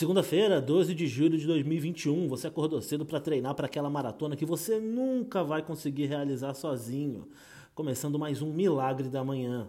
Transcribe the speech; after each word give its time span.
Segunda-feira, 0.00 0.62
12 0.62 0.94
de 0.94 1.06
julho 1.06 1.36
de 1.36 1.46
2021, 1.46 2.26
você 2.26 2.46
acordou 2.46 2.80
cedo 2.80 3.04
para 3.04 3.20
treinar 3.20 3.54
para 3.54 3.66
aquela 3.66 3.90
maratona 3.90 4.34
que 4.34 4.46
você 4.46 4.80
nunca 4.80 5.44
vai 5.44 5.60
conseguir 5.60 6.06
realizar 6.06 6.54
sozinho. 6.54 7.28
Começando 7.74 8.18
mais 8.18 8.40
um 8.40 8.50
Milagre 8.50 9.10
da 9.10 9.22
Manhã. 9.22 9.68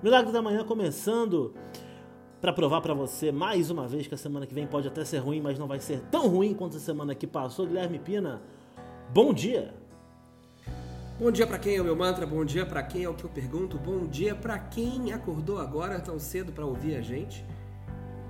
Milagre 0.00 0.32
da 0.32 0.40
Manhã 0.40 0.62
começando 0.62 1.56
para 2.40 2.52
provar 2.52 2.80
para 2.82 2.94
você 2.94 3.32
mais 3.32 3.68
uma 3.68 3.88
vez 3.88 4.06
que 4.06 4.14
a 4.14 4.16
semana 4.16 4.46
que 4.46 4.54
vem 4.54 4.64
pode 4.64 4.86
até 4.86 5.04
ser 5.04 5.18
ruim, 5.18 5.40
mas 5.40 5.58
não 5.58 5.66
vai 5.66 5.80
ser 5.80 6.00
tão 6.02 6.28
ruim 6.28 6.54
quanto 6.54 6.76
a 6.76 6.80
semana 6.80 7.16
que 7.16 7.26
passou. 7.26 7.66
Guilherme 7.66 7.98
Pina, 7.98 8.40
bom 9.12 9.34
dia. 9.34 9.74
Bom 11.18 11.32
dia 11.32 11.48
para 11.48 11.58
quem 11.58 11.74
é 11.74 11.80
o 11.80 11.84
meu 11.84 11.96
mantra, 11.96 12.24
bom 12.24 12.44
dia 12.44 12.64
para 12.64 12.80
quem 12.84 13.02
é 13.02 13.08
o 13.08 13.14
que 13.14 13.24
eu 13.24 13.30
pergunto, 13.30 13.76
bom 13.76 14.06
dia 14.06 14.36
para 14.36 14.56
quem 14.56 15.12
acordou 15.12 15.58
agora 15.58 15.98
tão 15.98 16.20
cedo 16.20 16.52
para 16.52 16.64
ouvir 16.64 16.94
a 16.94 17.00
gente 17.00 17.44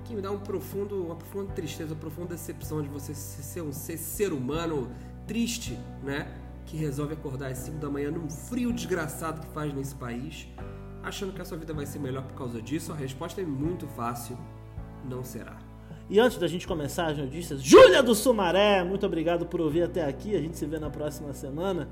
que 0.05 0.13
me 0.13 0.21
dá 0.21 0.31
um 0.31 0.39
profundo, 0.39 1.03
uma 1.03 1.15
profunda 1.15 1.51
tristeza, 1.53 1.93
uma 1.93 1.99
profunda 1.99 2.29
decepção 2.29 2.81
de 2.81 2.87
você 2.87 3.13
ser 3.13 3.61
um 3.61 3.73
ser, 3.73 3.97
ser 3.97 4.31
humano 4.31 4.89
triste, 5.27 5.77
né? 6.03 6.27
Que 6.65 6.77
resolve 6.77 7.13
acordar 7.13 7.51
às 7.51 7.57
5 7.57 7.77
da 7.77 7.89
manhã 7.89 8.11
num 8.11 8.29
frio 8.29 8.71
desgraçado 8.71 9.41
que 9.41 9.47
faz 9.53 9.73
nesse 9.73 9.95
país, 9.95 10.47
achando 11.03 11.33
que 11.33 11.41
a 11.41 11.45
sua 11.45 11.57
vida 11.57 11.73
vai 11.73 11.85
ser 11.85 11.99
melhor 11.99 12.23
por 12.23 12.35
causa 12.35 12.61
disso. 12.61 12.91
A 12.91 12.95
resposta 12.95 13.41
é 13.41 13.45
muito 13.45 13.87
fácil: 13.87 14.37
não 15.09 15.23
será. 15.23 15.57
E 16.07 16.19
antes 16.19 16.37
da 16.37 16.47
gente 16.47 16.67
começar 16.67 17.07
as 17.07 17.17
notícias, 17.17 17.63
Júlia 17.63 18.03
do 18.03 18.13
Sumaré, 18.13 18.83
muito 18.83 19.05
obrigado 19.07 19.45
por 19.47 19.59
ouvir 19.59 19.83
até 19.83 20.05
aqui. 20.05 20.35
A 20.35 20.39
gente 20.39 20.55
se 20.55 20.65
vê 20.67 20.77
na 20.77 20.89
próxima 20.89 21.33
semana. 21.33 21.89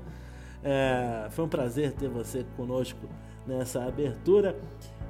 É, 0.62 1.26
foi 1.30 1.44
um 1.44 1.48
prazer 1.48 1.92
ter 1.92 2.08
você 2.08 2.46
conosco 2.56 3.08
nessa 3.44 3.84
abertura. 3.84 4.56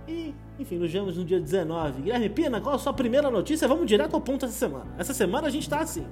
E, 0.06 0.34
enfim, 0.58 0.78
nos 0.78 0.92
vemos 0.92 1.16
no 1.16 1.24
dia 1.24 1.40
19. 1.40 2.02
Guilherme 2.02 2.28
Pina, 2.28 2.60
qual 2.60 2.74
a 2.74 2.78
sua 2.78 2.92
primeira 2.92 3.30
notícia? 3.30 3.66
Vamos 3.66 3.86
direto 3.86 4.14
ao 4.14 4.20
ponto 4.20 4.44
essa 4.44 4.54
semana. 4.54 4.94
Essa 4.98 5.14
semana 5.14 5.46
a 5.46 5.50
gente 5.50 5.68
tá 5.68 5.80
assim. 5.80 6.06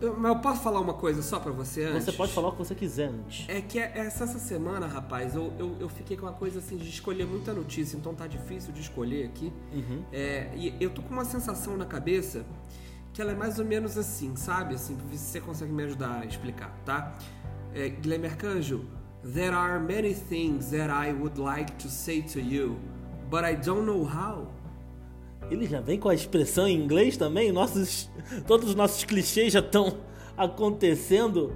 Eu, 0.00 0.16
mas 0.16 0.32
eu 0.32 0.38
posso 0.38 0.62
falar 0.62 0.80
uma 0.80 0.94
coisa 0.94 1.22
só 1.22 1.40
pra 1.40 1.50
você 1.50 1.82
antes? 1.82 2.04
Você 2.04 2.12
pode 2.12 2.32
falar 2.32 2.48
o 2.48 2.52
que 2.52 2.58
você 2.58 2.74
quiser 2.74 3.08
antes. 3.08 3.48
É 3.48 3.60
que 3.60 3.78
essa, 3.78 4.24
essa 4.24 4.38
semana, 4.38 4.86
rapaz, 4.86 5.34
eu, 5.34 5.52
eu, 5.58 5.76
eu, 5.80 5.88
fiquei 5.88 6.16
com 6.16 6.24
uma 6.26 6.32
coisa 6.32 6.60
assim 6.60 6.76
de 6.76 6.88
escolher 6.88 7.26
muita 7.26 7.52
notícia, 7.52 7.96
então 7.96 8.14
tá 8.14 8.26
difícil 8.26 8.72
de 8.72 8.80
escolher 8.80 9.24
aqui. 9.24 9.52
Uhum. 9.72 10.04
É, 10.12 10.50
e 10.54 10.74
eu 10.80 10.90
tô 10.90 11.02
com 11.02 11.12
uma 11.12 11.24
sensação 11.24 11.76
na 11.76 11.84
cabeça 11.84 12.46
que 13.12 13.20
ela 13.20 13.32
é 13.32 13.34
mais 13.34 13.58
ou 13.58 13.64
menos 13.64 13.98
assim, 13.98 14.36
sabe? 14.36 14.74
Assim, 14.74 14.94
pra 14.94 15.04
ver 15.06 15.16
se 15.16 15.24
você 15.24 15.40
consegue 15.40 15.72
me 15.72 15.82
ajudar 15.82 16.20
a 16.20 16.24
explicar, 16.24 16.70
tá? 16.84 17.18
É, 17.74 17.88
Guilherme 17.88 18.28
Arcanjo, 18.28 18.86
There 19.24 19.52
are 19.52 19.80
many 19.80 20.14
things 20.14 20.70
that 20.70 20.90
I 20.90 21.12
would 21.12 21.38
like 21.38 21.76
to 21.78 21.88
say 21.88 22.22
to 22.22 22.40
you 22.40 22.78
but 23.30 23.44
I 23.44 23.54
don't 23.54 23.84
know 23.84 24.04
how. 24.04 24.52
Ele 25.50 25.66
já 25.66 25.80
vem 25.80 25.98
com 25.98 26.08
a 26.08 26.14
expressão 26.14 26.66
em 26.68 26.76
inglês 26.76 27.16
também? 27.16 27.50
Nossos, 27.52 28.10
todos 28.46 28.70
os 28.70 28.74
nossos 28.74 29.04
clichês 29.04 29.52
já 29.52 29.60
estão 29.60 29.98
acontecendo 30.36 31.52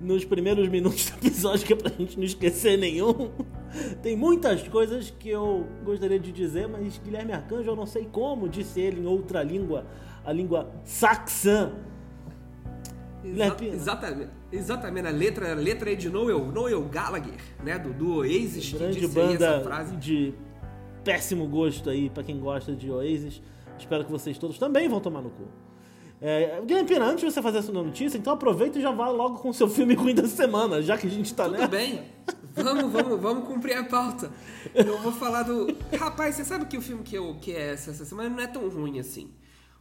nos 0.00 0.24
primeiros 0.24 0.68
minutos 0.68 1.10
do 1.10 1.16
episódio, 1.26 1.66
que 1.66 1.72
é 1.72 1.76
pra 1.76 1.90
gente 1.90 2.16
não 2.16 2.24
esquecer 2.24 2.76
nenhum. 2.78 3.30
Tem 4.02 4.16
muitas 4.16 4.66
coisas 4.68 5.10
que 5.10 5.28
eu 5.28 5.66
gostaria 5.84 6.18
de 6.18 6.32
dizer, 6.32 6.66
mas 6.66 6.98
Guilherme 6.98 7.32
Arcanjo, 7.32 7.70
eu 7.70 7.76
não 7.76 7.86
sei 7.86 8.08
como, 8.10 8.48
disse 8.48 8.80
ele 8.80 9.00
em 9.00 9.06
outra 9.06 9.42
língua, 9.42 9.86
a 10.24 10.32
língua 10.32 10.70
saxã. 10.84 11.72
Exa 13.24 13.56
exatamente, 13.60 14.30
exatamente, 14.52 15.08
a 15.08 15.10
letra, 15.10 15.52
a 15.52 15.54
letra 15.54 15.92
é 15.92 15.94
de 15.96 16.08
Noel, 16.08 16.46
Noel 16.46 16.82
Gallagher, 16.82 17.40
né, 17.62 17.76
do, 17.76 17.92
do 17.92 18.18
Oasis, 18.18 18.72
Grande 18.72 18.94
que 18.94 19.00
disse 19.00 19.14
banda 19.14 19.46
essa 19.46 19.60
frase. 19.64 19.96
de 19.96 20.32
péssimo 21.06 21.46
gosto 21.46 21.88
aí 21.88 22.10
para 22.10 22.24
quem 22.24 22.40
gosta 22.40 22.74
de 22.74 22.90
Oasis. 22.90 23.40
Espero 23.78 24.04
que 24.04 24.10
vocês 24.10 24.36
todos 24.36 24.58
também 24.58 24.88
vão 24.88 24.98
tomar 25.00 25.22
no 25.22 25.30
cu. 25.30 25.44
É, 26.20 26.60
Guilherme 26.64 26.88
Pena, 26.88 27.04
antes 27.04 27.24
de 27.24 27.30
você 27.30 27.40
fazer 27.40 27.58
essa 27.58 27.70
notícia, 27.70 28.18
então 28.18 28.32
aproveita 28.32 28.78
e 28.78 28.82
já 28.82 28.90
vá 28.90 29.08
logo 29.10 29.38
com 29.38 29.50
o 29.50 29.54
seu 29.54 29.68
filme 29.68 29.94
ruim 29.94 30.14
da 30.14 30.26
semana, 30.26 30.82
já 30.82 30.96
que 30.98 31.06
a 31.06 31.10
gente 31.10 31.32
tá 31.32 31.44
Tudo 31.44 31.58
nessa. 31.58 31.68
bem. 31.68 32.02
Vamos, 32.54 32.90
vamos, 32.90 33.20
vamos 33.20 33.46
cumprir 33.46 33.76
a 33.76 33.84
pauta. 33.84 34.30
Eu 34.74 34.98
vou 34.98 35.12
falar 35.12 35.42
do. 35.42 35.66
Rapaz, 35.96 36.34
você 36.34 36.44
sabe 36.44 36.64
que 36.64 36.76
o 36.76 36.80
filme 36.80 37.02
que, 37.02 37.14
eu, 37.16 37.36
que 37.38 37.52
é 37.52 37.74
essa, 37.74 37.90
essa 37.90 38.04
semana 38.04 38.30
não 38.30 38.40
é 38.40 38.46
tão 38.46 38.66
ruim 38.68 38.98
assim. 38.98 39.30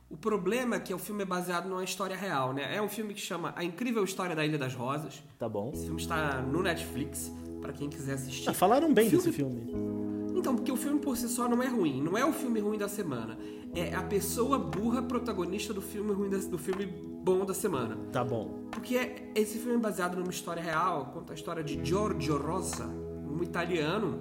O 0.10 0.18
problema 0.18 0.76
é 0.76 0.80
que 0.80 0.94
o 0.94 1.00
filme 1.00 1.24
é 1.24 1.26
baseado 1.26 1.68
numa 1.68 1.84
história 1.84 2.16
real, 2.16 2.54
né? 2.54 2.76
É 2.76 2.82
um 2.82 2.90
filme 2.90 3.14
que 3.14 3.22
chama 3.22 3.54
A 3.56 3.64
Incrível 3.64 4.04
História 4.04 4.36
da 4.36 4.46
Ilha 4.46 4.58
das 4.58 4.76
Rosas. 4.76 5.24
Tá 5.40 5.48
bom. 5.50 5.72
Esse 5.74 5.86
filme 5.86 6.02
está 6.02 6.42
no 6.42 6.62
Netflix, 6.62 7.32
para 7.62 7.72
quem 7.74 7.90
quiser 7.90 8.14
assistir. 8.14 8.50
Ah, 8.50 8.54
falaram 8.54 8.94
bem 8.94 9.10
filme... 9.10 9.24
desse 9.24 9.36
filme. 9.36 10.05
Então, 10.46 10.56
porque 10.56 10.72
o 10.72 10.78
filme 10.78 11.00
por 11.00 11.18
si 11.18 11.28
só 11.28 11.50
não 11.50 11.64
é 11.64 11.68
ruim. 11.68 12.00
Não 12.00 12.16
é 12.16 12.24
o 12.24 12.32
filme 12.32 12.60
ruim 12.60 12.78
da 12.78 12.88
semana. 12.88 13.36
É 13.74 13.96
a 13.96 14.04
pessoa 14.04 14.60
burra 14.60 15.02
protagonista 15.02 15.74
do 15.74 15.82
filme 15.82 16.14
ruim 16.14 16.30
da, 16.30 16.38
do 16.38 16.60
filme 16.60 16.86
bom 16.86 17.44
da 17.44 17.54
semana. 17.56 17.98
Tá 18.12 18.24
bom. 18.24 18.68
Porque 18.70 18.96
é, 18.96 19.32
esse 19.34 19.58
filme 19.58 19.78
é 19.78 19.80
baseado 19.80 20.16
numa 20.18 20.30
história 20.30 20.62
real, 20.62 21.08
conta 21.12 21.34
a 21.34 21.36
história 21.36 21.64
de 21.64 21.84
Giorgio 21.84 22.38
Rossa, 22.38 22.86
um 22.86 23.42
italiano 23.42 24.20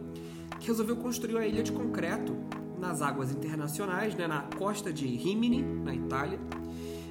que 0.58 0.68
resolveu 0.68 0.96
construir 0.96 1.34
uma 1.34 1.46
ilha 1.46 1.62
de 1.62 1.72
concreto 1.72 2.34
nas 2.78 3.02
águas 3.02 3.30
internacionais, 3.30 4.14
né, 4.14 4.26
na 4.26 4.48
costa 4.56 4.90
de 4.90 5.06
Rimini, 5.06 5.62
na 5.62 5.94
Itália. 5.94 6.40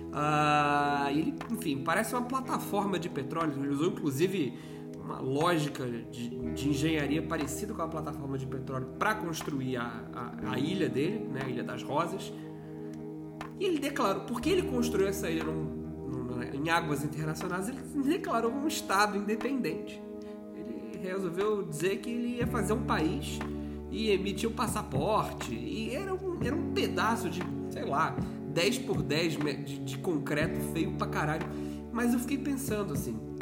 Uh, 0.10 1.10
ele, 1.12 1.36
enfim, 1.52 1.84
parece 1.84 2.16
uma 2.16 2.24
plataforma 2.24 2.98
de 2.98 3.10
petróleo. 3.10 3.54
Ele 3.60 3.74
usou 3.74 3.90
inclusive 3.90 4.58
uma 5.04 5.20
lógica 5.20 5.86
de, 5.86 6.30
de, 6.30 6.70
engenharia 6.70 7.22
parecida 7.22 7.74
com 7.74 7.82
a 7.82 7.88
plataforma 7.88 8.38
de 8.38 8.48
petróleo 8.48 8.88
para 8.98 9.16
construir 9.16 9.76
a, 9.76 10.04
a, 10.14 10.52
a, 10.54 10.60
ilha 10.60 10.88
dele, 10.88 11.28
né, 11.28 11.42
a 11.46 11.50
Ilha 11.50 11.64
das 11.64 11.84
Rosas. 11.84 12.32
E 13.60 13.66
ele 13.66 13.80
declarou, 13.80 14.24
porque 14.24 14.50
ele 14.50 14.64
construiu 14.64 15.08
essa 15.08 15.30
ilha 15.30 15.44
num, 15.44 15.64
num, 15.64 16.44
em 16.44 16.70
águas 16.70 17.04
internacionais, 17.04 17.68
ele 17.68 17.80
declarou 18.04 18.52
um 18.52 18.68
Estado 18.68 19.18
independente. 19.18 20.02
Ele 20.56 20.98
resolveu 21.02 21.64
dizer 21.64 21.98
que 21.98 22.10
ele 22.10 22.38
ia 22.38 22.48
fazer 22.48 22.74
um 22.74 22.84
país 22.84 23.40
e 23.92 24.10
emitiu 24.10 24.50
um 24.50 24.54
passaporte. 24.54 25.54
E 25.54 25.94
era 25.94 26.14
um, 26.14 26.40
era 26.44 26.56
um 26.56 26.72
pedaço 26.72 27.30
de, 27.30 27.42
sei 27.70 27.86
lá, 27.86 28.16
10 28.54 28.80
por 28.80 29.02
10 29.02 29.38
de, 29.38 29.80
de 29.80 29.98
concreto 29.98 30.60
feio 30.72 30.94
pra 30.94 31.08
caralho. 31.08 31.46
Mas 31.92 32.14
eu 32.14 32.20
fiquei 32.20 32.40
pensando 32.40 32.94
assim 32.94 33.33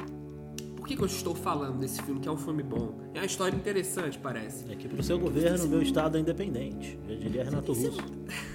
que, 0.92 0.98
que 0.98 1.04
eu 1.04 1.08
estou 1.08 1.34
falando 1.34 1.80
desse 1.80 2.02
filme, 2.02 2.20
que 2.20 2.28
é 2.28 2.32
um 2.32 2.38
filme 2.38 2.62
bom? 2.64 2.94
É 3.14 3.20
uma 3.20 3.26
história 3.26 3.56
interessante, 3.56 4.20
parece. 4.20 4.70
É 4.72 4.76
que 4.76 4.88
pro 4.88 5.02
seu 5.02 5.18
governo, 5.18 5.68
meu 5.68 5.82
estado 5.82 6.18
é 6.18 6.20
independente. 6.20 7.00
Já 7.08 7.16
diria 7.16 7.44
Renato 7.46 7.72
Russo. 7.72 8.02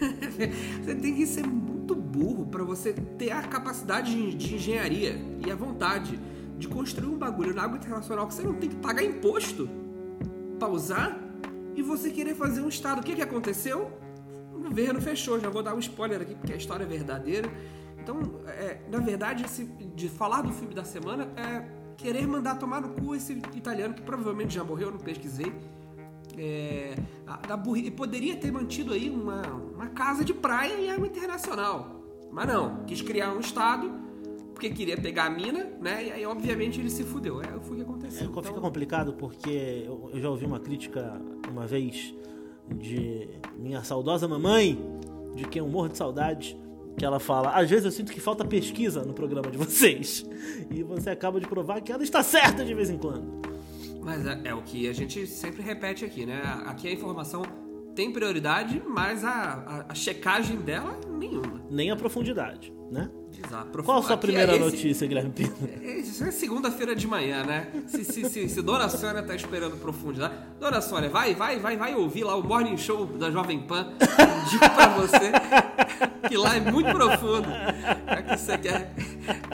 você 0.85 0.95
tem 0.95 1.15
que 1.15 1.27
ser 1.27 1.47
muito 1.47 1.95
burro 1.95 2.47
para 2.47 2.63
você 2.63 2.93
ter 2.93 3.31
a 3.31 3.43
capacidade 3.43 4.15
de, 4.15 4.35
de 4.35 4.55
engenharia 4.55 5.19
e 5.45 5.51
a 5.51 5.55
vontade 5.55 6.19
de 6.59 6.69
construir 6.69 7.09
um 7.09 7.19
bagulho 7.19 7.55
na 7.55 7.63
água 7.63 7.79
internacional 7.79 8.27
que 8.27 8.35
você 8.35 8.43
não 8.43 8.55
tem 8.55 8.71
que 8.71 8.77
pagar 8.77 9.03
imposto 9.03 9.69
pra 10.59 10.69
usar 10.69 11.21
e 11.75 11.83
você 11.83 12.11
querer 12.11 12.35
fazer 12.35 12.61
um 12.61 12.69
estado. 12.69 13.01
O 13.01 13.03
que, 13.03 13.15
que 13.15 13.23
aconteceu? 13.23 13.91
O 14.55 14.61
governo 14.61 15.01
fechou. 15.01 15.41
Já 15.41 15.49
vou 15.49 15.63
dar 15.63 15.75
um 15.75 15.79
spoiler 15.79 16.21
aqui 16.21 16.35
porque 16.35 16.53
a 16.53 16.57
história 16.57 16.85
é 16.85 16.87
verdadeira. 16.87 17.51
Então, 17.99 18.21
é, 18.47 18.81
na 18.91 18.99
verdade, 18.99 19.45
esse, 19.45 19.65
de 19.65 20.09
falar 20.09 20.43
do 20.43 20.53
filme 20.53 20.75
da 20.75 20.85
semana 20.85 21.29
é 21.37 21.86
querer 21.97 22.27
mandar 22.27 22.57
tomar 22.59 22.81
no 22.81 22.91
cu 22.91 23.15
esse 23.15 23.33
italiano 23.55 23.95
que 23.95 24.03
provavelmente 24.03 24.55
já 24.55 24.65
morreu, 24.65 24.91
não 24.91 24.99
pesquisei. 24.99 25.53
É, 26.39 26.95
da 27.49 27.57
burri... 27.57 27.91
poderia 27.91 28.37
ter 28.37 28.53
mantido 28.53 28.93
aí 28.93 29.09
uma, 29.09 29.43
uma 29.75 29.87
casa 29.87 30.25
de 30.25 30.35
praia 30.35 30.79
em 30.79 30.91
água 30.91 31.07
internacional. 31.07 32.03
Mas 32.31 32.47
não, 32.47 32.85
quis 32.85 33.01
criar 33.01 33.33
um 33.33 33.41
estado 33.41 34.07
porque 34.53 34.71
queria 34.71 34.97
pegar 34.97 35.27
a 35.27 35.31
mina, 35.31 35.71
né? 35.83 36.07
E 36.07 36.13
aí, 36.13 36.27
obviamente, 36.27 36.81
ele 36.81 36.89
se 36.89 37.05
fudeu. 37.05 37.43
É, 37.43 37.47
foi 37.61 37.73
o 37.73 37.77
que 37.77 37.83
aconteceu. 37.83 38.27
É, 38.27 38.31
então... 38.31 38.43
Fica 38.43 38.61
complicado 38.61 39.13
porque 39.13 39.85
eu, 39.87 40.11
eu 40.15 40.21
já 40.21 40.31
ouvi 40.31 40.47
uma 40.47 40.59
crítica 40.59 41.21
uma 41.51 41.67
vez 41.67 42.15
de 42.75 43.29
minha 43.59 43.85
saudosa 43.85 44.27
mamãe, 44.27 44.79
de 45.35 45.45
quem 45.45 45.61
eu 45.61 45.69
morro 45.69 45.89
de 45.89 45.99
saudade, 45.99 46.59
que 46.97 47.05
ela 47.05 47.21
fala: 47.21 47.51
às 47.51 47.69
vezes 47.69 47.85
eu 47.85 47.91
sinto 47.91 48.13
que 48.13 48.21
falta 48.21 48.45
pesquisa 48.45 49.05
no 49.05 49.13
programa 49.13 49.51
de 49.51 49.59
vocês. 49.59 50.25
E 50.71 50.83
você 50.83 51.11
acaba 51.11 51.41
de 51.41 51.47
provar 51.47 51.81
que 51.81 51.93
ela 51.93 52.03
está 52.03 52.23
certa 52.23 52.65
de 52.65 52.75
vez 52.75 52.91
em 52.91 52.99
quando. 52.99 53.41
Mas 54.01 54.27
é, 54.27 54.41
é 54.45 54.55
o 54.55 54.63
que 54.63 54.89
a 54.89 54.93
gente 54.93 55.27
sempre 55.27 55.63
repete 55.63 56.05
aqui, 56.05 56.27
né? 56.27 56.41
Aqui 56.67 56.89
a 56.89 56.93
informação 56.93 57.43
tem 57.95 58.13
prioridade, 58.13 58.83
mas 58.87 59.25
a, 59.25 59.31
a, 59.31 59.93
a 59.93 59.95
checagem 59.95 60.59
dela, 60.59 60.99
nenhuma. 61.09 61.63
Nem 61.71 61.91
a 61.91 61.97
profundidade, 61.97 62.73
né? 62.91 63.11
Exato. 63.47 63.83
Qual 63.83 63.99
a 63.99 64.03
sua 64.03 64.17
primeira 64.17 64.53
é 64.53 64.57
esse, 64.57 64.65
notícia, 64.65 65.07
Guilherme 65.07 65.31
Pino? 65.31 65.55
Isso 65.83 66.25
é 66.25 66.31
segunda-feira 66.31 66.95
de 66.95 67.07
manhã, 67.07 67.45
né? 67.45 67.69
Se, 67.87 68.05
se, 68.05 68.29
se, 68.29 68.49
se, 68.49 68.63
Dona 68.63 68.89
Sônia 68.89 69.23
tá 69.23 69.35
esperando 69.35 69.77
profundidade. 69.77 70.35
Dona 70.59 70.81
Sônia, 70.81 71.09
vai, 71.09 71.35
vai, 71.35 71.59
vai, 71.59 71.77
vai 71.77 71.95
ouvir 71.95 72.25
lá 72.25 72.37
o 72.37 72.43
Morning 72.43 72.77
Show 72.77 73.07
da 73.07 73.31
Jovem 73.31 73.61
Pan. 73.61 73.93
Digo 74.51 74.71
pra 74.75 74.89
você 74.89 75.33
que 76.29 76.37
lá 76.37 76.57
é 76.57 76.61
muito 76.61 76.91
profundo. 76.91 77.49
É 78.07 78.23
que 78.23 78.37
você 78.37 78.59
quer 78.59 78.95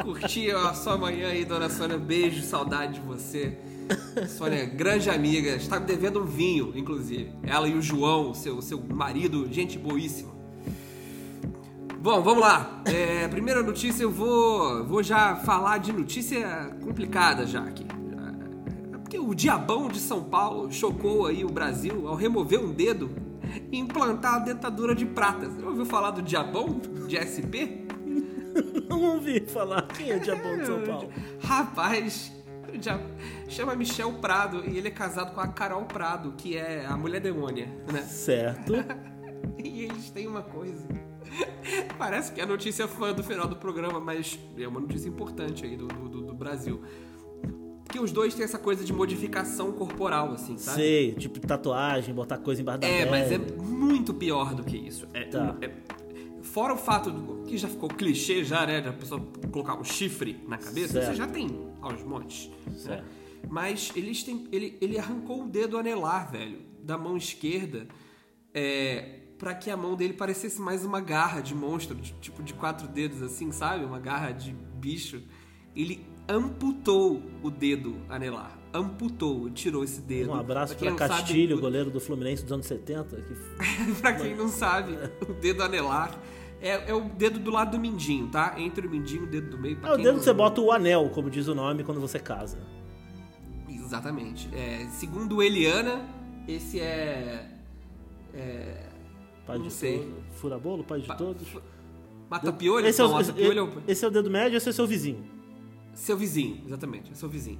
curtir 0.03 0.51
a 0.53 0.73
sua 0.75 0.97
manhã 0.97 1.29
aí, 1.29 1.45
Dona 1.45 1.69
Sônia. 1.69 1.99
Beijo, 1.99 2.43
saudade 2.43 2.95
de 2.95 3.01
você. 3.01 3.59
Sônia, 4.29 4.65
grande 4.65 5.11
amiga, 5.11 5.51
está 5.51 5.79
me 5.79 5.87
devendo 5.87 6.23
um 6.23 6.25
vinho, 6.25 6.73
inclusive. 6.75 7.31
Ela 7.43 7.69
e 7.69 7.75
o 7.75 7.83
João, 7.83 8.33
seu, 8.33 8.63
seu 8.63 8.81
marido, 8.81 9.53
gente 9.53 9.79
boíssima. 9.79 10.42
Bom, 12.03 12.21
vamos 12.21 12.41
lá. 12.41 12.83
É, 12.85 13.29
primeira 13.29 13.63
notícia, 13.63 14.03
eu 14.03 14.11
vou, 14.11 14.85
vou 14.85 15.05
já 15.05 15.37
falar 15.37 15.79
de 15.79 15.93
notícia 15.93 16.77
complicada 16.83 17.47
já 17.47 17.63
aqui. 17.63 17.87
É 18.93 18.99
porque 18.99 19.21
o 19.21 19.33
diabão 19.33 19.87
de 19.87 20.01
São 20.01 20.25
Paulo 20.25 20.73
chocou 20.73 21.27
aí 21.27 21.45
o 21.45 21.49
Brasil 21.49 22.09
ao 22.09 22.17
remover 22.17 22.59
um 22.59 22.73
dedo 22.73 23.09
e 23.71 23.79
implantar 23.79 24.35
a 24.35 24.39
dentadura 24.41 24.97
de 24.97 25.07
prata. 25.07 25.49
Você 25.49 25.65
ouviu 25.65 25.87
falar 25.87 26.11
do 26.11 26.23
diabão 26.23 26.81
de 27.07 27.17
SP? 27.23 27.87
Não 28.91 29.01
ouvi 29.15 29.39
falar. 29.47 29.83
Quem 29.83 30.11
é 30.11 30.17
o 30.17 30.21
diabão 30.21 30.59
de 30.59 30.67
São 30.67 30.83
Paulo? 30.83 31.09
Rapaz, 31.41 32.33
chama 33.49 33.77
Michel 33.77 34.15
Prado 34.15 34.65
e 34.69 34.77
ele 34.77 34.89
é 34.89 34.91
casado 34.91 35.33
com 35.33 35.41
a 35.41 35.47
Carol 35.47 35.85
Prado, 35.85 36.35
que 36.37 36.57
é 36.57 36.85
a 36.85 36.97
mulher 36.97 37.21
demônia, 37.21 37.69
né? 37.93 38.03
Certo. 38.03 38.73
e 39.57 39.85
eles 39.85 40.11
têm 40.11 40.27
uma 40.27 40.43
coisa. 40.43 41.12
Parece 41.99 42.33
que 42.33 42.41
a 42.41 42.47
notícia 42.47 42.87
foi 42.89 43.15
do 43.15 43.23
final 43.23 43.47
do 43.49 43.57
programa, 43.57 44.01
mas 44.01 44.39
é 44.59 44.67
uma 44.67 44.81
notícia 44.81 45.09
importante 45.09 45.65
aí 45.65 45.77
do, 45.77 45.87
do, 45.87 46.21
do 46.23 46.35
Brasil. 46.35 46.81
Porque 47.85 47.99
os 47.99 48.11
dois 48.13 48.35
têm 48.35 48.45
essa 48.45 48.59
coisa 48.59 48.85
de 48.85 48.93
modificação 48.93 49.73
corporal, 49.73 50.33
assim, 50.33 50.57
sabe? 50.57 50.77
Sei, 50.79 51.13
tipo 51.13 51.39
tatuagem, 51.41 52.15
botar 52.15 52.39
coisa 52.39 52.63
embaixo 52.63 52.81
da 52.81 52.87
É, 52.89 53.05
mas 53.09 53.31
é 53.31 53.39
muito 53.39 54.15
pior 54.15 54.55
do 54.55 54.65
que 54.65 54.77
isso. 54.77 55.07
É, 55.13 55.25
Tá. 55.25 55.57
é- 55.61 55.71
fora 56.43 56.73
o 56.75 56.77
fato 56.77 57.11
do- 57.11 57.45
que 57.45 57.57
já 57.59 57.69
ficou 57.69 57.89
clichê 57.89 58.45
já, 58.45 58.67
né? 58.67 58.81
Da 58.81 58.93
pessoa 58.93 59.21
colocar 59.51 59.75
um 59.79 59.85
chifre 59.85 60.43
na 60.49 60.57
cabeça, 60.59 60.95
Certo. 60.95 61.07
você 61.09 61.15
já 61.15 61.27
tem 61.27 61.49
aos 61.81 62.03
montes. 62.03 62.51
né? 62.87 63.05
Mas 63.51 63.93
eles 63.95 64.23
têm, 64.23 64.47
ele, 64.53 64.79
ele 64.81 64.99
arrancou 64.99 65.43
o 65.45 65.47
dedo 65.49 65.77
anelar, 65.77 66.31
velho, 66.33 66.61
da 66.83 66.97
mão 66.97 67.17
esquerda, 67.17 67.87
é, 68.55 69.19
para 69.43 69.55
que 69.57 69.69
a 69.69 69.77
mão 69.77 69.97
dele 69.97 70.13
parecesse 70.13 70.61
mais 70.61 70.85
uma 70.85 71.01
garra 71.01 71.41
de 71.41 71.53
monstro, 71.53 71.97
de- 71.97 72.13
tipo 72.21 72.45
de 72.45 72.55
quatro 72.55 72.87
dedos, 72.87 73.21
assim, 73.23 73.51
sabe? 73.51 73.85
Uma 73.85 73.99
garra 73.99 74.31
de 74.31 74.53
bicho. 74.77 75.21
Ele 75.75 76.07
amputou 76.29 77.21
o 77.43 77.51
dedo 77.51 77.97
anelar. 78.09 78.57
Amputou, 78.73 79.51
tirou 79.51 79.83
esse 79.83 80.01
dedo. 80.01 80.31
Um 80.31 80.35
abraço 80.35 80.79
sabe, 80.79 80.95
Castilho, 80.95 81.57
o- 81.57 81.61
goleiro 81.61 81.91
do 81.91 81.99
Fluminense 81.99 82.45
dos 82.45 82.53
anos 82.53 82.67
70. 82.67 83.17
Que... 83.17 83.35
pra 84.01 84.13
quem 84.13 84.37
não 84.37 84.47
sabe, 84.47 84.97
o 85.29 85.33
dedo 85.33 85.65
anelar 85.65 86.17
é, 86.61 86.91
é 86.91 86.95
o 86.95 87.01
dedo 87.01 87.41
do 87.41 87.51
lado 87.51 87.73
do 87.73 87.81
mindinho, 87.81 88.29
tá? 88.29 88.55
Entre 88.57 88.87
o 88.87 88.91
mindinho 88.91 89.23
e 89.23 89.27
o 89.27 89.29
dedo 89.29 89.51
do 89.51 89.59
meio. 89.59 89.77
É 89.83 89.93
o 89.93 89.97
dedo 89.97 90.19
que 90.19 90.25
você 90.25 90.33
bota 90.33 90.61
o 90.61 90.71
anel, 90.71 91.11
como 91.13 91.29
diz 91.29 91.49
o 91.49 91.55
nome, 91.57 91.83
quando 91.83 92.01
você 92.01 92.21
casa. 92.21 92.61
Exatamente. 93.69 94.49
É, 94.55 94.87
segundo 94.93 95.43
Eliana, 95.43 96.09
esse 96.47 96.79
é. 96.79 97.49
é 98.33 98.92
Pai 99.47 99.59
Não 99.59 99.67
de 99.67 99.73
sei. 99.73 99.99
todos. 99.99 100.15
Fura-bolo, 100.41 100.85
pai 100.85 101.01
de 101.01 101.07
Pa- 101.07 101.15
todos. 101.15 101.47
Mata 102.31 102.53
piolho? 102.53 102.87
Esse 102.87 103.01
é, 103.01 103.05
o, 103.05 103.09
mata 103.11 103.23
esse, 103.23 103.33
piolho 103.33 103.59
é 103.59 103.63
o- 103.63 103.83
esse 103.89 104.05
é 104.05 104.09
o 104.09 104.11
dedo 104.11 104.31
médio, 104.31 104.57
esse 104.57 104.69
é 104.69 104.71
o 104.71 104.75
seu 104.75 104.87
vizinho. 104.87 105.25
seu 105.95 106.17
vizinho, 106.17 106.63
exatamente, 106.67 107.11
é 107.13 107.15
seu 107.15 107.29
vizinho. 107.29 107.59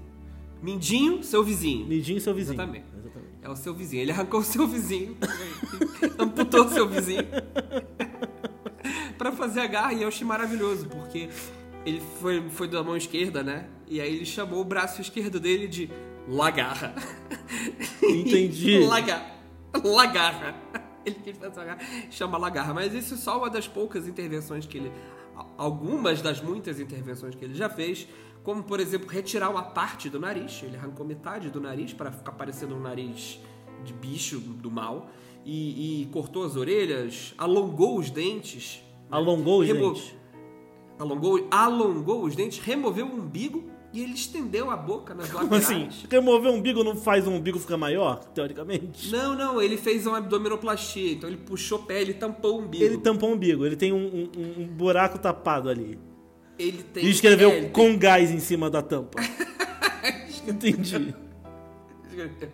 Mindinho, 0.63 1.23
seu 1.25 1.43
vizinho. 1.43 1.87
Midinho, 1.87 2.21
seu 2.21 2.33
vizinho. 2.33 2.55
Exatamente. 2.55 2.87
Exatamente. 2.97 3.33
É 3.43 3.49
o 3.51 3.57
seu 3.57 3.75
vizinho. 3.75 4.01
Ele 4.03 4.13
arrancou 4.13 4.41
o 4.41 4.45
seu 4.45 4.67
vizinho, 4.67 5.17
amputou 6.19 6.65
o 6.65 6.69
seu 6.69 6.89
vizinho 6.89 7.25
pra 9.19 9.33
fazer 9.33 9.61
a 9.61 9.67
garra. 9.67 9.93
E 9.93 10.03
eu 10.03 10.09
achei 10.09 10.27
maravilhoso, 10.27 10.87
porque 10.89 11.29
ele 11.85 12.01
foi, 12.21 12.49
foi 12.49 12.69
da 12.69 12.83
mão 12.83 12.97
esquerda, 12.97 13.43
né? 13.43 13.67
E 13.89 14.01
aí 14.01 14.15
ele 14.15 14.25
chamou 14.25 14.61
o 14.61 14.65
braço 14.65 15.01
esquerdo 15.01 15.39
dele 15.41 15.67
de 15.69 15.91
lagarra. 16.29 16.95
Entendi. 18.03 18.79
Laga, 18.87 19.23
lagarra. 19.85 20.55
Ele 21.07 21.17
quis 21.17 21.37
fazer 21.37 21.59
uma 21.59 21.65
garra, 21.65 21.81
chama 22.11 22.39
lagarra. 22.39 22.75
Mas 22.75 22.95
isso 22.95 23.15
é 23.15 23.17
só 23.17 23.39
uma 23.39 23.51
das 23.51 23.67
poucas 23.69 24.07
intervenções 24.09 24.67
que 24.67 24.79
ele. 24.79 24.93
Algumas 25.57 26.21
das 26.23 26.41
muitas 26.41 26.79
intervenções 26.79 27.35
que 27.35 27.45
ele 27.45 27.55
já 27.55 27.69
fez, 27.69 28.07
como 28.45 28.63
por 28.63 28.79
exemplo 28.81 29.09
retirar 29.09 29.49
uma 29.51 29.63
parte 29.63 30.09
do 30.09 30.21
nariz. 30.21 30.61
Ele 30.63 30.77
arrancou 30.77 31.05
metade 31.07 31.51
do 31.51 31.61
nariz 31.61 31.93
para 31.93 32.13
ficar 32.13 32.33
parecendo 32.33 32.75
um 32.77 32.81
nariz 32.81 33.41
de 33.85 33.93
bicho 33.93 34.39
do 34.39 34.71
mal. 34.71 35.11
E, 35.45 36.03
e 36.03 36.07
cortou 36.07 36.45
as 36.45 36.55
orelhas, 36.55 37.35
alongou 37.37 37.99
os 37.99 38.11
dentes. 38.11 38.77
né? 38.77 39.07
Alongou 39.11 39.61
os 39.61 39.67
Remo- 39.67 39.93
dentes. 39.95 40.15
Alongou, 40.99 41.49
alongou 41.51 42.23
os 42.25 42.37
dentes, 42.37 42.61
removeu 42.61 43.07
o 43.07 43.15
umbigo 43.17 43.65
e 43.93 44.03
ele 44.03 44.15
estendeu 44.15 44.71
a 44.71 44.77
boca 44.77 45.15
nas 45.15 45.31
Como 45.31 45.45
laterais. 45.53 45.67
assim? 45.67 46.07
Remover 46.11 46.51
o 46.51 46.55
umbigo 46.55 46.83
não 46.83 46.97
faz 46.97 47.27
o 47.27 47.31
umbigo 47.31 47.59
ficar 47.59 47.77
maior, 47.77 48.25
teoricamente? 48.35 49.11
Não, 49.13 49.35
não, 49.37 49.61
ele 49.61 49.77
fez 49.77 50.07
uma 50.07 50.19
abdominoplastia, 50.19 51.13
então 51.13 51.29
ele 51.29 51.37
puxou 51.39 51.79
o 51.79 51.83
pé, 51.83 52.01
ele 52.01 52.15
tampou 52.15 52.59
o 52.59 52.63
umbigo. 52.65 52.83
Ele 52.85 52.99
tampou 52.99 53.31
o 53.31 53.35
umbigo, 53.35 53.67
ele 53.67 53.77
tem 53.77 53.93
um, 53.93 54.31
um- 54.37 54.63
um 54.63 54.67
buraco 54.67 55.19
tapado 55.19 55.69
ali. 55.69 55.99
Ele 56.59 56.83
tem. 56.83 57.05
E 57.05 57.11
escreveu 57.11 57.51
é, 57.51 57.65
com 57.67 57.97
gás 57.99 58.31
em 58.31 58.39
cima 58.41 58.71
da 58.71 58.81
tampa. 58.83 59.21
Entendi. 60.47 61.15
tem- 62.11 62.53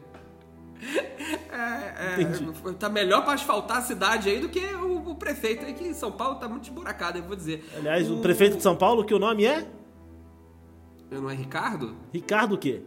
É, 1.51 2.23
é, 2.23 2.73
tá 2.79 2.89
melhor 2.89 3.25
pra 3.25 3.35
asfaltar 3.35 3.79
a 3.79 3.83
cidade 3.83 4.31
aí 4.31 4.39
do 4.41 4.49
que 4.49 4.61
o, 4.61 5.11
o 5.11 5.15
prefeito 5.17 5.65
aí, 5.65 5.75
que 5.75 5.85
em 5.85 5.93
São 5.95 6.13
Paulo 6.13 6.37
tá 6.37 6.49
muito 6.49 6.65
esburacado, 6.65 7.19
eu 7.19 7.23
vou 7.25 7.35
dizer. 7.35 7.65
Aliás, 7.77 8.09
o 8.11 8.19
prefeito 8.19 8.57
de 8.57 8.63
São 8.63 8.77
Paulo, 8.77 9.05
que 9.05 9.13
o 9.13 9.19
nome 9.19 9.45
é? 9.45 9.67
Eu 11.11 11.23
não 11.23 11.31
é 11.31 11.35
Ricardo? 11.35 11.97
Ricardo 12.13 12.55
o 12.55 12.59
quê? 12.59 12.83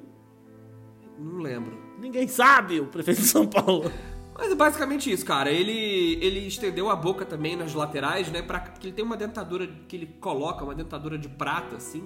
Não 1.17 1.39
lembro. 1.39 1.77
Ninguém 1.99 2.27
sabe, 2.27 2.79
o 2.79 2.87
prefeito 2.87 3.21
de 3.21 3.27
São 3.27 3.45
Paulo. 3.47 3.91
Mas 4.37 4.51
é 4.51 4.55
basicamente 4.55 5.11
isso, 5.11 5.25
cara. 5.25 5.51
Ele, 5.51 6.17
ele 6.23 6.39
estendeu 6.47 6.89
a 6.89 6.95
boca 6.95 7.25
também 7.25 7.55
nas 7.55 7.73
laterais, 7.73 8.31
né? 8.31 8.41
Pra, 8.41 8.59
porque 8.59 8.87
ele 8.87 8.95
tem 8.95 9.05
uma 9.05 9.17
dentadura 9.17 9.67
que 9.87 9.95
ele 9.95 10.07
coloca, 10.19 10.63
uma 10.63 10.73
dentadura 10.73 11.17
de 11.17 11.29
prata, 11.29 11.75
assim. 11.75 12.03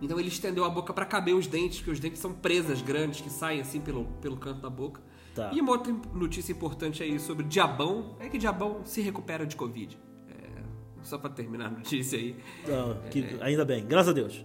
Então 0.00 0.18
ele 0.18 0.28
estendeu 0.28 0.64
a 0.64 0.70
boca 0.70 0.92
pra 0.92 1.04
caber 1.04 1.34
os 1.34 1.46
dentes, 1.46 1.78
porque 1.78 1.90
os 1.90 2.00
dentes 2.00 2.20
são 2.20 2.32
presas 2.32 2.80
grandes 2.80 3.20
que 3.20 3.30
saem 3.30 3.60
assim 3.60 3.80
pelo, 3.80 4.04
pelo 4.20 4.36
canto 4.36 4.60
da 4.60 4.70
boca. 4.70 5.00
Tá. 5.34 5.50
E 5.52 5.60
uma 5.60 5.72
outra 5.72 5.92
notícia 6.14 6.52
importante 6.52 7.02
aí 7.02 7.18
sobre 7.18 7.44
Diabão 7.44 8.16
é 8.20 8.28
que 8.28 8.38
Diabão 8.38 8.80
se 8.84 9.00
recupera 9.02 9.44
de 9.46 9.56
Covid. 9.56 9.98
É, 10.28 10.62
só 11.02 11.18
pra 11.18 11.28
terminar 11.28 11.66
a 11.66 11.70
notícia 11.70 12.18
aí. 12.18 12.36
Não, 12.68 12.94
que- 13.10 13.36
ainda 13.40 13.64
bem, 13.64 13.84
graças 13.84 14.08
a 14.10 14.12
Deus. 14.12 14.44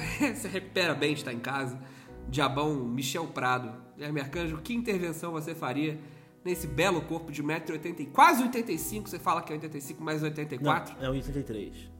se 0.34 0.48
recupera 0.48 0.94
bem, 0.94 1.12
está 1.12 1.32
em 1.32 1.38
casa. 1.38 1.78
Diabão 2.28 2.74
Michel 2.74 3.26
Prado. 3.28 3.72
Guilherme 3.94 4.20
Arcanjo, 4.20 4.58
que 4.58 4.74
intervenção 4.74 5.32
você 5.32 5.54
faria 5.54 5.98
nesse 6.44 6.66
belo 6.66 7.02
corpo 7.02 7.30
de 7.30 7.42
1,80m? 7.42 8.10
Quase 8.12 8.42
85, 8.42 9.08
você 9.08 9.18
fala 9.18 9.42
que 9.42 9.52
é 9.52 9.56
85 9.56 10.02
mais 10.02 10.22
84? 10.22 10.96
Não, 10.96 11.04
é 11.04 11.08
o 11.08 11.12
83. 11.12 11.90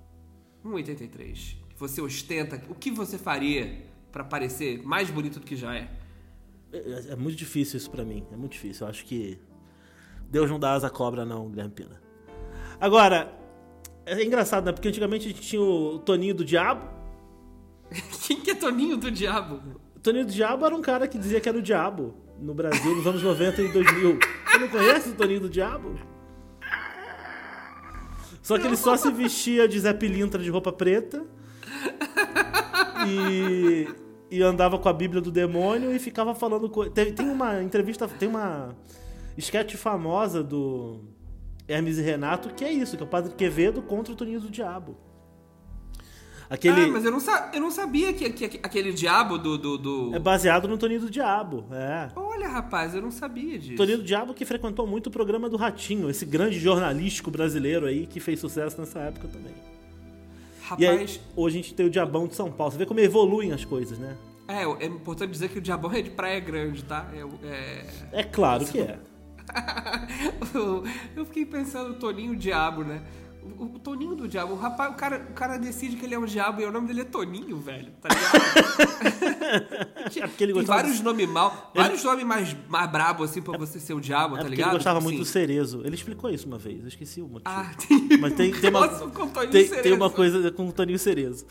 1,83. 0.65 1.57
Que 1.69 1.79
você 1.79 2.01
ostenta. 2.01 2.63
O 2.69 2.75
que 2.75 2.91
você 2.91 3.19
faria 3.19 3.85
pra 4.11 4.25
parecer 4.25 4.83
mais 4.83 5.11
bonito 5.11 5.41
do 5.41 5.47
que 5.47 5.57
já 5.57 5.75
é? 5.75 5.91
É, 6.73 7.13
é 7.13 7.17
muito 7.17 7.37
difícil 7.37 7.77
isso 7.77 7.91
pra 7.91 8.05
mim, 8.05 8.25
é 8.33 8.37
muito 8.37 8.53
difícil. 8.53 8.87
Eu 8.87 8.91
acho 8.91 9.05
que 9.05 9.39
Deus 10.31 10.51
não 10.51 10.59
dá 10.59 10.73
asa 10.73 10.87
à 10.87 10.91
cobra 10.91 11.25
não, 11.25 11.49
Guilherme 11.49 11.75
Pina. 11.75 12.01
Agora, 12.81 13.39
é 14.07 14.23
engraçado, 14.25 14.65
né? 14.65 14.73
Porque 14.73 14.89
antigamente 14.89 15.27
a 15.27 15.29
gente 15.29 15.43
tinha 15.43 15.61
o 15.61 15.99
Toninho 15.99 16.35
do 16.35 16.45
Diabo. 16.45 17.02
Quem 18.27 18.41
que 18.41 18.51
é 18.51 18.55
Toninho 18.55 18.97
do 18.97 19.11
Diabo? 19.11 19.61
Toninho 20.03 20.27
do 20.27 20.33
Diabo 20.33 20.67
era 20.67 20.75
um 20.75 20.83
cara 20.83 21.07
que 21.07 21.19
dizia 21.19 21.41
que 21.41 21.49
era 21.49 21.59
o 21.59 21.63
Diabo 21.63 22.15
no 22.41 22.55
Brasil 22.55 22.95
nos 22.97 23.07
anos 23.07 23.23
90 23.23 23.63
e 23.63 23.69
2000. 23.69 24.19
Você 24.19 24.59
não 24.59 24.69
conhece 24.69 25.09
o 25.11 25.15
Toninho 25.15 25.41
do 25.41 25.49
Diabo? 25.49 25.95
Só 28.43 28.59
que 28.59 28.67
ele 28.67 28.77
só 28.77 28.97
se 28.97 29.11
vestia 29.13 29.69
de 29.69 29.79
Zé 29.79 29.93
Pilintra 29.93 30.43
de 30.43 30.51
roupa 30.51 30.73
preta 30.73 31.25
e, 33.07 33.89
e 34.29 34.43
andava 34.43 34.79
com 34.79 34.89
a 34.89 34.93
Bíblia 34.93 35.21
do 35.21 35.31
demônio 35.31 35.95
e 35.95 35.99
ficava 36.01 36.35
falando 36.35 36.69
coisas. 36.69 36.93
Tem 36.93 37.31
uma 37.31 37.63
entrevista, 37.63 38.09
tem 38.09 38.29
uma 38.29 38.75
sketch 39.39 39.77
famosa 39.77 40.43
do 40.43 41.01
Hermes 41.69 41.99
e 41.99 42.03
Renato 42.03 42.51
que 42.51 42.65
é 42.65 42.73
isso, 42.73 42.97
que 42.97 43.03
é 43.03 43.07
o 43.07 43.09
Padre 43.09 43.33
Quevedo 43.35 43.81
contra 43.81 44.13
o 44.13 44.17
Toninho 44.17 44.41
do 44.41 44.51
Diabo. 44.51 44.97
Aquele 46.53 46.83
Ah, 46.83 46.89
mas 46.89 47.03
eu 47.03 47.11
não, 47.11 47.19
eu 47.55 47.61
não 47.63 47.71
sabia 47.71 48.13
que, 48.13 48.29
que- 48.29 48.47
que 48.47 48.61
aquele 48.63 48.93
diabo 48.93 49.39
do. 49.39 49.57
do, 49.57 49.79
do- 49.79 50.15
é 50.15 50.19
baseado 50.19 50.69
no 50.69 50.77
Toninho 50.77 51.01
do 51.01 51.09
Diabo, 51.11 51.65
é. 51.73 52.11
Olha, 52.15 52.47
rapaz, 52.47 52.95
eu 52.95 53.01
não 53.01 53.11
sabia 53.11 53.59
disso. 53.59 53.77
Toninho 53.77 53.97
do 53.97 54.05
Diabo 54.05 54.35
que 54.35 54.45
frequentou 54.45 54.87
muito 54.87 55.07
o 55.07 55.11
programa 55.11 55.49
do 55.49 55.57
Ratinho, 55.57 56.11
esse 56.11 56.27
grande 56.27 56.59
jornalístico 56.61 57.31
brasileiro 57.31 57.87
aí 57.87 58.07
que 58.07 58.21
fez 58.21 58.39
sucesso 58.39 58.79
nessa 58.79 58.99
época 58.99 59.29
também. 59.29 59.55
E 60.79 60.85
aí, 60.87 60.93
Rapaz, 60.97 61.21
hoje 61.35 61.59
a 61.59 61.63
gente 61.63 61.75
tem 61.75 61.87
o 61.87 61.91
Diabão 61.91 62.27
de 62.27 62.35
São 62.35 62.53
Paulo. 62.53 62.71
Você 62.73 62.79
vê 62.79 62.85
como 62.85 63.01
evoluem 63.01 63.53
as 63.53 63.65
coisas, 63.65 63.99
né? 63.99 64.15
é, 64.47 64.65
é 64.65 64.87
importante 64.87 65.31
dizer 65.31 65.49
que 65.49 65.59
o 65.59 65.63
diabão 65.63 65.91
é 65.95 66.03
de 66.03 66.11
Praia 66.11 66.39
Grande, 66.39 66.85
tá? 66.85 67.09
É- 67.15 67.47
é... 67.47 67.85
É 68.21 68.23
claro 68.23 68.67
que 68.67 68.79
é. 68.79 68.99
eu 71.17 71.25
fiquei 71.25 71.47
pensando, 71.47 71.95
Toninho 71.95 72.37
Diabo, 72.37 72.85
né? 72.85 73.01
O, 73.59 73.65
o 73.65 73.79
Toninho 73.79 74.15
do 74.15 74.29
Diabo. 74.29 74.53
O 74.55 74.57
rapaz, 74.57 74.93
o 74.93 74.95
cara, 74.97 75.27
o 75.31 75.33
cara 75.33 75.57
decide 75.59 75.97
que 75.97 76.05
ele 76.05 76.15
é 76.15 76.19
um 76.19 76.25
diabo 76.25 76.61
e 76.61 76.65
o 76.65 76.71
nome 76.73 76.87
dele 76.87 77.01
é 77.01 77.05
Toninho, 77.05 77.59
velho. 77.59 77.93
Tá 78.01 78.09
ligado? 78.09 79.33
É 80.17 80.27
porque 80.27 80.45
ele 80.45 80.53
Tem 80.55 80.65
vários 80.65 81.01
nomes 81.01 81.29
mal, 81.29 81.71
vários 81.75 82.03
nomes 82.03 82.25
mais, 82.25 82.57
mais 82.69 82.91
brabos, 82.91 83.31
assim, 83.31 83.43
pra 83.43 83.57
você 83.59 83.79
ser 83.79 83.95
o 83.95 84.01
diabo, 84.01 84.37
é 84.37 84.43
tá 84.43 84.49
ligado? 84.49 84.69
ele 84.69 84.77
gostava 84.77 84.99
Tipo 84.99 85.05
muito 85.09 85.19
do 85.19 85.23
assim, 85.23 85.33
cerezo. 85.33 85.83
Ele 85.85 85.95
explicou 85.95 86.31
isso 86.31 86.47
uma 86.47 86.59
vez, 86.59 86.81
eu 86.81 86.89
esqueci 86.89 87.21
o 87.21 87.29
motivo. 87.29 87.43
Ah, 87.47 87.71
tem. 87.87 88.09
Mas 88.19 88.33
tem, 88.35 88.51
tem, 88.53 88.71
uma, 88.71 88.81
Nossa, 88.87 89.07
com 89.09 89.23
o 89.25 89.31
Toninho 89.31 89.51
tem, 89.53 89.69
tem 89.83 89.93
uma 89.93 90.11
coisa 90.11 90.51
com 90.51 90.69
o 90.69 90.73
Toninho 90.73 90.99
Cerezo. 90.99 91.47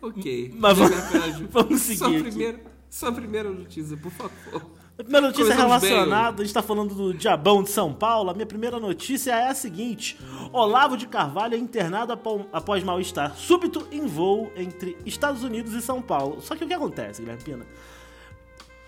Ok. 0.00 0.54
Mas 0.56 0.78
vamos- 0.78 1.50
vamos 1.50 1.80
seguir 1.82 1.98
Sua 1.98 2.10
primeira, 2.10 2.60
sua 2.88 3.12
primeira 3.12 3.50
notícia, 3.50 3.96
por 3.96 4.12
favor. 4.12 4.62
A 4.98 5.02
primeira 5.02 5.26
notícia 5.26 5.54
Começamos 5.54 5.82
relacionada, 5.82 6.42
a 6.42 6.44
gente 6.44 6.54
tá 6.54 6.62
falando 6.62 6.94
do 6.94 7.14
Diabão 7.14 7.62
de 7.62 7.70
São 7.70 7.94
Paulo. 7.94 8.30
A 8.30 8.34
minha 8.34 8.46
primeira 8.46 8.78
notícia 8.78 9.32
é 9.32 9.48
a 9.48 9.54
seguinte: 9.54 10.18
Olavo 10.52 10.96
de 10.96 11.06
Carvalho 11.06 11.54
é 11.54 11.58
internado 11.58 12.12
após 12.52 12.84
mal-estar 12.84 13.34
súbito 13.34 13.88
em 13.90 14.06
voo 14.06 14.52
entre 14.54 14.96
Estados 15.06 15.42
Unidos 15.42 15.72
e 15.72 15.80
São 15.80 16.02
Paulo. 16.02 16.42
Só 16.42 16.54
que 16.54 16.64
o 16.64 16.68
que 16.68 16.74
acontece, 16.74 17.22
Guilherme 17.22 17.42
Pina? 17.42 17.66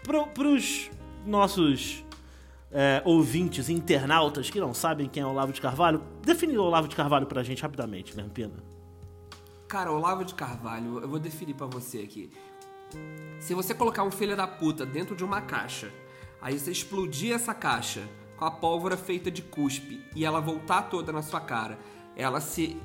Pro, 0.03 0.27
pros 0.27 0.91
nossos 1.25 2.05
é, 2.71 3.01
ouvintes, 3.05 3.71
internautas 3.71 4.51
que 4.51 4.61
não 4.61 4.75
sabem 4.75 5.09
quem 5.09 5.23
é 5.23 5.27
Olavo 5.27 5.55
de 5.55 5.61
Carvalho, 5.61 6.03
define 6.23 6.59
o 6.59 6.63
Olavo 6.65 6.87
de 6.87 6.95
Carvalho 6.95 7.27
pra 7.27 7.43
gente 7.43 7.63
rapidamente, 7.63 8.11
Guilherme 8.11 8.31
Pina. 8.31 8.75
Cara, 9.67 9.91
Olavo 9.91 10.23
de 10.23 10.35
Carvalho, 10.35 10.99
eu 11.01 11.09
vou 11.09 11.19
definir 11.19 11.55
pra 11.55 11.67
você 11.67 11.99
aqui. 12.01 12.31
Se 13.41 13.55
você 13.55 13.75
colocar 13.75 14.03
um 14.05 14.11
filho 14.11 14.37
da 14.37 14.47
puta 14.47 14.87
dentro 14.87 15.15
de 15.15 15.25
uma 15.25 15.41
caixa, 15.41 15.93
aí 16.41 16.59
você 16.59 16.71
explodir 16.71 17.35
essa 17.35 17.53
caixa 17.53 18.03
com 18.37 18.45
a 18.45 18.51
pólvora 18.51 18.97
feita 18.97 19.31
de 19.31 19.43
cuspe 19.43 20.01
e 20.15 20.25
ela 20.25 20.41
voltar 20.41 20.83
toda 20.83 21.13
na 21.13 21.23
sua 21.23 21.41
cara, 21.41 21.79
ela 22.17 22.41
se 22.41 22.77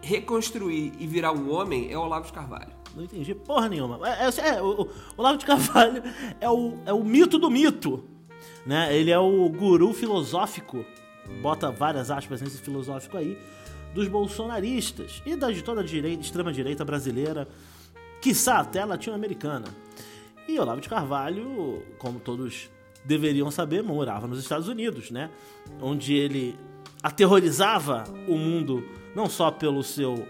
reconstruir 0.00 0.92
e 0.98 1.06
virar 1.06 1.32
um 1.32 1.52
homem, 1.52 1.90
é 1.90 1.98
Olavo 1.98 2.26
de 2.26 2.32
Carvalho. 2.32 2.72
Não 2.94 3.04
entendi 3.04 3.34
porra 3.34 3.68
nenhuma. 3.68 4.00
É, 4.08 4.24
é, 4.24 4.48
é, 4.56 4.62
o, 4.62 4.82
o 4.82 4.90
Olavo 5.16 5.38
de 5.38 5.46
Carvalho 5.46 6.02
é 6.40 6.48
o, 6.48 6.78
é 6.86 6.92
o 6.92 7.04
mito 7.04 7.38
do 7.38 7.50
mito. 7.50 8.04
Né? 8.66 8.96
Ele 8.96 9.10
é 9.10 9.18
o 9.18 9.48
guru 9.48 9.92
filosófico, 9.92 10.84
bota 11.40 11.70
várias 11.70 12.10
aspas 12.10 12.40
nesse 12.40 12.58
filosófico 12.58 13.16
aí, 13.16 13.38
dos 13.94 14.08
bolsonaristas 14.08 15.22
e 15.24 15.34
da, 15.34 15.50
de 15.50 15.62
toda 15.62 15.80
a 15.80 15.84
direita, 15.84 16.22
extrema-direita 16.22 16.84
brasileira, 16.84 17.48
quiçá 18.20 18.58
até 18.58 18.84
latino-americana. 18.84 19.66
E 20.46 20.58
Olavo 20.58 20.80
de 20.80 20.88
Carvalho, 20.88 21.82
como 21.98 22.18
todos 22.20 22.70
deveriam 23.04 23.50
saber, 23.50 23.82
morava 23.82 24.26
nos 24.26 24.38
Estados 24.38 24.68
Unidos, 24.68 25.10
né? 25.10 25.30
Onde 25.80 26.14
ele 26.14 26.58
aterrorizava 27.02 28.04
o 28.26 28.36
mundo 28.36 28.84
não 29.14 29.28
só 29.28 29.50
pelo 29.50 29.82
seu 29.82 30.26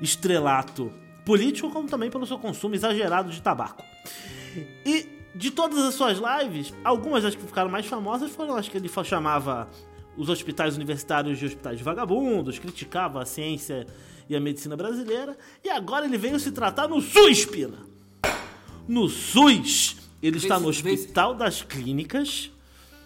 estrelato 0.00 0.92
político, 1.24 1.70
como 1.70 1.88
também 1.88 2.10
pelo 2.10 2.26
seu 2.26 2.38
consumo 2.38 2.74
exagerado 2.74 3.30
de 3.30 3.42
tabaco. 3.42 3.82
E 4.84 5.20
de 5.34 5.50
todas 5.50 5.78
as 5.78 5.94
suas 5.94 6.18
lives, 6.18 6.74
algumas 6.82 7.22
das 7.22 7.34
que 7.34 7.42
ficaram 7.42 7.70
mais 7.70 7.86
famosas 7.86 8.30
foram 8.30 8.56
as 8.56 8.68
que 8.68 8.76
ele 8.76 8.90
chamava 9.04 9.68
os 10.20 10.28
hospitais 10.28 10.76
universitários 10.76 11.38
de 11.38 11.46
hospitais 11.46 11.80
vagabundos, 11.80 12.58
criticava 12.58 13.22
a 13.22 13.26
ciência 13.26 13.86
e 14.28 14.36
a 14.36 14.40
medicina 14.40 14.76
brasileira, 14.76 15.36
e 15.64 15.70
agora 15.70 16.04
ele 16.04 16.18
veio 16.18 16.38
se 16.38 16.52
tratar 16.52 16.86
no 16.88 17.00
SUS, 17.00 17.44
Pina. 17.46 17.78
No 18.86 19.08
SUS, 19.08 19.96
ele 20.22 20.36
está 20.36 20.60
no 20.60 20.68
Hospital 20.68 21.34
das 21.34 21.62
Clínicas, 21.62 22.50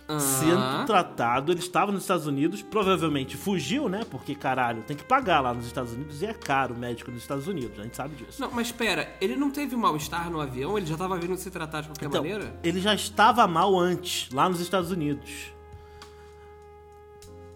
sendo 0.07 0.85
tratado. 0.87 1.51
Ele 1.53 1.61
estava 1.61 1.91
nos 1.93 2.03
Estados 2.03 2.27
Unidos, 2.27 2.61
provavelmente 2.63 3.37
fugiu, 3.37 3.89
né? 3.89 4.05
Porque, 4.11 4.35
caralho, 4.35 4.83
tem 4.83 4.97
que 4.97 5.05
pagar 5.05 5.41
lá 5.41 5.55
nos 5.55 5.67
Estados 5.67 5.93
Unidos 5.93 6.21
e 6.21 6.27
é 6.27 6.35
caro 6.35 6.75
o 6.75 6.79
médico 6.79 7.11
nos 7.11 7.23
Estados 7.23 7.47
Unidos, 7.47 7.79
a 7.79 7.83
gente 7.85 7.97
sabe 7.97 8.17
disso. 8.17 8.41
Não, 8.41 8.51
mas 8.51 8.67
espera, 8.67 9.15
ele 9.21 9.37
não 9.37 9.51
teve 9.51 9.77
mal-estar 9.77 10.31
no 10.31 10.41
avião? 10.41 10.77
Ele 10.77 10.87
já 10.87 10.97
tava 10.97 11.17
vindo 11.17 11.37
se 11.37 11.51
tratar 11.51 11.83
de 11.83 11.89
qualquer 11.89 12.07
Então, 12.07 12.23
maneira? 12.23 12.55
ele 12.63 12.81
já 12.81 12.95
estava 12.95 13.47
mal 13.47 13.79
antes, 13.79 14.29
lá 14.31 14.49
nos 14.49 14.61
Estados 14.61 14.91
Unidos. 14.91 15.54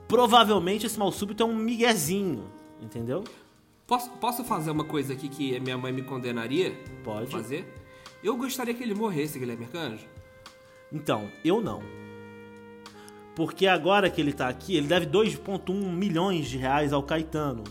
Provavelmente 0.09 0.87
esse 0.87 0.99
mal 0.99 1.13
súbito 1.13 1.43
é 1.43 1.47
um 1.47 1.55
miguezinho, 1.55 2.51
entendeu? 2.81 3.23
Posso, 3.87 4.11
posso 4.13 4.43
fazer 4.43 4.71
uma 4.71 4.85
coisa 4.85 5.13
aqui 5.13 5.29
que 5.29 5.61
minha 5.61 5.77
mãe 5.77 5.93
me 5.93 6.03
condenaria? 6.03 6.75
Pode. 7.05 7.31
Fazer? 7.31 7.67
Eu 8.25 8.37
gostaria 8.37 8.73
que 8.73 8.83
ele 8.83 8.95
morresse, 8.95 9.39
Guilherme 9.39 9.65
Arcanjo. 9.65 10.07
Então, 10.91 11.31
eu 11.45 11.61
não. 11.61 11.83
Porque 13.37 13.67
agora 13.67 14.11
que 14.11 14.21
ele 14.21 14.33
tá 14.33 14.49
aqui, 14.49 14.77
ele 14.77 14.89
deve 14.89 15.07
2,1 15.07 15.73
milhões 15.93 16.49
de 16.49 16.57
reais 16.57 16.93
ao 16.93 17.03
Caetano. 17.03 17.63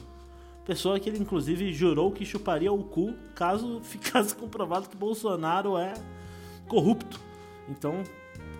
Pessoa 0.64 1.00
que 1.00 1.10
ele, 1.10 1.18
inclusive, 1.18 1.74
jurou 1.74 2.12
que 2.12 2.24
chuparia 2.24 2.72
o 2.72 2.84
cu 2.84 3.14
caso 3.36 3.82
ficasse 3.84 4.36
comprovado 4.36 4.88
que 4.88 4.96
Bolsonaro 4.96 5.78
é 5.78 5.94
corrupto. 6.68 7.20
Então, 7.68 8.04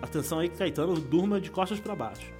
atenção 0.02 0.40
aí 0.40 0.48
que 0.48 0.58
Caetano 0.58 0.94
durma 0.94 1.40
de 1.40 1.50
costas 1.50 1.78
para 1.78 1.94
baixo. 1.94 2.37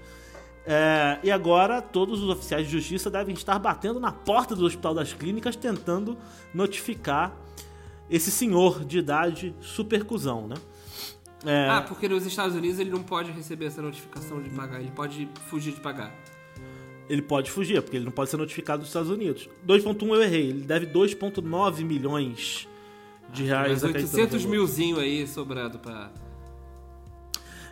É, 0.71 1.19
e 1.23 1.31
agora, 1.31 1.81
todos 1.81 2.23
os 2.23 2.29
oficiais 2.29 2.67
de 2.67 2.73
justiça 2.73 3.11
devem 3.11 3.35
estar 3.35 3.59
batendo 3.59 3.99
na 3.99 4.13
porta 4.13 4.55
do 4.55 4.67
Hospital 4.67 4.93
das 4.93 5.15
Clínicas 5.15 5.57
tentando 5.57 6.15
notificar 6.53 7.35
esse 8.11 8.31
senhor 8.31 8.85
de 8.85 8.99
idade 8.99 9.55
super 9.63 10.05
cuzão, 10.05 10.47
né? 10.47 10.57
É, 11.47 11.69
Ah, 11.71 11.81
porque 11.81 12.07
nos 12.07 12.27
Estados 12.27 12.55
Unidos 12.55 12.79
ele 12.79 12.91
não 12.91 13.03
pode 13.03 13.31
receber 13.31 13.65
essa 13.67 13.81
notificação 13.81 14.43
de 14.43 14.51
pagar, 14.51 14.81
ele 14.81 14.91
pode 14.91 15.27
fugir 15.49 15.73
de 15.73 15.81
pagar. 15.81 16.13
ele 17.09 17.23
pode 17.23 17.51
fugir, 17.51 17.81
porque 17.81 17.97
ele 17.97 18.05
não 18.05 18.13
pode 18.13 18.29
ser 18.29 18.37
notificado 18.37 18.81
dos 18.81 18.89
Estados 18.91 19.09
Unidos. 19.09 19.49
2.1 19.67 20.07
eu 20.15 20.23
errei, 20.23 20.51
ele 20.51 20.61
deve 20.65 20.85
2.9 20.87 21.83
milhões 21.83 22.69
de 23.33 23.45
reais 23.45 23.71
Mas 23.71 23.85
a 23.85 23.87
Caetano 23.93 24.05
800 24.05 24.43
Veloso. 24.43 24.49
milzinho 24.51 24.99
aí 25.01 25.27
sobrando 25.27 25.79
pra. 25.79 26.11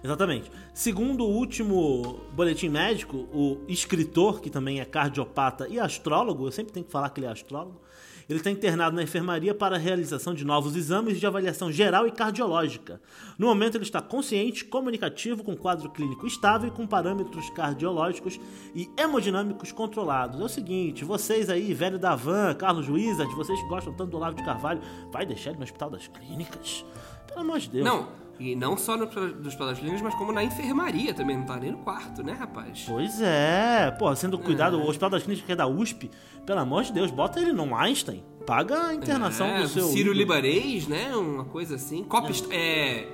Exatamente. 0.06 0.52
Segundo 0.72 1.25
o 1.25 1.28
último 1.28 2.20
boletim 2.32 2.68
médico, 2.68 3.28
o 3.32 3.58
escritor, 3.66 4.40
que 4.40 4.48
também 4.48 4.80
é 4.80 4.84
cardiopata 4.84 5.66
e 5.68 5.80
astrólogo, 5.80 6.46
eu 6.46 6.52
sempre 6.52 6.72
tenho 6.72 6.86
que 6.86 6.92
falar 6.92 7.10
que 7.10 7.18
ele 7.18 7.26
é 7.26 7.30
astrólogo, 7.30 7.80
ele 8.28 8.38
está 8.38 8.48
internado 8.48 8.94
na 8.94 9.02
enfermaria 9.02 9.52
para 9.52 9.75
a 9.75 9.78
realização 9.78 10.32
de 10.32 10.44
novos 10.44 10.76
exames 10.76 11.18
de 11.18 11.26
avaliação 11.26 11.72
geral 11.72 12.06
e 12.06 12.12
cardiológica. 12.12 13.00
No 13.36 13.48
momento, 13.48 13.76
ele 13.76 13.84
está 13.84 14.00
consciente, 14.00 14.64
comunicativo, 14.64 15.42
com 15.42 15.56
quadro 15.56 15.90
clínico 15.90 16.25
estável 16.25 16.68
e 16.68 16.72
com 16.72 16.86
parâmetros 16.86 17.50
cardiológicos 17.50 18.38
e 18.76 18.88
hemodinâmicos 18.96 19.72
controlados. 19.72 20.40
É 20.40 20.44
o 20.44 20.48
seguinte, 20.48 21.04
vocês 21.04 21.50
aí, 21.50 21.75
velho 21.75 21.98
da 21.98 22.14
van, 22.14 22.54
Carlos 22.54 22.88
Wizard, 22.88 23.34
vocês 23.34 23.60
que 23.60 23.68
gostam 23.68 23.92
tanto 23.92 24.10
do 24.10 24.16
Olavo 24.18 24.36
de 24.36 24.44
Carvalho, 24.44 24.80
vai 25.10 25.26
deixar 25.26 25.50
ele 25.50 25.58
no 25.58 25.64
Hospital 25.64 25.90
das 25.90 26.06
Clínicas? 26.06 26.84
Pelo 27.26 27.40
amor 27.40 27.58
de 27.58 27.70
Deus. 27.70 27.84
Não, 27.84 28.08
e 28.38 28.55
não 28.55 28.76
só 28.76 28.97
no, 28.97 29.07
dos 29.07 29.55
Clínicas, 29.55 30.02
mas 30.02 30.14
como 30.14 30.33
na 30.33 30.45
enfermaria 30.45 31.14
também, 31.14 31.37
não 31.37 31.45
tá 31.47 31.57
nem 31.57 31.73
no 31.73 31.78
quarto, 31.78 32.23
né, 32.23 32.33
rapaz? 32.33 32.85
Pois 32.87 33.21
é, 33.21 33.90
pô, 33.99 34.14
sendo 34.14 34.38
cuidado, 34.38 34.78
o 34.78 34.87
Hospital 34.87 35.11
das 35.11 35.23
Clínicas 35.23 35.47
que 35.47 35.52
é 35.52 35.57
da 35.57 35.66
USP, 35.66 36.11
pelo 36.45 36.61
amor 36.61 36.83
de 36.85 36.93
Deus, 36.93 37.11
bota 37.11 37.40
ele 37.40 37.52
no 37.52 37.75
Einstein, 37.75 38.23
paga 38.47 38.88
a 38.88 38.95
internação 38.95 39.47
é, 39.47 39.62
do 39.62 39.69
seu. 39.69 39.85
Ciro 39.87 40.11
ídolo. 40.11 40.19
Libanês, 40.19 40.87
né? 40.87 41.14
Uma 41.16 41.45
coisa 41.45 41.76
assim. 41.76 42.05
Copa 42.05 42.31
Est- 42.31 42.49
é. 42.50 43.09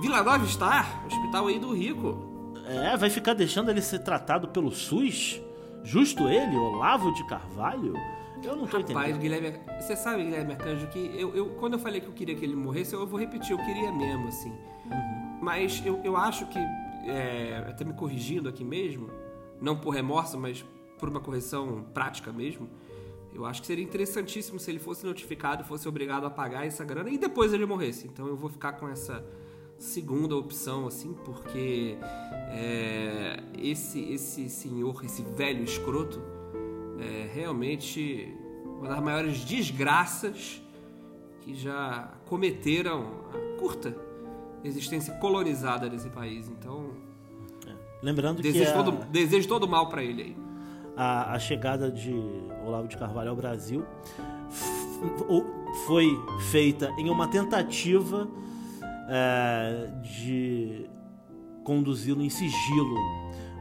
Vila 0.00 0.22
Nova 0.22 0.46
Star, 0.46 1.04
hospital 1.06 1.48
aí 1.48 1.58
do 1.58 1.74
Rico. 1.74 2.52
É, 2.66 2.96
vai 2.96 3.10
ficar 3.10 3.34
deixando 3.34 3.70
ele 3.70 3.80
ser 3.80 4.00
tratado 4.00 4.48
pelo 4.48 4.70
SUS? 4.70 5.40
Justo 5.82 6.28
ele, 6.28 6.54
Olavo 6.56 7.12
de 7.14 7.26
Carvalho? 7.26 7.94
Eu 8.42 8.56
não 8.56 8.66
tô 8.66 8.78
Rapaz, 8.78 9.10
entendendo. 9.10 9.18
Guilherme, 9.20 9.52
você 9.80 9.96
sabe, 9.96 10.24
Guilherme 10.24 10.52
Arcanjo, 10.52 10.86
que 10.88 10.98
eu, 11.18 11.34
eu- 11.34 11.50
quando 11.60 11.72
eu 11.74 11.78
falei 11.78 12.00
que 12.00 12.06
eu 12.06 12.12
queria 12.12 12.34
que 12.34 12.44
ele 12.44 12.54
morresse, 12.56 12.94
eu 12.94 13.06
vou 13.06 13.18
repetir, 13.18 13.52
eu 13.52 13.58
queria 13.58 13.90
mesmo, 13.92 14.28
assim. 14.28 14.50
Uhum. 14.50 15.38
Mas 15.42 15.82
eu, 15.84 16.00
eu 16.04 16.16
acho 16.16 16.46
que, 16.46 16.58
é, 16.58 17.64
até 17.68 17.84
me 17.84 17.92
corrigindo 17.94 18.48
aqui 18.48 18.62
mesmo, 18.64 19.10
não 19.60 19.76
por 19.76 19.90
remorso, 19.90 20.38
mas 20.38 20.64
por 20.98 21.08
uma 21.08 21.20
correção 21.20 21.84
prática 21.92 22.32
mesmo, 22.32 22.68
eu 23.34 23.44
acho 23.44 23.60
que 23.60 23.66
seria 23.66 23.84
interessantíssimo 23.84 24.58
se 24.58 24.70
ele 24.70 24.78
fosse 24.78 25.04
notificado, 25.06 25.62
fosse 25.64 25.88
obrigado 25.88 26.24
a 26.26 26.30
pagar 26.30 26.66
essa 26.66 26.84
grana 26.84 27.10
e 27.10 27.18
depois 27.18 27.52
ele 27.52 27.66
morresse. 27.66 28.06
Então 28.06 28.26
eu 28.26 28.36
vou 28.36 28.48
ficar 28.50 28.72
com 28.74 28.88
essa 28.88 29.24
segunda 29.78 30.34
opção, 30.36 30.86
assim, 30.88 31.12
porque 31.24 31.96
é, 32.50 33.40
esse, 33.58 34.00
esse 34.12 34.48
senhor, 34.48 35.04
esse 35.04 35.22
velho 35.22 35.62
escroto, 35.62 36.20
é 36.98 37.30
realmente 37.34 38.34
uma 38.64 38.88
das 38.88 39.00
maiores 39.00 39.44
desgraças 39.44 40.62
que 41.40 41.54
já 41.54 42.12
cometeram 42.26 43.06
a 43.34 43.58
curta 43.60 43.94
existência 44.64 45.14
colonizada 45.14 45.88
desse 45.88 46.08
país. 46.10 46.48
Então, 46.48 46.90
Lembrando 48.02 48.36
que 48.36 48.42
desejo, 48.52 48.70
a, 48.70 48.82
todo, 48.82 49.04
desejo 49.06 49.48
todo 49.48 49.66
mal 49.66 49.88
pra 49.88 50.02
ele 50.02 50.22
aí. 50.22 50.36
a, 50.96 51.32
a 51.34 51.38
chegada 51.38 51.90
de 51.90 52.14
Olavo 52.64 52.86
de 52.88 52.96
Carvalho 52.96 53.30
ao 53.30 53.36
Brasil 53.36 53.84
foi 55.86 56.08
feita 56.50 56.92
em 56.98 57.08
uma 57.10 57.28
tentativa 57.28 58.28
é, 59.08 59.90
de 60.02 60.86
conduzi-lo 61.64 62.22
em 62.22 62.30
sigilo 62.30 62.96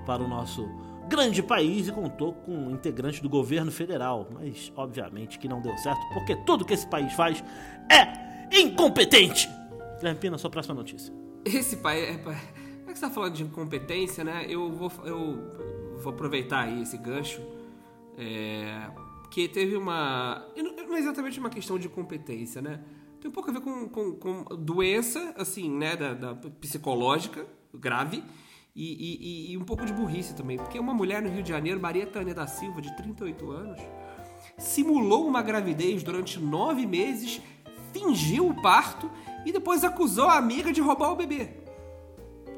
para 0.06 0.24
o 0.24 0.28
nosso 0.28 0.68
grande 1.08 1.42
país 1.42 1.88
e 1.88 1.92
contou 1.92 2.34
com 2.34 2.72
integrantes 2.72 3.20
do 3.20 3.30
governo 3.30 3.72
federal, 3.72 4.28
mas 4.32 4.72
obviamente 4.76 5.40
que 5.40 5.48
não 5.48 5.62
deu 5.62 5.78
certo, 5.78 6.00
porque 6.14 6.36
tudo 6.46 6.66
que 6.66 6.74
esse 6.74 6.88
país 6.88 7.14
faz 7.14 7.44
é 7.90 8.60
incompetente. 8.60 9.50
Guilherme 9.98 10.20
Pina, 10.20 10.38
sua 10.38 10.50
próxima 10.50 10.76
notícia. 10.76 11.14
Esse 11.44 11.78
país. 11.78 12.04
É, 12.04 12.12
é 12.88 12.94
que 12.94 13.00
você 13.00 13.02
tá 13.02 13.10
falando 13.10 13.34
de 13.34 13.44
incompetência, 13.44 14.24
né? 14.24 14.46
Eu 14.48 14.72
vou, 14.72 14.92
eu 15.04 15.98
vou 16.02 16.14
aproveitar 16.14 16.66
aí 16.66 16.82
esse 16.82 16.98
gancho. 16.98 17.42
É, 18.18 18.90
que 19.30 19.48
teve 19.48 19.76
uma. 19.76 20.46
Não 20.56 20.96
é 20.96 21.00
exatamente 21.00 21.40
uma 21.40 21.50
questão 21.50 21.78
de 21.78 21.90
competência, 21.90 22.62
né? 22.62 22.80
Tem 23.20 23.30
um 23.30 23.34
pouco 23.34 23.50
a 23.50 23.54
ver 23.54 23.62
com, 23.62 23.90
com, 23.90 24.14
com 24.14 24.44
doença, 24.56 25.34
assim, 25.38 25.70
né? 25.70 25.96
Da, 25.96 26.14
da 26.14 26.36
psicológica, 26.36 27.46
grave. 27.74 28.24
E, 28.80 29.50
e, 29.50 29.52
e, 29.54 29.58
um 29.58 29.64
pouco 29.64 29.88
de 29.88 29.92
burrice 29.92 30.36
também. 30.36 30.56
Porque 30.56 30.78
uma 30.78 30.94
mulher 30.94 31.20
no 31.20 31.30
Rio 31.30 31.42
de 31.42 31.50
Janeiro, 31.50 31.80
Maria 31.80 32.06
Tânia 32.06 32.36
da 32.36 32.46
Silva, 32.46 32.80
de 32.80 32.96
38 32.96 33.50
anos, 33.50 33.82
simulou 34.56 35.28
uma 35.28 35.42
gravidez 35.42 36.04
durante 36.04 36.40
nove 36.40 36.86
meses, 36.86 37.42
fingiu 37.92 38.48
o 38.48 38.62
parto 38.62 39.10
e 39.44 39.52
depois 39.52 39.84
acusou 39.84 40.30
a 40.30 40.38
amiga 40.38 40.72
de 40.72 40.80
roubar 40.80 41.12
o 41.12 41.16
bebê. 41.16 41.50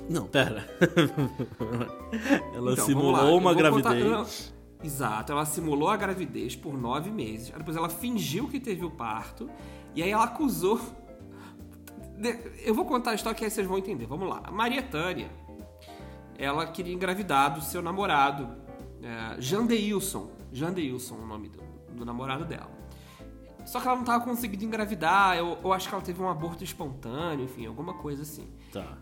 Não, 0.10 0.28
pera. 0.28 0.68
ela 2.54 2.74
então, 2.74 2.86
simulou 2.86 3.38
uma 3.38 3.54
gravidez. 3.54 4.04
Contar... 4.04 4.86
Exato, 4.86 5.32
ela 5.32 5.46
simulou 5.46 5.88
a 5.88 5.96
gravidez 5.96 6.54
por 6.54 6.78
nove 6.78 7.12
meses. 7.12 7.50
Depois 7.50 7.78
ela 7.78 7.88
fingiu 7.88 8.50
que 8.50 8.60
teve 8.60 8.84
o 8.84 8.92
parto. 8.92 9.50
E 9.96 10.04
aí 10.04 10.10
ela 10.10 10.26
acusou. 10.26 10.82
Eu 12.66 12.76
vou 12.76 12.84
contar 12.84 13.12
a 13.12 13.16
história 13.16 13.38
que 13.38 13.46
aí 13.46 13.52
vocês 13.52 13.66
vão 13.66 13.78
entender. 13.78 14.06
Vamos 14.06 14.28
lá. 14.28 14.42
A 14.44 14.52
Maria 14.52 14.82
Tânia, 14.84 15.30
ela 16.40 16.66
queria 16.68 16.94
engravidar 16.94 17.54
do 17.54 17.62
seu 17.62 17.82
namorado, 17.82 18.50
é, 19.04 19.42
Jandeilson. 19.42 20.32
Jandeilson 20.52 21.16
é 21.16 21.20
o 21.20 21.28
nome 21.28 21.50
do, 21.50 21.62
do 21.94 22.06
namorado 22.06 22.46
dela. 22.46 22.72
Só 23.66 23.80
que 23.80 23.88
ela 23.88 23.96
não 23.96 24.04
estava 24.04 24.24
conseguindo 24.24 24.64
engravidar, 24.64 25.38
eu, 25.38 25.58
eu, 25.64 25.74
acho 25.74 25.88
que 25.88 25.94
ela 25.94 26.04
teve 26.04 26.22
um 26.22 26.30
aborto 26.30 26.64
espontâneo, 26.64 27.46
enfim, 27.46 27.68
alguma 27.68 27.94
coisa 27.94 28.24
assim. 28.24 28.48
Tá. 28.72 28.98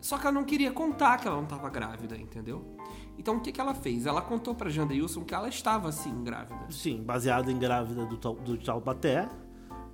Só 0.00 0.18
que 0.18 0.26
ela 0.26 0.32
não 0.32 0.44
queria 0.44 0.72
contar 0.72 1.18
que 1.18 1.26
ela 1.26 1.36
não 1.36 1.44
estava 1.44 1.70
grávida, 1.70 2.16
entendeu? 2.16 2.76
Então 3.16 3.36
o 3.36 3.40
que, 3.40 3.52
que 3.52 3.60
ela 3.60 3.74
fez? 3.74 4.06
Ela 4.06 4.20
contou 4.20 4.54
pra 4.54 4.68
Jandeilson 4.68 5.24
que 5.24 5.34
ela 5.34 5.48
estava 5.48 5.92
sim 5.92 6.24
grávida. 6.24 6.66
Sim, 6.70 7.02
baseada 7.02 7.52
em 7.52 7.58
grávida 7.58 8.04
do, 8.04 8.16
do 8.16 8.58
Taubaté, 8.58 9.28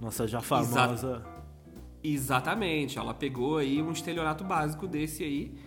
nossa 0.00 0.26
já 0.26 0.41
famosa. 0.41 0.93
Exa 0.93 1.37
Exatamente, 2.03 2.99
ela 2.99 3.12
pegou 3.12 3.59
aí 3.59 3.83
um 3.83 3.91
estelionato 3.91 4.45
básico 4.45 4.87
desse 4.87 5.25
aí 5.25 5.59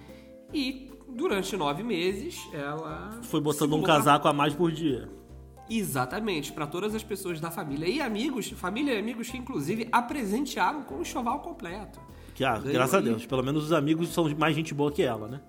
e 0.53 0.88
durante 1.15 1.55
nove 1.57 1.83
meses 1.83 2.47
ela. 2.53 3.11
Foi 3.23 3.41
botando 3.41 3.75
um 3.75 3.81
casaco 3.81 4.27
a 4.27 4.33
mais 4.33 4.53
por 4.53 4.71
dia. 4.71 5.09
Exatamente, 5.69 6.51
para 6.51 6.65
todas 6.65 6.95
as 6.95 7.03
pessoas 7.03 7.39
da 7.39 7.51
família 7.51 7.87
e 7.87 8.01
amigos, 8.01 8.49
família 8.51 8.93
e 8.93 8.97
amigos 8.97 9.29
que 9.29 9.37
inclusive 9.37 9.87
apresentearam 9.91 10.81
com 10.81 10.95
o 10.95 11.01
enxoval 11.01 11.39
completo. 11.41 11.99
Que, 12.33 12.43
ah, 12.43 12.57
graças 12.57 12.95
a 12.95 13.01
Deus, 13.01 13.25
pelo 13.25 13.43
menos 13.43 13.65
os 13.65 13.71
amigos 13.71 14.09
são 14.09 14.27
mais 14.35 14.55
gente 14.55 14.73
boa 14.73 14.91
que 14.91 15.03
ela, 15.03 15.27
né? 15.27 15.41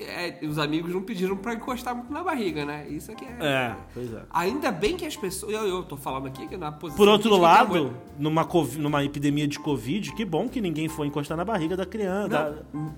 É, 0.00 0.38
os 0.46 0.58
amigos 0.58 0.92
não 0.92 1.02
pediram 1.02 1.36
para 1.36 1.54
encostar 1.54 1.94
muito 1.94 2.12
na 2.12 2.22
barriga, 2.22 2.64
né? 2.64 2.88
Isso 2.88 3.10
aqui 3.10 3.24
é. 3.24 3.36
É, 3.40 3.76
pois 3.92 4.12
é. 4.12 4.22
Ainda 4.30 4.70
bem 4.70 4.96
que 4.96 5.04
as 5.04 5.16
pessoas. 5.16 5.52
Eu, 5.52 5.66
eu 5.66 5.82
tô 5.82 5.96
falando 5.96 6.28
aqui 6.28 6.46
que 6.46 6.56
na 6.56 6.70
posição. 6.70 6.96
Por 6.96 7.08
outro 7.08 7.36
lado, 7.36 7.92
numa, 8.16 8.48
numa 8.78 9.04
epidemia 9.04 9.48
de 9.48 9.58
Covid, 9.58 10.14
que 10.14 10.24
bom 10.24 10.48
que 10.48 10.60
ninguém 10.60 10.88
foi 10.88 11.08
encostar 11.08 11.36
na 11.36 11.44
barriga 11.44 11.76
da 11.76 11.84
criança. 11.84 12.28
Não, 12.72 12.80
da... 12.82 12.88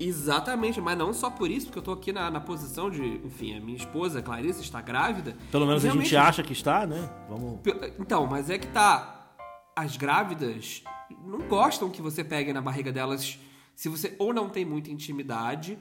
Exatamente, 0.00 0.80
mas 0.80 0.96
não 0.96 1.12
só 1.12 1.28
por 1.28 1.50
isso, 1.50 1.66
porque 1.66 1.78
eu 1.78 1.82
tô 1.82 1.92
aqui 1.92 2.10
na, 2.10 2.30
na 2.30 2.40
posição 2.40 2.90
de, 2.90 3.20
enfim, 3.22 3.54
a 3.54 3.60
minha 3.60 3.76
esposa, 3.76 4.22
Clarice, 4.22 4.62
está 4.62 4.80
grávida. 4.80 5.36
Pelo 5.52 5.66
menos 5.66 5.84
a 5.84 5.90
gente 5.90 6.16
acha 6.16 6.42
que 6.42 6.54
está, 6.54 6.86
né? 6.86 7.10
Vamos. 7.28 7.60
Então, 7.98 8.26
mas 8.26 8.48
é 8.48 8.58
que 8.58 8.66
tá. 8.68 9.34
As 9.76 9.98
grávidas 9.98 10.82
não 11.24 11.40
gostam 11.40 11.90
que 11.90 12.00
você 12.00 12.24
pegue 12.24 12.50
na 12.50 12.62
barriga 12.62 12.90
delas 12.90 13.38
se 13.76 13.88
você 13.90 14.16
ou 14.18 14.32
não 14.32 14.48
tem 14.48 14.64
muita 14.64 14.90
intimidade 14.90 15.78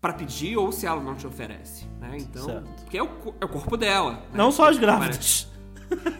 para 0.00 0.12
pedir 0.12 0.56
ou 0.56 0.72
se 0.72 0.86
ela 0.86 1.00
não 1.00 1.14
te 1.14 1.26
oferece, 1.26 1.86
né? 2.00 2.16
Então, 2.18 2.44
certo. 2.44 2.68
porque 2.82 2.98
é 2.98 3.02
o, 3.02 3.34
é 3.40 3.44
o 3.44 3.48
corpo 3.48 3.76
dela. 3.76 4.12
Né? 4.12 4.22
Não 4.34 4.50
só 4.50 4.68
as 4.68 4.76
grávidas. 4.78 5.48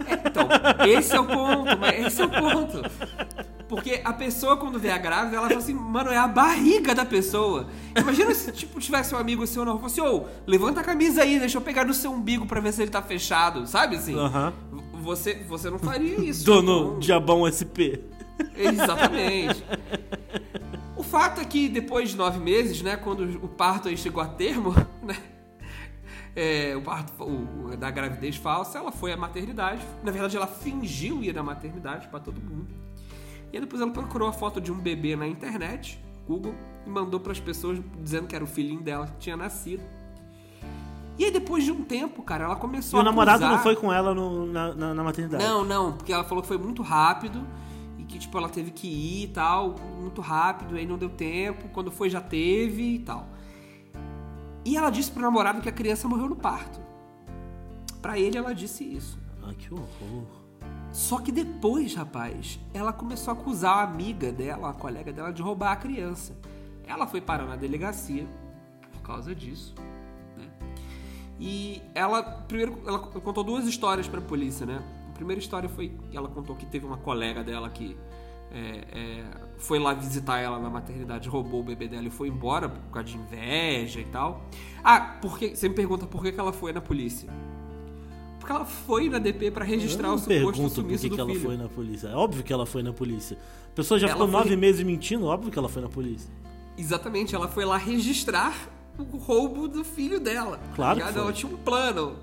É, 0.07 0.29
então, 0.29 0.49
esse 0.87 1.15
é 1.15 1.21
o 1.21 1.27
ponto, 1.27 1.79
mas 1.79 2.07
esse 2.07 2.21
é 2.21 2.25
o 2.25 2.29
ponto. 2.29 2.83
Porque 3.71 4.01
a 4.05 4.13
pessoa, 4.13 4.57
quando 4.57 4.81
vê 4.81 4.91
a 4.91 4.99
grávida, 4.99 5.37
ela 5.37 5.47
fala 5.47 5.61
assim, 5.61 5.73
mano, 5.73 6.11
é 6.11 6.17
a 6.17 6.27
barriga 6.27 6.93
da 6.93 7.07
pessoa. 7.07 7.69
Imagina 7.97 8.35
se, 8.35 8.51
tipo, 8.51 8.81
tivesse 8.81 9.15
um 9.15 9.19
amigo 9.19 9.47
seu 9.47 9.65
na 9.65 9.71
rua, 9.71 9.87
assim, 9.87 10.01
ô, 10.01 10.17
oh, 10.17 10.27
levanta 10.45 10.81
a 10.81 10.83
camisa 10.83 11.23
aí, 11.23 11.39
deixa 11.39 11.57
eu 11.57 11.63
pegar 11.63 11.85
no 11.85 11.95
seu 11.95 12.11
umbigo 12.11 12.45
pra 12.47 12.61
ver 12.61 12.73
se 12.73 12.83
ele 12.83 12.91
tá 12.91 13.01
fechado, 13.01 13.69
sabe 13.69 13.95
assim? 13.95 14.17
Uhum. 14.17 14.53
Você, 14.95 15.45
você 15.49 15.71
não 15.71 15.79
faria 15.79 16.19
isso. 16.19 16.45
Dono 16.45 16.89
então... 16.89 16.99
Diabão 16.99 17.47
SP. 17.47 18.03
Exatamente. 18.57 19.65
O 20.97 21.05
fato 21.05 21.41
é 21.41 21.45
que 21.45 21.69
depois 21.69 22.11
de 22.11 22.17
nove 22.17 22.41
meses, 22.41 22.83
né, 22.83 22.97
quando 22.97 23.23
o 23.41 23.47
parto 23.47 23.89
aí 23.89 23.97
chegou 23.97 24.21
a 24.21 24.27
termo, 24.27 24.75
né, 25.01 25.17
é, 26.35 26.75
o 26.77 26.83
parto 26.83 27.13
o, 27.23 27.77
da 27.77 27.89
gravidez 27.89 28.35
falsa, 28.35 28.79
ela 28.79 28.91
foi 28.91 29.13
à 29.13 29.17
maternidade. 29.17 29.81
Na 30.03 30.11
verdade, 30.11 30.37
ela 30.37 30.49
fingiu 30.49 31.23
ir 31.23 31.33
na 31.33 31.45
maternidade 31.45 32.09
para 32.09 32.19
todo 32.19 32.41
mundo. 32.41 32.90
E 33.53 33.57
aí 33.57 33.61
depois 33.61 33.83
ela 33.83 33.91
procurou 33.91 34.29
a 34.29 34.33
foto 34.33 34.61
de 34.61 34.71
um 34.71 34.79
bebê 34.79 35.17
na 35.17 35.27
internet, 35.27 36.03
Google, 36.27 36.55
e 36.87 36.91
mandou 36.91 37.19
para 37.19 37.33
as 37.33 37.41
pessoas 37.41 37.81
dizendo 38.01 38.27
que 38.27 38.35
era 38.35 38.45
o 38.45 38.47
filhinho 38.47 38.81
dela 38.81 39.07
que 39.07 39.19
tinha 39.19 39.37
nascido. 39.37 39.83
E 41.19 41.25
aí 41.25 41.31
depois 41.31 41.65
de 41.65 41.73
um 41.73 41.85
tempo, 41.85 42.23
cara, 42.23 42.45
ela 42.45 42.57
começou 42.57 42.99
e 42.99 43.01
a. 43.01 43.03
E 43.03 43.07
o 43.07 43.11
namorado 43.11 43.47
não 43.47 43.59
foi 43.59 43.77
com 43.77 43.93
ela 43.93 44.15
no, 44.15 44.47
na, 44.47 44.75
na, 44.75 44.95
na, 44.95 45.05
maternidade? 45.05 45.45
Não, 45.45 45.65
não, 45.65 45.93
porque 45.93 46.13
ela 46.13 46.25
falou 46.25 46.41
que 46.41 46.49
foi 46.49 46.57
muito 46.57 46.83
rápido 46.83 47.47
e 47.99 48.05
que, 48.05 48.19
tipo, 48.19 48.39
ela 48.39 48.49
teve 48.49 48.71
que 48.71 48.87
ir 48.87 49.25
e 49.25 49.29
tal, 49.29 49.75
muito 50.01 50.21
rápido, 50.21 50.77
aí 50.77 50.87
não 50.87 50.97
deu 50.97 51.11
tempo, 51.11 51.69
quando 51.71 51.91
foi 51.91 52.09
já 52.09 52.21
teve 52.21 52.95
e 52.95 52.99
tal. 53.01 53.29
E 54.65 54.77
ela 54.77 54.89
disse 54.89 55.11
pro 55.11 55.21
namorado 55.21 55.61
que 55.61 55.69
a 55.69 55.73
criança 55.73 56.09
morreu 56.09 56.29
no 56.29 56.37
parto. 56.37 56.81
Para 58.01 58.19
ele, 58.19 58.39
ela 58.39 58.55
disse 58.55 58.85
isso. 58.85 59.19
Ah, 59.43 59.53
que 59.53 59.73
horror. 59.73 60.40
Só 60.93 61.19
que 61.21 61.31
depois, 61.31 61.95
rapaz, 61.95 62.59
ela 62.75 62.93
começou 62.93 63.33
a 63.33 63.37
acusar 63.37 63.79
a 63.79 63.83
amiga 63.83 64.33
dela, 64.33 64.71
a 64.71 64.73
colega 64.73 65.13
dela, 65.13 65.33
de 65.33 65.41
roubar 65.41 65.73
a 65.73 65.77
criança. 65.77 66.37
Ela 66.87 67.07
foi 67.07 67.21
parar 67.21 67.45
na 67.47 67.57
delegacia 67.57 68.27
por 68.93 69.01
causa 69.03 69.35
disso. 69.35 69.75
Né? 70.37 70.49
E 71.39 71.83
ela, 71.95 72.23
primeiro, 72.23 72.79
ela 72.87 72.99
contou 72.99 73.45
duas 73.45 73.67
histórias 73.67 74.09
para 74.09 74.19
a 74.19 74.23
polícia, 74.23 74.67
né? 74.67 74.83
A 75.09 75.13
primeira 75.13 75.41
história 75.41 75.69
foi 75.69 75.91
que 76.11 76.17
ela 76.17 76.29
contou 76.29 76.57
que 76.57 76.67
teve 76.67 76.87
uma 76.87 76.97
colega 76.97 77.45
dela 77.45 77.71
que 77.71 77.97
é, 78.51 78.85
é, 78.93 79.25
foi 79.59 79.79
lá 79.79 79.95
visitar 79.95 80.41
ela 80.41 80.59
na 80.59 80.69
maternidade, 80.69 81.29
roubou 81.29 81.61
o 81.61 81.63
bebê 81.63 81.87
dela 81.87 82.07
e 82.07 82.11
foi 82.11 82.29
embora 82.29 82.69
por 82.69 82.91
causa 82.91 83.09
de 83.09 83.17
inveja 83.17 84.01
e 84.01 84.07
tal. 84.07 84.43
Ah, 84.83 85.19
porque 85.21 85.55
você 85.55 85.69
me 85.69 85.75
pergunta 85.75 86.07
por 86.07 86.23
que, 86.23 86.33
que 86.33 86.41
ela 86.41 86.53
foi 86.53 86.73
na 86.73 86.81
polícia? 86.81 87.31
Porque 88.51 88.53
ela 88.53 88.65
foi 88.65 89.09
na 89.09 89.19
DP 89.19 89.51
para 89.53 89.65
registrar 89.65 90.13
o 90.13 90.19
suposto 90.19 90.69
sumiço 90.69 90.75
por 90.75 90.89
que 90.89 91.09
do 91.09 91.15
que 91.15 91.21
ela 91.21 91.35
foi 91.37 91.57
na 91.57 91.69
polícia. 91.69 92.09
É 92.09 92.15
óbvio 92.15 92.43
que 92.43 92.53
ela 92.53 92.67
foi 92.67 92.83
na 92.83 92.93
polícia. 92.93 93.39
A 93.71 93.75
pessoa 93.77 93.99
já 93.99 94.09
ela 94.09 94.17
ficou 94.17 94.29
foi... 94.29 94.41
nove 94.41 94.57
meses 94.57 94.85
mentindo, 94.85 95.27
óbvio 95.27 95.53
que 95.53 95.59
ela 95.59 95.69
foi 95.69 95.81
na 95.81 95.89
polícia. 95.89 96.29
Exatamente, 96.77 97.35
ela 97.35 97.47
foi 97.47 97.65
lá 97.65 97.77
registrar 97.77 98.69
o 98.99 99.17
roubo 99.17 99.69
do 99.69 99.85
filho 99.85 100.19
dela. 100.19 100.59
Claro. 100.75 100.99
Tá 100.99 101.11
ela 101.11 101.33
tinha 101.33 101.53
um 101.53 101.57
plano. 101.57 102.17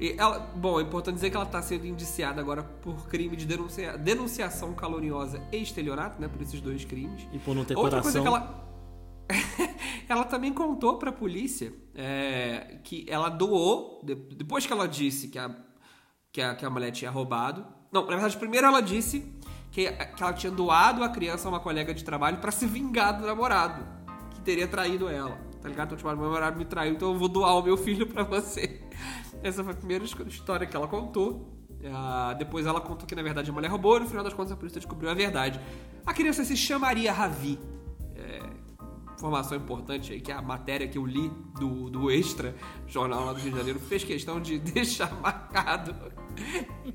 E 0.00 0.14
ela, 0.16 0.50
bom, 0.54 0.80
é 0.80 0.82
importante 0.82 1.16
dizer 1.16 1.30
que 1.30 1.36
ela 1.36 1.44
está 1.44 1.60
sendo 1.60 1.86
indiciada 1.86 2.40
agora 2.40 2.62
por 2.62 3.06
crime 3.08 3.36
de 3.36 3.44
denuncia, 3.44 3.98
denunciação 3.98 4.72
caluniosa 4.72 5.42
e 5.52 5.58
estelionato, 5.58 6.20
né? 6.20 6.28
Por 6.28 6.40
esses 6.40 6.60
dois 6.60 6.84
crimes. 6.84 7.26
E 7.32 7.38
por 7.38 7.54
não 7.54 7.64
ter 7.64 7.76
Outra 7.76 8.00
coração. 8.00 8.02
coisa 8.02 8.20
que 8.22 8.26
ela. 8.26 8.65
ela 10.08 10.24
também 10.24 10.52
contou 10.52 10.98
para 10.98 11.10
a 11.10 11.12
polícia 11.12 11.72
é, 11.94 12.78
que 12.84 13.04
ela 13.08 13.28
doou, 13.28 14.00
depois 14.04 14.66
que 14.66 14.72
ela 14.72 14.86
disse 14.86 15.28
que 15.28 15.38
a, 15.38 15.54
que, 16.32 16.40
a, 16.40 16.54
que 16.54 16.64
a 16.64 16.70
mulher 16.70 16.90
tinha 16.90 17.10
roubado. 17.10 17.66
Não, 17.90 18.02
na 18.02 18.08
verdade, 18.08 18.36
primeiro 18.36 18.66
ela 18.66 18.80
disse 18.80 19.32
que, 19.70 19.90
que 19.90 20.22
ela 20.22 20.32
tinha 20.32 20.52
doado 20.52 21.02
a 21.02 21.08
criança 21.08 21.48
a 21.48 21.50
uma 21.50 21.60
colega 21.60 21.92
de 21.92 22.04
trabalho 22.04 22.38
para 22.38 22.50
se 22.50 22.66
vingar 22.66 23.18
do 23.18 23.26
namorado, 23.26 23.86
que 24.30 24.40
teria 24.40 24.68
traído 24.68 25.08
ela. 25.08 25.38
Tá 25.60 25.68
ligado? 25.68 25.88
Então, 25.88 25.98
tipo, 25.98 26.08
meu 26.08 26.26
namorado 26.26 26.56
me 26.56 26.64
traiu, 26.64 26.94
então 26.94 27.12
eu 27.12 27.18
vou 27.18 27.28
doar 27.28 27.56
o 27.56 27.62
meu 27.62 27.76
filho 27.76 28.06
para 28.06 28.22
você. 28.22 28.80
Essa 29.42 29.64
foi 29.64 29.72
a 29.72 29.76
primeira 29.76 30.04
história 30.04 30.66
que 30.66 30.76
ela 30.76 30.86
contou. 30.86 31.52
Uh, 31.80 32.36
depois 32.38 32.66
ela 32.66 32.80
contou 32.80 33.06
que 33.06 33.14
na 33.14 33.22
verdade 33.22 33.50
a 33.50 33.52
mulher 33.52 33.68
roubou 33.68 33.96
e 33.98 34.00
no 34.00 34.06
final 34.06 34.24
das 34.24 34.32
contas 34.32 34.52
a 34.52 34.56
polícia 34.56 34.80
descobriu 34.80 35.10
a 35.10 35.14
verdade. 35.14 35.60
A 36.04 36.14
criança 36.14 36.44
se 36.44 36.56
chamaria 36.56 37.12
Ravi. 37.12 37.58
É, 39.16 39.18
informação 39.18 39.56
importante 39.56 40.12
aí 40.12 40.20
que 40.20 40.30
a 40.30 40.42
matéria 40.42 40.86
que 40.86 40.98
eu 40.98 41.06
li 41.06 41.30
do, 41.58 41.88
do 41.90 42.10
Extra, 42.10 42.54
jornal 42.86 43.24
lá 43.24 43.32
do 43.32 43.40
Rio 43.40 43.52
de 43.52 43.58
Janeiro, 43.58 43.80
fez 43.80 44.04
questão 44.04 44.40
de 44.40 44.58
deixar 44.60 45.12
marcado 45.20 45.94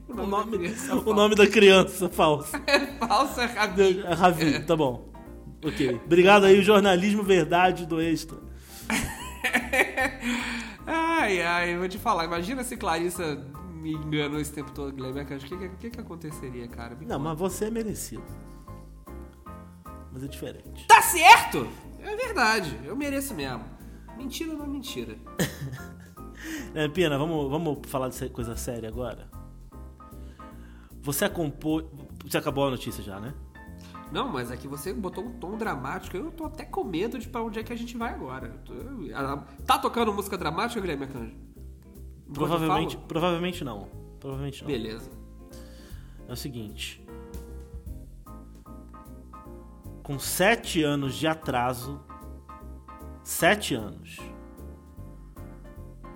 o 0.07 0.13
nome, 0.13 0.23
o 0.23 0.27
nome, 0.27 0.75
o 1.05 1.13
nome 1.13 1.36
da 1.36 1.47
criança 1.47 2.10
falsa. 2.10 2.62
É 2.67 2.79
falsa, 3.07 3.43
é 3.43 3.45
Ravi. 3.45 4.01
É 4.05 4.13
Ravi, 4.13 4.55
é. 4.55 4.60
tá 4.60 4.75
bom. 4.75 5.10
Ok. 5.63 5.99
Obrigado 6.05 6.45
aí, 6.45 6.60
o 6.60 6.63
jornalismo 6.63 7.23
verdade 7.23 7.86
do 7.86 8.01
Extra. 8.01 8.38
ai, 10.86 11.41
ai, 11.41 11.77
vou 11.77 11.88
te 11.88 11.97
falar. 11.97 12.25
Imagina 12.25 12.63
se 12.63 12.77
Clarissa 12.77 13.43
me 13.73 13.93
enganou 13.93 14.39
esse 14.39 14.51
tempo 14.51 14.71
todo, 14.71 14.93
Guilherme. 14.93 15.21
O 15.21 15.25
que, 15.25 15.69
que, 15.69 15.89
que 15.91 15.99
aconteceria, 15.99 16.67
cara? 16.67 16.95
Me 16.95 17.05
Não, 17.05 17.17
conta. 17.17 17.29
mas 17.29 17.38
você 17.39 17.65
é 17.65 17.71
merecido. 17.71 18.23
Mas 20.12 20.24
é 20.24 20.28
diferente. 20.28 20.86
Tá 20.88 21.02
certo! 21.02 21.67
É 22.00 22.15
verdade, 22.15 22.80
eu 22.84 22.95
mereço 22.95 23.34
mesmo. 23.34 23.63
Mentira 24.17 24.54
não 24.54 24.65
é 24.65 24.67
mentira. 24.67 25.15
É, 26.74 26.88
Pina, 26.88 27.19
vamos, 27.19 27.52
vamos 27.52 27.80
falar 27.88 28.10
de 28.10 28.30
coisa 28.30 28.56
séria 28.56 28.89
agora? 28.89 29.30
Você 31.04 31.26
acompanhou. 31.26 31.88
Você 32.26 32.36
acabou 32.38 32.65
a 32.65 32.71
notícia 32.71 33.04
já, 33.04 33.19
né? 33.19 33.32
Não, 34.12 34.28
mas 34.28 34.50
aqui 34.50 34.67
você 34.67 34.91
botou 34.91 35.24
um 35.24 35.34
tom 35.34 35.56
dramático. 35.56 36.17
Eu 36.17 36.32
tô 36.32 36.45
até 36.45 36.65
com 36.65 36.84
medo 36.84 37.19
de 37.19 37.28
pra 37.30 37.43
onde 37.43 37.60
é 37.60 37.63
que 37.63 37.71
a 37.71 37.76
gente 37.76 37.95
vai 37.95 38.13
agora. 38.13 38.50
Tô- 38.65 38.74
Tá 39.67 39.78
tocando 39.78 40.12
música 40.12 40.36
dramática, 40.38 40.82
Guilherme 40.82 41.04
Arcanjo? 41.06 41.36
Provavelmente, 42.34 42.97
provavelmente 42.97 43.63
não. 43.63 43.88
Provavelmente 44.19 44.62
não. 44.63 44.67
Beleza. 44.67 45.12
É 46.28 46.34
o 46.34 46.36
seguinte. 46.36 47.00
Com 50.03 50.19
sete 50.19 50.83
anos 50.83 51.15
de 51.15 51.27
atraso. 51.27 51.99
Sete 53.23 53.75
anos. 53.75 54.17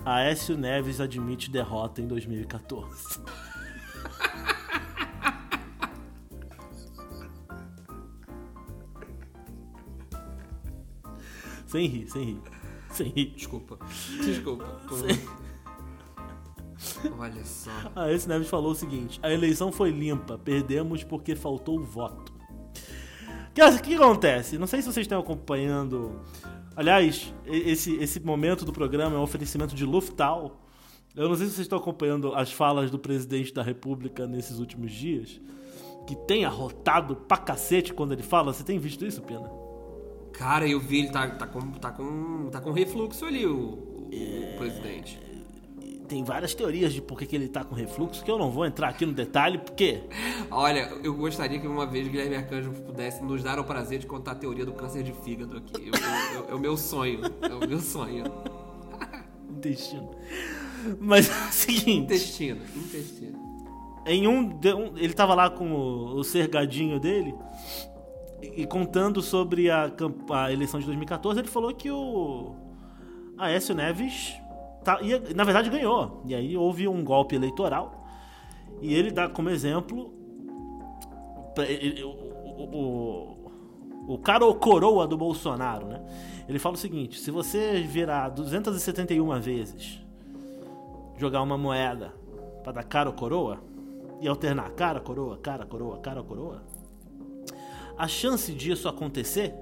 Aécio 0.03 0.57
Neves 0.57 0.99
admite 1.01 1.49
derrota 1.49 2.01
em 2.01 2.07
2014. 2.07 3.19
sem 11.67 11.87
rir, 11.87 12.07
sem 12.09 12.23
rir. 12.23 12.41
Sem 12.91 13.07
rir. 13.09 13.33
Desculpa. 13.35 13.77
Desculpa. 14.23 14.65
Tô- 14.87 14.95
Olha 17.17 17.43
só. 17.45 17.71
Aécio 17.95 18.29
Neves 18.29 18.49
falou 18.49 18.71
o 18.71 18.75
seguinte: 18.75 19.19
a 19.23 19.31
eleição 19.31 19.71
foi 19.71 19.91
limpa, 19.91 20.37
perdemos 20.37 21.03
porque 21.03 21.35
faltou 21.35 21.81
voto. 21.83 22.33
O 23.57 23.81
que, 23.81 23.89
que 23.89 23.95
acontece? 23.95 24.57
Não 24.57 24.67
sei 24.67 24.81
se 24.81 24.91
vocês 24.91 25.05
estão 25.05 25.19
acompanhando. 25.19 26.19
Aliás, 26.75 27.33
esse, 27.45 27.95
esse 27.95 28.19
momento 28.19 28.65
do 28.65 28.73
programa 28.73 29.15
é 29.15 29.19
um 29.19 29.23
oferecimento 29.23 29.73
de 29.73 29.85
Luftal. 29.85 30.61
Eu 31.15 31.29
não 31.29 31.35
sei 31.35 31.45
se 31.47 31.53
vocês 31.53 31.65
estão 31.65 31.77
acompanhando 31.79 32.35
as 32.35 32.51
falas 32.51 32.91
do 32.91 32.99
presidente 32.99 33.53
da 33.53 33.63
República 33.63 34.27
nesses 34.27 34.59
últimos 34.59 34.91
dias. 34.91 35.39
Que 36.05 36.15
tem 36.27 36.43
arrotado 36.45 37.15
pra 37.15 37.37
cacete 37.37 37.93
quando 37.93 38.11
ele 38.11 38.21
fala. 38.23 38.53
Você 38.53 38.63
tem 38.63 38.77
visto 38.77 39.05
isso, 39.05 39.21
Pena? 39.21 39.49
Cara, 40.33 40.67
eu 40.67 40.79
vi, 40.81 40.99
ele 40.99 41.09
tá, 41.11 41.25
tá, 41.29 41.47
com, 41.47 41.71
tá, 41.71 41.91
com, 41.91 42.49
tá 42.51 42.59
com 42.59 42.71
refluxo 42.73 43.23
ali, 43.23 43.45
o, 43.45 43.55
o- 43.57 44.53
o 44.53 44.57
presidente. 44.57 45.17
Tem 46.07 46.23
várias 46.23 46.53
teorias 46.53 46.93
de 46.93 47.01
por 47.01 47.17
que, 47.17 47.25
que 47.25 47.35
ele 47.35 47.47
tá 47.47 47.63
com 47.63 47.73
refluxo, 47.75 48.23
que 48.23 48.29
eu 48.29 48.37
não 48.37 48.51
vou 48.51 48.65
entrar 48.65 48.89
aqui 48.89 49.05
no 49.05 49.13
detalhe, 49.13 49.57
porque 49.57 50.01
Olha, 50.51 50.91
eu 51.03 51.13
gostaria 51.15 51.59
que 51.59 51.67
uma 51.67 51.85
vez 51.85 52.07
o 52.07 52.09
Guilherme 52.11 52.35
Arcanjo 52.35 52.71
pudesse 52.71 53.23
nos 53.23 53.41
dar 53.43 53.59
o 53.59 53.63
prazer 53.63 53.99
de 53.99 54.05
contar 54.05 54.31
a 54.33 54.35
teoria 54.35 54.65
do 54.65 54.73
câncer 54.73 55.03
de 55.03 55.11
fígado 55.11 55.57
aqui. 55.57 55.87
Eu- 55.87 55.93
eu- 55.93 56.43
eu- 56.43 56.49
é 56.49 56.55
o 56.55 56.59
meu 56.59 56.77
sonho. 56.77 57.21
É 57.41 57.53
o 57.53 57.67
meu 57.67 57.79
sonho. 57.79 58.23
intestino. 59.49 60.11
Mas 60.99 61.29
é 61.29 61.47
o 61.49 61.51
seguinte. 61.51 62.03
Intestino, 62.03 62.61
intestino. 62.75 63.39
Em 64.05 64.27
um, 64.27 64.59
ele 64.97 65.13
tava 65.13 65.33
lá 65.33 65.49
com 65.49 65.71
o, 65.71 66.17
o 66.19 66.23
cergadinho 66.23 66.99
dele 66.99 67.33
e, 68.41 68.61
e 68.61 68.67
contando 68.67 69.19
sobre 69.21 69.71
a, 69.71 69.91
a 70.31 70.51
eleição 70.53 70.79
de 70.79 70.85
2014, 70.85 71.39
ele 71.39 71.47
falou 71.47 71.73
que 71.73 71.89
o 71.89 72.53
Aécio 73.37 73.73
Neves 73.73 74.35
tá- 74.85 75.01
ia- 75.01 75.21
na 75.35 75.43
verdade 75.43 75.69
ganhou. 75.69 76.21
E 76.25 76.33
aí 76.33 76.55
houve 76.55 76.87
um 76.87 77.03
golpe 77.03 77.35
eleitoral 77.35 78.05
e 78.81 78.93
ele 78.93 79.11
dá 79.11 79.27
como 79.27 79.49
exemplo 79.49 80.13
ele- 81.57 82.03
o, 82.03 82.09
o, 82.09 82.75
o, 84.07 84.13
o 84.13 84.17
cara 84.17 84.45
ou 84.45 84.53
coroa 84.55 85.07
do 85.07 85.17
Bolsonaro, 85.17 85.87
né? 85.87 86.01
Ele 86.47 86.59
fala 86.59 86.75
o 86.75 86.77
seguinte: 86.77 87.19
se 87.19 87.31
você 87.31 87.81
virar 87.81 88.29
271 88.29 89.39
vezes, 89.39 89.99
jogar 91.17 91.41
uma 91.41 91.57
moeda 91.57 92.13
pra 92.63 92.71
dar 92.71 92.83
cara 92.83 93.09
ou 93.09 93.15
coroa 93.15 93.59
e 94.21 94.27
alternar 94.27 94.69
cara, 94.71 94.99
coroa, 94.99 95.37
cara, 95.37 95.65
coroa, 95.65 95.97
cara, 95.99 96.23
coroa, 96.23 96.63
a 97.97 98.07
chance 98.07 98.51
disso 98.53 98.87
acontecer, 98.89 99.53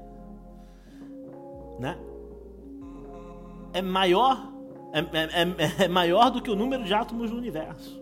né? 1.80 1.98
É 3.74 3.82
maior, 3.82 4.52
é, 4.94 5.00
é- 5.00 5.66
é- 5.82 5.86
é 5.86 5.88
maior 5.88 6.30
do 6.30 6.42
que 6.42 6.50
o 6.52 6.56
número 6.56 6.84
de 6.84 6.94
átomos 6.94 7.32
no 7.32 7.38
universo. 7.38 8.02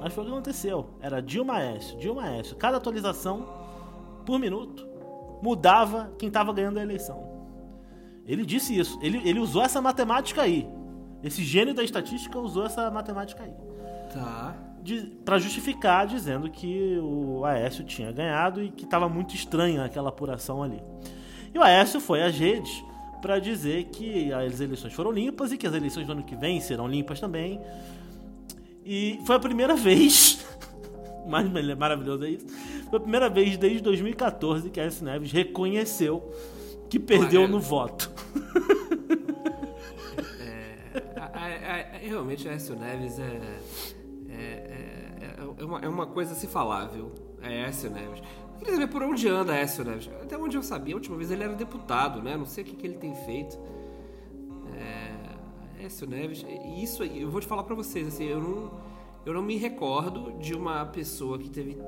Mas 0.00 0.12
foi 0.12 0.24
o 0.24 0.26
que 0.26 0.32
aconteceu. 0.32 0.86
Era 1.00 1.20
Dilma 1.20 1.56
Aécio, 1.56 1.98
Dilma 1.98 2.24
Aécio. 2.24 2.56
Cada 2.56 2.78
atualização 2.78 3.46
por 4.24 4.38
minuto 4.38 4.86
mudava 5.42 6.10
quem 6.18 6.28
estava 6.28 6.52
ganhando 6.52 6.78
a 6.78 6.82
eleição. 6.82 7.28
Ele 8.26 8.44
disse 8.46 8.78
isso. 8.78 8.98
Ele, 9.02 9.20
ele 9.28 9.38
usou 9.38 9.62
essa 9.62 9.80
matemática 9.80 10.42
aí. 10.42 10.66
Esse 11.22 11.44
gênio 11.44 11.74
da 11.74 11.82
estatística 11.82 12.38
usou 12.38 12.64
essa 12.64 12.90
matemática 12.90 13.42
aí. 13.42 13.52
Tá. 14.12 14.56
para 15.24 15.38
justificar, 15.38 16.06
dizendo 16.06 16.50
que 16.50 16.98
o 16.98 17.44
Aécio 17.44 17.84
tinha 17.84 18.10
ganhado 18.10 18.62
e 18.62 18.70
que 18.70 18.84
estava 18.84 19.08
muito 19.08 19.34
estranha 19.34 19.84
aquela 19.84 20.08
apuração 20.08 20.62
ali. 20.62 20.82
E 21.54 21.58
o 21.58 21.62
Aécio 21.62 22.00
foi 22.00 22.22
às 22.22 22.34
redes 22.36 22.82
para 23.20 23.38
dizer 23.38 23.84
que 23.86 24.32
as 24.32 24.60
eleições 24.60 24.92
foram 24.92 25.10
limpas 25.12 25.52
e 25.52 25.56
que 25.58 25.66
as 25.66 25.74
eleições 25.74 26.06
do 26.06 26.12
ano 26.12 26.22
que 26.22 26.34
vem 26.36 26.60
serão 26.60 26.86
limpas 26.88 27.20
também. 27.20 27.60
E 28.84 29.18
foi 29.26 29.36
a 29.36 29.38
primeira 29.38 29.74
vez, 29.76 30.44
mais 31.28 31.48
maravilhoso 31.76 32.24
é 32.24 32.30
isso, 32.30 32.46
foi 32.88 32.96
a 32.98 33.00
primeira 33.00 33.28
vez 33.28 33.56
desde 33.56 33.80
2014 33.82 34.70
que 34.70 34.80
Aécio 34.80 35.04
Neves 35.04 35.30
reconheceu 35.32 36.32
que 36.88 36.98
perdeu 36.98 37.42
Ah, 37.42 37.44
é. 37.44 37.48
no 37.48 37.60
voto. 37.60 38.10
A- 41.16 41.20
a- 41.20 41.96
a- 41.96 41.98
realmente, 41.98 42.48
Aécio 42.48 42.74
Neves 42.76 43.18
é. 43.18 43.40
É, 44.28 44.42
é, 44.42 45.34
é 45.58 45.64
uma, 45.64 45.80
é 45.80 45.88
uma 45.88 46.06
coisa 46.06 46.32
a 46.32 46.34
se 46.34 46.46
falar, 46.46 46.86
viu? 46.86 47.12
É 47.42 47.64
Aécio 47.64 47.90
Neves. 47.90 48.20
Queria 48.60 48.74
saber 48.74 48.88
por 48.88 49.02
onde 49.02 49.26
anda 49.26 49.54
Aécio 49.54 49.82
Neves. 49.82 50.10
Até 50.22 50.36
onde 50.36 50.54
eu 50.56 50.62
sabia, 50.62 50.94
a 50.94 50.98
última 50.98 51.16
vez 51.16 51.30
ele 51.30 51.42
era 51.42 51.54
deputado, 51.54 52.22
né? 52.22 52.36
Não 52.36 52.44
sei 52.44 52.62
o 52.62 52.66
que, 52.66 52.76
que 52.76 52.86
ele 52.86 52.98
tem 52.98 53.14
feito. 53.14 53.58
É, 54.76 55.82
Aécio 55.82 56.06
Neves. 56.06 56.44
Isso 56.76 57.02
aí, 57.02 57.22
eu 57.22 57.30
vou 57.30 57.40
te 57.40 57.46
falar 57.46 57.62
pra 57.62 57.74
vocês, 57.74 58.06
assim, 58.06 58.24
eu 58.24 58.38
não, 58.38 58.70
eu 59.24 59.32
não 59.32 59.42
me 59.42 59.56
recordo 59.56 60.38
de 60.38 60.54
uma 60.54 60.84
pessoa 60.84 61.38
que 61.38 61.48
teve 61.48 61.78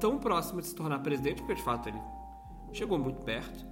tão 0.00 0.18
próxima 0.18 0.60
de 0.60 0.66
se 0.66 0.74
tornar 0.74 0.98
presidente, 0.98 1.42
porque 1.42 1.54
de 1.54 1.62
fato 1.62 1.88
ele 1.88 2.00
chegou 2.72 2.98
muito 2.98 3.22
perto, 3.22 3.64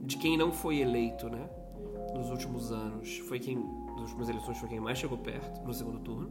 de 0.00 0.16
quem 0.16 0.36
não 0.36 0.52
foi 0.52 0.78
eleito, 0.78 1.28
né? 1.28 1.50
Nos 2.14 2.30
últimos 2.30 2.70
anos, 2.70 3.18
foi 3.18 3.40
quem, 3.40 3.56
nas 3.56 4.10
últimas 4.10 4.28
eleições, 4.28 4.58
foi 4.58 4.68
quem 4.68 4.80
mais 4.80 4.96
chegou 4.96 5.18
perto 5.18 5.60
no 5.66 5.74
segundo 5.74 5.98
turno. 5.98 6.30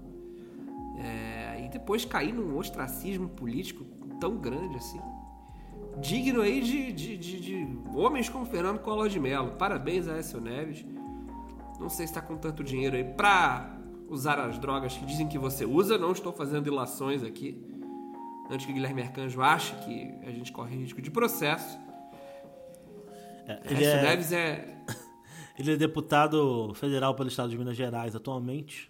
É, 0.98 1.65
e 1.65 1.69
depois 1.69 2.06
cair 2.06 2.34
num 2.34 2.58
ostracismo 2.58 3.28
político 3.28 3.84
tão 4.19 4.38
grande 4.38 4.78
assim. 4.78 5.00
Digno 6.02 6.42
aí 6.42 6.62
de, 6.62 6.92
de, 6.94 7.18
de- 7.18 7.40
de 7.40 7.68
homens 7.94 8.30
como 8.30 8.46
Fernando 8.46 8.80
Collor 8.80 9.10
de 9.10 9.20
Mello. 9.20 9.52
Parabéns 9.52 10.08
a 10.08 10.14
Aécio 10.14 10.40
Neves. 10.40 10.86
Não 11.80 11.90
sei 11.90 12.06
se 12.08 12.12
está 12.14 12.22
com 12.22 12.38
tanto 12.38 12.64
dinheiro 12.64 12.96
aí 12.96 13.04
pra 13.04 13.78
usar 14.10 14.40
as 14.40 14.58
drogas 14.60 14.98
que 14.98 15.06
dizem 15.06 15.28
que 15.28 15.38
você 15.38 15.66
usa. 15.66 15.98
Não 15.98 16.12
estou 16.12 16.32
fazendo 16.32 16.68
ilações 16.68 17.24
aqui. 17.24 17.62
Antes 18.50 18.66
que 18.66 18.74
Guilherme 18.74 19.02
Arcanjo 19.02 19.42
ache 19.42 19.76
que 19.86 20.12
a 20.28 20.32
gente 20.32 20.52
corre 20.52 20.76
risco 20.76 21.02
de 21.02 21.12
processo. 21.12 21.78
É, 23.48 23.60
ele, 23.66 23.86
Aécio 23.86 24.00
é, 24.00 24.02
Neves 24.04 24.32
é. 24.32 24.84
ele 25.58 25.74
é 25.74 25.78
deputado 25.78 26.74
federal 26.76 27.14
pelo 27.16 27.30
estado 27.30 27.50
de 27.50 27.58
Minas 27.58 27.76
Gerais 27.78 28.16
atualmente, 28.16 28.90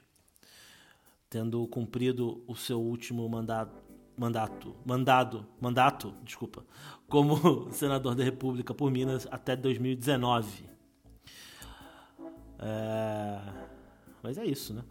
tendo 1.30 1.66
cumprido 1.68 2.44
o 2.48 2.56
seu 2.56 2.80
último 2.80 3.28
mandato, 3.30 3.74
mandato, 4.18 4.76
mandado, 4.86 5.46
mandato, 5.62 6.14
desculpa, 6.24 6.66
como 7.10 7.68
senador 7.74 8.16
da 8.16 8.24
República 8.24 8.74
por 8.74 8.90
Minas 8.92 9.28
até 9.32 9.56
2019. 9.56 10.70
É, 12.60 13.40
Mas 14.22 14.38
é 14.38 14.46
isso, 14.46 14.74
né? 14.74 14.84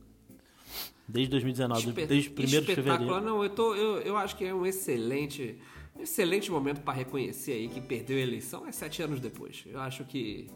Desde 1.07 1.31
2019, 1.31 1.89
Espe- 1.89 2.07
desde 2.07 2.31
1 2.31 2.35
de 2.61 2.61
fevereiro. 2.75 3.21
Não, 3.21 3.43
eu, 3.43 3.51
tô, 3.51 3.75
eu, 3.75 3.99
eu 4.03 4.17
acho 4.17 4.37
que 4.37 4.45
é 4.45 4.53
um 4.55 4.67
excelente, 4.67 5.59
um 5.97 6.03
excelente 6.03 6.51
momento 6.51 6.83
para 6.83 6.93
reconhecer 6.93 7.53
aí 7.53 7.69
que 7.69 7.81
perdeu 7.81 8.19
a 8.19 8.21
eleição 8.21 8.67
é 8.67 8.73
sete 8.73 9.03
anos 9.03 9.19
depois. 9.21 9.65
Eu 9.67 9.81
acho 9.81 10.05
que 10.05 10.49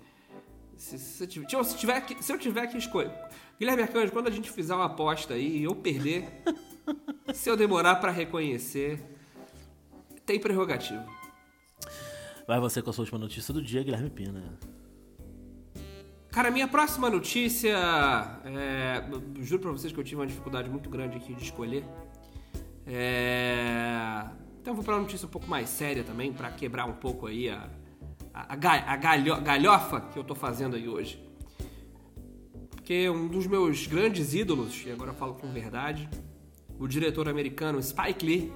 se, 0.76 0.98
se, 0.98 1.24
eu 1.24 1.26
tiver- 1.28 1.64
se 1.64 1.76
tiver 1.78 2.00
que, 2.02 2.22
se 2.22 2.32
eu 2.32 2.38
tiver 2.38 2.66
que 2.66 2.76
escolher, 2.76 3.12
Guilherme 3.58 3.82
Arcanjo, 3.82 4.12
quando 4.12 4.28
a 4.28 4.30
gente 4.30 4.50
fizer 4.50 4.74
uma 4.74 4.86
aposta 4.86 5.32
aí 5.34 5.58
e 5.58 5.64
eu 5.64 5.74
perder, 5.74 6.42
se 7.32 7.48
eu 7.48 7.56
demorar 7.56 7.96
para 7.96 8.10
reconhecer, 8.10 9.02
tem 10.26 10.38
prerrogativa. 10.38 11.06
Vai 12.52 12.60
você 12.60 12.82
com 12.82 12.90
a 12.90 12.92
sua 12.92 13.04
última 13.04 13.18
notícia 13.18 13.54
do 13.54 13.62
dia, 13.62 13.82
Guilherme 13.82 14.10
Pina. 14.10 14.58
Cara, 16.30 16.50
minha 16.50 16.68
próxima 16.68 17.08
notícia. 17.08 17.74
É, 18.44 19.02
juro 19.40 19.62
pra 19.62 19.70
vocês 19.70 19.90
que 19.90 19.98
eu 19.98 20.04
tive 20.04 20.20
uma 20.20 20.26
dificuldade 20.26 20.68
muito 20.68 20.90
grande 20.90 21.16
aqui 21.16 21.32
de 21.32 21.44
escolher. 21.44 21.82
É, 22.86 24.26
então 24.60 24.74
vou 24.74 24.84
pra 24.84 24.96
uma 24.96 25.00
notícia 25.00 25.26
um 25.26 25.30
pouco 25.30 25.48
mais 25.48 25.70
séria 25.70 26.04
também, 26.04 26.30
para 26.30 26.50
quebrar 26.50 26.84
um 26.84 26.92
pouco 26.92 27.26
aí 27.26 27.48
a, 27.48 27.70
a, 28.34 28.52
a 28.52 28.96
galho, 28.96 29.40
galhofa 29.40 30.02
que 30.12 30.18
eu 30.18 30.22
tô 30.22 30.34
fazendo 30.34 30.76
aí 30.76 30.86
hoje. 30.86 31.26
Porque 32.68 33.08
um 33.08 33.28
dos 33.28 33.46
meus 33.46 33.86
grandes 33.86 34.34
ídolos, 34.34 34.84
e 34.84 34.90
agora 34.90 35.12
eu 35.12 35.14
falo 35.14 35.32
com 35.36 35.50
verdade, 35.50 36.06
o 36.78 36.86
diretor 36.86 37.30
americano 37.30 37.82
Spike 37.82 38.26
Lee 38.26 38.52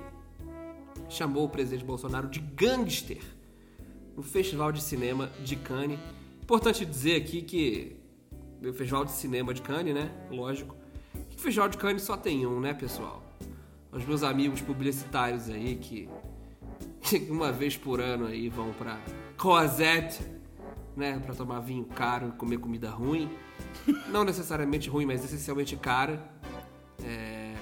chamou 1.09 1.47
o 1.47 1.49
presidente 1.49 1.83
Bolsonaro 1.83 2.29
de 2.29 2.41
gangster 2.41 3.36
no 4.17 4.23
Festival 4.23 4.73
de 4.73 4.83
Cinema 4.83 5.31
de 5.45 5.57
Cannes. 5.57 5.99
Importante 6.43 6.87
dizer 6.87 7.17
aqui 7.17 7.43
que 7.43 7.97
o 8.63 8.73
Festival 8.73 9.05
de 9.05 9.13
Cinema 9.13 9.53
de 9.53 9.61
Cannes, 9.61 9.95
né? 9.95 10.11
Lógico. 10.31 10.75
Que 11.29 11.37
o 11.37 11.41
Festival 11.41 11.69
de 11.69 11.77
Cannes 11.77 12.03
só 12.03 12.17
tem 12.17 12.47
um, 12.47 12.59
né, 12.59 12.73
pessoal? 12.73 13.23
Os 13.93 14.05
meus 14.05 14.23
amigos 14.23 14.61
publicitários 14.61 15.49
aí 15.49 15.77
que, 15.77 16.09
uma 17.29 17.53
vez 17.53 17.77
por 17.77 18.01
ano 18.01 18.27
aí 18.27 18.49
vão 18.49 18.73
pra 18.73 18.99
Cosette, 19.37 20.23
né, 20.97 21.19
para 21.19 21.35
tomar 21.35 21.61
vinho 21.61 21.85
caro 21.85 22.29
e 22.29 22.33
comer 22.33 22.59
comida 22.59 22.91
ruim. 22.91 23.31
Não 24.11 24.25
necessariamente 24.25 24.89
ruim, 24.89 25.05
mas 25.05 25.25
essencialmente 25.25 25.77
cara. 25.77 26.31
É, 27.05 27.55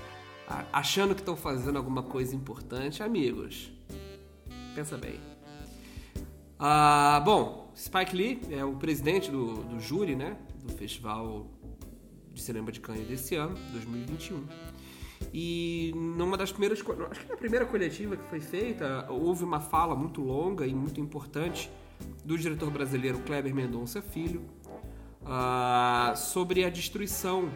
achando 0.73 1.15
que 1.15 1.21
estão 1.21 1.37
fazendo 1.37 1.77
alguma 1.77 2.03
coisa 2.03 2.35
importante, 2.35 3.03
amigos. 3.03 3.73
Pensa 4.75 4.97
bem. 4.97 5.34
Ah, 6.59 7.21
bom, 7.25 7.73
Spike 7.77 8.15
Lee 8.15 8.41
é 8.51 8.65
o 8.65 8.75
presidente 8.75 9.31
do, 9.31 9.65
do 9.65 9.81
júri, 9.81 10.15
né, 10.15 10.37
do 10.63 10.73
Festival 10.73 11.51
de 12.33 12.41
Cinema 12.41 12.71
de 12.71 12.81
Cannes 12.81 13.07
desse 13.07 13.35
ano, 13.35 13.57
2021. 13.73 14.45
E 15.33 15.93
numa 15.95 16.37
das 16.37 16.53
primeiras, 16.53 16.79
acho 17.11 17.21
que 17.21 17.29
na 17.29 17.37
primeira 17.37 17.67
coletiva 17.67 18.17
que 18.17 18.25
foi 18.29 18.41
feita, 18.41 19.07
houve 19.09 19.43
uma 19.43 19.61
fala 19.61 19.97
muito 19.97 20.21
longa 20.21 20.67
e 20.67 20.75
muito 20.75 21.01
importante 21.01 21.71
do 22.25 22.39
diretor 22.39 22.71
brasileiro 22.71 23.19
Kleber 23.21 23.55
Mendonça 23.55 24.01
Filho 24.01 24.43
uh, 25.23 26.17
sobre 26.17 26.65
a 26.65 26.71
destruição 26.71 27.49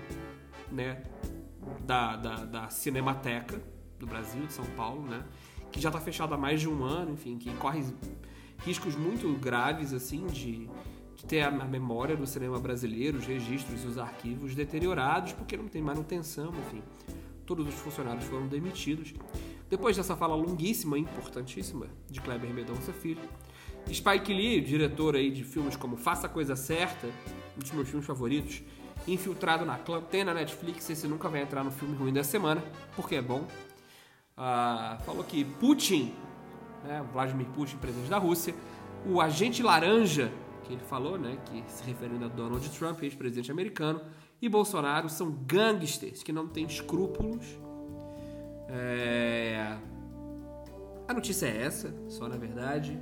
né, 0.72 1.02
da, 1.80 2.16
da, 2.16 2.34
da, 2.44 2.70
Cinemateca 2.70 3.60
do 3.98 4.06
Brasil, 4.06 4.46
de 4.46 4.52
São 4.52 4.64
Paulo, 4.64 5.02
né, 5.02 5.24
que 5.70 5.80
já 5.80 5.88
está 5.88 6.00
fechada 6.00 6.34
há 6.34 6.38
mais 6.38 6.60
de 6.60 6.68
um 6.68 6.84
ano, 6.84 7.12
enfim, 7.12 7.38
que 7.38 7.52
corre 7.54 7.84
riscos 8.58 8.96
muito 8.96 9.32
graves 9.34 9.92
assim 9.92 10.26
de, 10.26 10.68
de 11.16 11.24
ter 11.26 11.42
a 11.42 11.50
memória 11.50 12.16
do 12.16 12.26
cinema 12.26 12.58
brasileiro, 12.58 13.18
os 13.18 13.26
registros 13.26 13.84
e 13.84 13.86
os 13.86 13.98
arquivos 13.98 14.54
deteriorados 14.54 15.32
porque 15.32 15.56
não 15.56 15.68
tem 15.68 15.82
manutenção, 15.82 16.52
enfim. 16.66 16.82
Todos 17.46 17.66
os 17.66 17.74
funcionários 17.74 18.24
foram 18.24 18.46
demitidos. 18.46 19.14
Depois 19.70 19.96
dessa 19.96 20.16
fala 20.16 20.34
longuíssima 20.34 20.98
e 20.98 21.02
importantíssima 21.02 21.86
de 22.08 22.20
Kleber 22.20 22.52
Mendonça 22.52 22.92
Filho, 22.92 23.22
Spike 23.92 24.32
Lee, 24.32 24.60
diretor 24.60 25.16
aí 25.16 25.30
de 25.30 25.44
filmes 25.44 25.76
como 25.76 25.96
Faça 25.96 26.26
a 26.26 26.30
Coisa 26.30 26.56
Certa, 26.56 27.06
um 27.56 27.60
dos 27.60 27.70
meus 27.72 27.88
filmes 27.88 28.06
favoritos, 28.06 28.62
Infiltrado 29.06 29.64
na 29.64 29.78
Clã, 29.78 30.02
tem 30.02 30.24
na 30.24 30.34
Netflix, 30.34 30.90
esse 30.90 31.06
nunca 31.06 31.28
vai 31.28 31.42
entrar 31.42 31.64
no 31.64 31.70
filme 31.70 31.96
ruim 31.96 32.12
da 32.12 32.24
semana, 32.24 32.62
porque 32.94 33.14
é 33.14 33.22
bom. 33.22 33.46
Ah, 34.36 34.98
falou 35.06 35.24
que 35.24 35.44
Putin, 35.44 36.12
né, 36.84 37.04
Vladimir 37.12 37.46
Putin, 37.48 37.76
presidente 37.76 38.10
da 38.10 38.18
Rússia, 38.18 38.54
o 39.06 39.20
agente 39.20 39.62
laranja, 39.62 40.32
que 40.64 40.72
ele 40.72 40.82
falou, 40.82 41.18
né, 41.18 41.38
que 41.46 41.64
se 41.68 41.82
referindo 41.84 42.24
a 42.24 42.28
Donald 42.28 42.68
Trump, 42.70 43.02
ex-presidente 43.02 43.50
americano, 43.50 44.00
e 44.40 44.48
Bolsonaro 44.48 45.08
são 45.08 45.30
gangsters 45.30 46.22
que 46.22 46.32
não 46.32 46.46
têm 46.46 46.64
escrúpulos. 46.64 47.44
É... 48.68 49.76
A 51.08 51.14
notícia 51.14 51.46
é 51.46 51.62
essa, 51.62 51.92
só 52.08 52.28
na 52.28 52.36
verdade. 52.36 52.98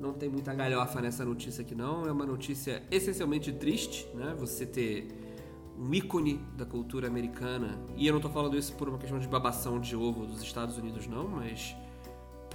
Não 0.00 0.12
tem 0.12 0.28
muita 0.28 0.52
galhofa 0.52 1.00
nessa 1.00 1.24
notícia 1.24 1.62
aqui 1.62 1.74
não. 1.74 2.04
É 2.04 2.12
uma 2.12 2.26
notícia 2.26 2.82
essencialmente 2.90 3.52
triste, 3.52 4.06
né? 4.14 4.34
Você 4.38 4.66
ter 4.66 5.08
um 5.78 5.94
ícone 5.94 6.44
da 6.56 6.66
cultura 6.66 7.06
americana. 7.06 7.78
E 7.96 8.06
eu 8.06 8.12
não 8.12 8.20
tô 8.20 8.28
falando 8.28 8.58
isso 8.58 8.74
por 8.74 8.88
uma 8.88 8.98
questão 8.98 9.18
de 9.18 9.28
babação 9.28 9.80
de 9.80 9.96
ovo 9.96 10.26
dos 10.26 10.42
Estados 10.42 10.76
Unidos, 10.76 11.06
não, 11.06 11.28
mas 11.28 11.74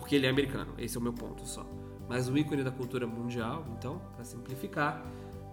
porque 0.02 0.16
ele 0.16 0.26
é 0.26 0.30
americano. 0.30 0.74
Esse 0.78 0.98
é 0.98 1.00
o 1.00 1.04
meu 1.04 1.14
ponto 1.14 1.46
só. 1.46 1.66
Mas 2.10 2.28
o 2.28 2.38
ícone 2.38 2.64
da 2.64 2.72
cultura 2.72 3.06
mundial, 3.08 3.64
então, 3.78 4.02
para 4.16 4.26
simplificar, 4.26 5.06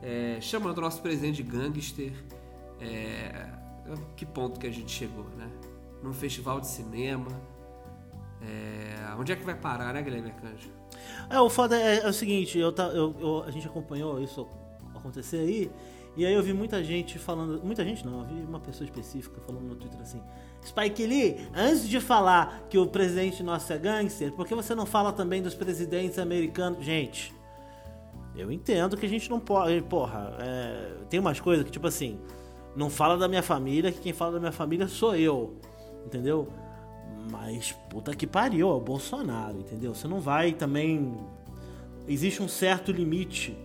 é, 0.03 0.39
chamando 0.41 0.79
o 0.79 0.81
nosso 0.81 1.01
presidente 1.03 1.43
de 1.43 1.43
gangster. 1.45 2.13
É, 2.81 3.47
que 4.17 4.25
ponto 4.27 4.59
que 4.59 4.67
a 4.67 4.71
gente 4.71 4.91
chegou, 4.91 5.25
né? 5.37 5.49
Num 6.03 6.13
festival 6.13 6.61
de 6.61 6.67
cinema. 6.67 7.31
É, 8.41 9.15
onde 9.19 9.33
é 9.33 9.37
que 9.37 9.45
vai 9.45 9.55
parar, 9.55 9.93
né, 9.93 10.03
Guilherme 10.03 10.31
Arcanjo? 10.31 10.71
É, 11.29 11.41
o 11.41 11.51
foda 11.51 11.77
é, 11.77 11.99
é 11.99 12.09
o 12.09 12.13
seguinte, 12.13 12.59
eu, 12.59 12.73
eu, 12.95 13.17
eu, 13.21 13.43
a 13.43 13.51
gente 13.51 13.67
acompanhou 13.67 14.23
isso 14.23 14.49
acontecer 14.95 15.39
aí, 15.39 15.71
e 16.17 16.25
aí 16.25 16.35
eu 16.35 16.43
vi 16.43 16.53
muita 16.53 16.83
gente 16.83 17.19
falando. 17.19 17.63
Muita 17.63 17.85
gente 17.85 18.05
não, 18.05 18.21
eu 18.21 18.27
vi 18.27 18.43
uma 18.43 18.61
pessoa 18.61 18.85
específica 18.85 19.41
falando 19.41 19.65
no 19.65 19.75
Twitter 19.77 20.01
assim. 20.01 20.23
Spike 20.65 21.07
Lee, 21.07 21.49
antes 21.55 21.89
de 21.89 22.01
falar 22.01 22.67
que 22.69 22.79
o 22.79 22.87
presidente 22.87 23.43
nosso 23.43 23.73
é 23.73 23.79
gangster, 23.79 24.33
por 24.33 24.47
que 24.47 24.55
você 24.55 24.75
não 24.75 24.85
fala 24.85 25.13
também 25.13 25.41
dos 25.43 25.55
presidentes 25.55 26.19
americanos? 26.19 26.85
Gente, 26.85 27.33
eu 28.37 28.53
entendo 28.53 28.97
que 28.97 29.07
a 29.07 29.09
gente 29.09 29.29
não 29.29 29.41
pode. 29.41 29.81
Porra, 29.83 30.37
é, 30.41 30.93
tem 31.09 31.19
umas 31.19 31.41
coisas 31.41 31.65
que, 31.65 31.71
tipo 31.71 31.87
assim, 31.87 32.19
não 32.77 32.89
fala 32.89 33.17
da 33.17 33.27
minha 33.27 33.43
família, 33.43 33.91
que 33.91 33.99
quem 33.99 34.13
fala 34.13 34.33
da 34.33 34.41
minha 34.41 34.53
família 34.53 34.87
sou 34.87 35.17
eu. 35.17 35.57
Entendeu? 36.07 36.49
Mas 37.31 37.73
puta 37.91 38.15
que 38.15 38.27
pariu, 38.27 38.71
é 38.71 38.73
o 38.73 38.81
Bolsonaro, 38.81 39.59
entendeu? 39.59 39.95
Você 39.95 40.07
não 40.07 40.21
vai 40.21 40.53
também. 40.53 41.17
Existe 42.07 42.43
um 42.43 42.49
certo 42.49 42.93
limite 42.93 43.57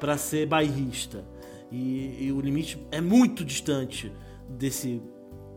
para 0.00 0.16
ser 0.18 0.46
bairrista. 0.46 1.24
E, 1.70 2.26
e, 2.26 2.32
o 2.32 2.40
limite 2.40 2.78
é 2.90 3.00
muito 3.00 3.44
distante 3.44 4.10
desse 4.48 5.02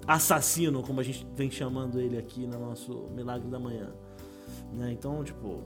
assassino, 0.08 0.82
como 0.84 1.00
a 1.00 1.04
gente 1.04 1.26
vem 1.36 1.50
chamando 1.50 2.00
ele 2.00 2.18
aqui 2.18 2.46
no 2.48 2.60
nosso 2.60 3.06
Milagre 3.12 3.50
da 3.50 3.60
Manhã. 3.60 3.92
Né? 4.74 4.92
Então, 4.92 5.24
tipo. 5.24 5.62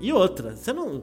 E 0.00 0.12
outra, 0.12 0.56
você 0.56 0.72
não. 0.72 1.02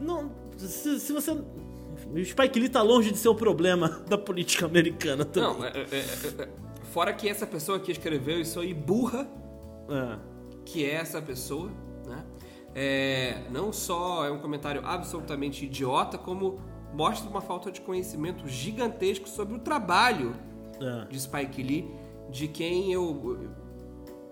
não 0.00 0.30
se, 0.56 1.00
se 1.00 1.12
você. 1.12 1.32
Enfim, 1.32 2.20
o 2.20 2.24
Spike 2.24 2.58
Lee 2.58 2.68
tá 2.68 2.82
longe 2.82 3.10
de 3.10 3.18
ser 3.18 3.28
o 3.28 3.34
problema 3.34 3.88
da 4.08 4.18
política 4.18 4.66
americana 4.66 5.24
também. 5.24 5.50
Não, 5.50 5.64
é, 5.64 5.70
é, 5.70 5.96
é, 5.96 6.42
é 6.42 6.48
Fora 6.92 7.12
que 7.12 7.28
essa 7.28 7.46
pessoa 7.46 7.78
que 7.78 7.92
escreveu 7.92 8.40
isso 8.40 8.58
aí 8.58 8.72
burra, 8.72 9.28
é. 9.88 10.18
que 10.64 10.84
é 10.84 10.94
essa 10.94 11.20
pessoa, 11.20 11.70
né? 12.06 12.24
É, 12.74 13.42
não 13.50 13.72
só 13.72 14.26
é 14.26 14.30
um 14.30 14.38
comentário 14.38 14.82
absolutamente 14.84 15.64
idiota, 15.64 16.16
como 16.18 16.60
mostra 16.92 17.28
uma 17.28 17.40
falta 17.40 17.70
de 17.70 17.80
conhecimento 17.80 18.46
gigantesco 18.48 19.28
sobre 19.28 19.54
o 19.54 19.58
trabalho 19.58 20.34
é. 20.80 21.04
de 21.06 21.20
Spike 21.20 21.62
Lee, 21.62 21.90
de 22.30 22.48
quem 22.48 22.92
eu 22.92 23.38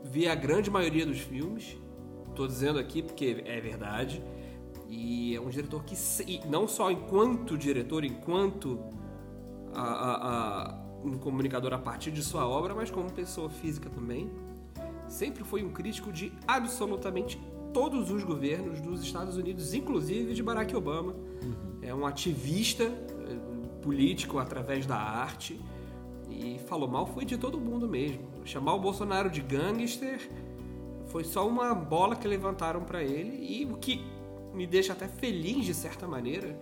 vi 0.02 0.28
a 0.28 0.34
grande 0.34 0.70
maioria 0.70 1.06
dos 1.06 1.20
filmes. 1.20 1.76
Estou 2.28 2.46
dizendo 2.46 2.78
aqui 2.78 3.02
porque 3.02 3.42
é 3.46 3.60
verdade. 3.60 4.22
E 4.88 5.34
é 5.34 5.40
um 5.40 5.48
diretor 5.48 5.82
que, 5.84 5.96
não 6.46 6.68
só 6.68 6.90
enquanto 6.90 7.56
diretor, 7.56 8.04
enquanto 8.04 8.78
a, 9.72 9.82
a, 9.82 10.70
a 10.70 10.84
um 11.04 11.18
comunicador 11.18 11.72
a 11.72 11.78
partir 11.78 12.10
de 12.10 12.22
sua 12.22 12.46
obra, 12.46 12.74
mas 12.74 12.90
como 12.90 13.10
pessoa 13.12 13.48
física 13.50 13.90
também. 13.90 14.30
Sempre 15.08 15.44
foi 15.44 15.62
um 15.62 15.70
crítico 15.70 16.10
de 16.10 16.32
absolutamente 16.46 17.40
todos 17.72 18.10
os 18.10 18.24
governos 18.24 18.80
dos 18.80 19.02
Estados 19.02 19.36
Unidos, 19.36 19.74
inclusive 19.74 20.32
de 20.32 20.42
Barack 20.42 20.74
Obama. 20.74 21.12
Uhum. 21.12 21.78
É 21.82 21.94
um 21.94 22.06
ativista 22.06 22.84
eh, 22.84 23.80
político 23.82 24.38
através 24.38 24.86
da 24.86 24.96
arte 24.96 25.60
e 26.34 26.58
falou 26.58 26.88
mal 26.88 27.06
foi 27.06 27.24
de 27.24 27.36
todo 27.36 27.58
mundo 27.58 27.88
mesmo. 27.88 28.20
Chamar 28.44 28.74
o 28.74 28.80
Bolsonaro 28.80 29.30
de 29.30 29.40
gangster 29.40 30.28
foi 31.06 31.24
só 31.24 31.46
uma 31.46 31.74
bola 31.74 32.16
que 32.16 32.26
levantaram 32.26 32.82
para 32.82 33.02
ele 33.02 33.36
e 33.40 33.64
o 33.64 33.76
que 33.76 34.04
me 34.52 34.66
deixa 34.66 34.92
até 34.92 35.08
feliz 35.08 35.64
de 35.64 35.74
certa 35.74 36.06
maneira 36.06 36.58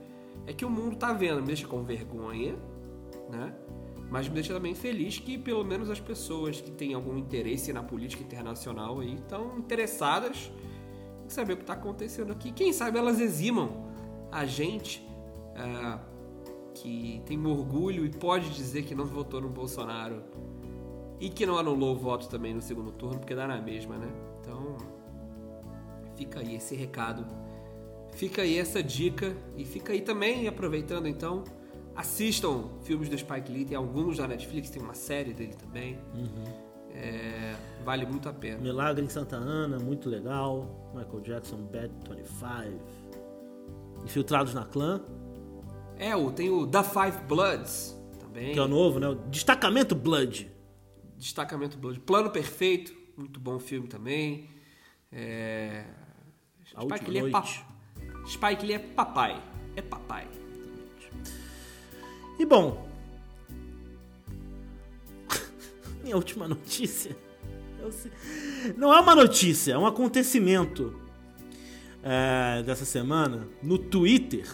é 0.47 0.53
que 0.53 0.65
o 0.65 0.71
mundo 0.71 0.97
tá 0.97 1.13
vendo, 1.13 1.41
me 1.41 1.47
deixa 1.47 1.67
com 1.67 1.83
vergonha, 1.83 2.57
né? 3.31 3.55
mas 4.11 4.29
me 4.29 4.35
deixa 4.35 4.53
também 4.53 4.75
feliz 4.75 5.19
que 5.19 5.39
pelo 5.39 5.65
menos 5.65 5.89
as 5.89 5.99
pessoas 5.99 6.61
que 6.61 6.71
têm 6.71 6.93
algum 6.93 7.17
interesse 7.17 7.73
na 7.73 7.83
política 7.83 8.23
internacional 8.23 9.01
aí 9.01 9.15
estão 9.15 9.57
interessadas 9.57 10.53
em 11.25 11.31
saber 11.31 11.55
o 11.55 11.57
que 11.57 11.63
está 11.63 11.73
acontecendo 11.73 12.31
aqui. 12.31 12.53
Quem 12.53 12.75
sabe 12.75 12.99
elas 12.99 13.21
eximam 13.21 13.91
a 14.31 14.45
gente 14.45 15.03
é, 15.57 15.99
que 16.75 17.23
tem 17.27 17.45
orgulho 17.47 18.05
e 18.05 18.11
pode 18.11 18.51
dizer 18.51 18.83
que 18.83 18.95
não 18.95 19.05
votou 19.05 19.41
no 19.41 19.49
Bolsonaro 19.49 20.23
e 21.21 21.29
que 21.29 21.47
não 21.47 21.57
anulou 21.59 21.95
o 21.95 21.99
voto 21.99 22.29
também 22.29 22.53
no 22.53 22.61
segundo 22.61 22.91
turno, 22.91 23.19
porque 23.19 23.35
dá 23.35 23.47
na 23.47 23.61
mesma, 23.61 23.97
né? 23.97 24.09
Então, 24.41 24.77
fica 26.17 26.41
aí 26.41 26.57
esse 26.57 26.75
recado, 26.75 27.27
fica 28.13 28.43
aí 28.43 28.59
essa 28.59 28.83
dica 28.83 29.37
e 29.57 29.65
fica 29.65 29.93
aí 29.93 30.01
também, 30.01 30.49
aproveitando 30.49 31.07
então 31.07 31.45
Assistam 31.95 32.71
filmes 32.83 33.09
do 33.09 33.19
Spike 33.19 33.53
Lee, 33.53 33.65
tem 33.67 33.77
alguns 33.77 34.17
da 34.17 34.27
Netflix, 34.27 34.71
tem 34.71 34.83
uma 34.83 34.95
série 34.95 35.35
dele 35.35 35.55
também. 35.55 35.99
É, 36.95 37.55
vale 37.85 38.07
muito 38.07 38.29
a 38.29 38.33
pena. 38.33 38.59
Milagre 38.59 39.05
em 39.05 39.09
Santa 39.09 39.37
Ana, 39.37 39.79
muito 39.79 40.09
legal. 40.09 40.91
Michael 40.95 41.21
Jackson, 41.21 41.59
Bad 41.59 41.93
25. 42.09 42.81
Infiltrados 44.05 44.55
na 44.55 44.65
Clã, 44.65 45.03
É, 46.03 46.17
o- 46.17 46.33
tem 46.33 46.51
o 46.51 46.67
The 46.67 46.83
Five 46.83 47.19
Bloods 47.29 47.97
também. 48.19 48.53
que 48.53 48.59
é 48.59 48.63
o 48.63 48.67
novo, 48.69 48.99
né? 48.99 49.09
O 49.09 49.15
Destacamento 49.15 49.95
Blood. 49.95 50.51
Destacamento 51.17 51.79
Blood. 51.79 52.01
Plano 52.01 52.29
Perfeito, 52.31 52.93
muito 53.17 53.39
bom 53.39 53.59
filme 53.61 53.87
também. 53.87 54.49
É... 55.13 55.85
A 56.75 56.83
Spike 56.83 57.11
Lee 57.11 57.31
é. 57.33 58.27
Spike 58.27 58.67
Lee 58.67 58.75
é 58.75 58.79
papai. 58.81 59.41
É 59.77 59.83
papai. 59.83 60.27
E 62.39 62.45
bom. 62.45 62.89
Minha 66.03 66.17
última 66.17 66.49
notícia. 66.49 67.17
Não 68.77 68.93
é 68.93 69.01
uma 69.01 69.15
notícia, 69.15 69.73
é 69.75 69.79
um 69.79 69.87
acontecimento 69.87 70.99
é, 72.03 72.63
dessa 72.65 72.85
semana 72.85 73.49
no 73.63 73.77
Twitter. 73.79 74.47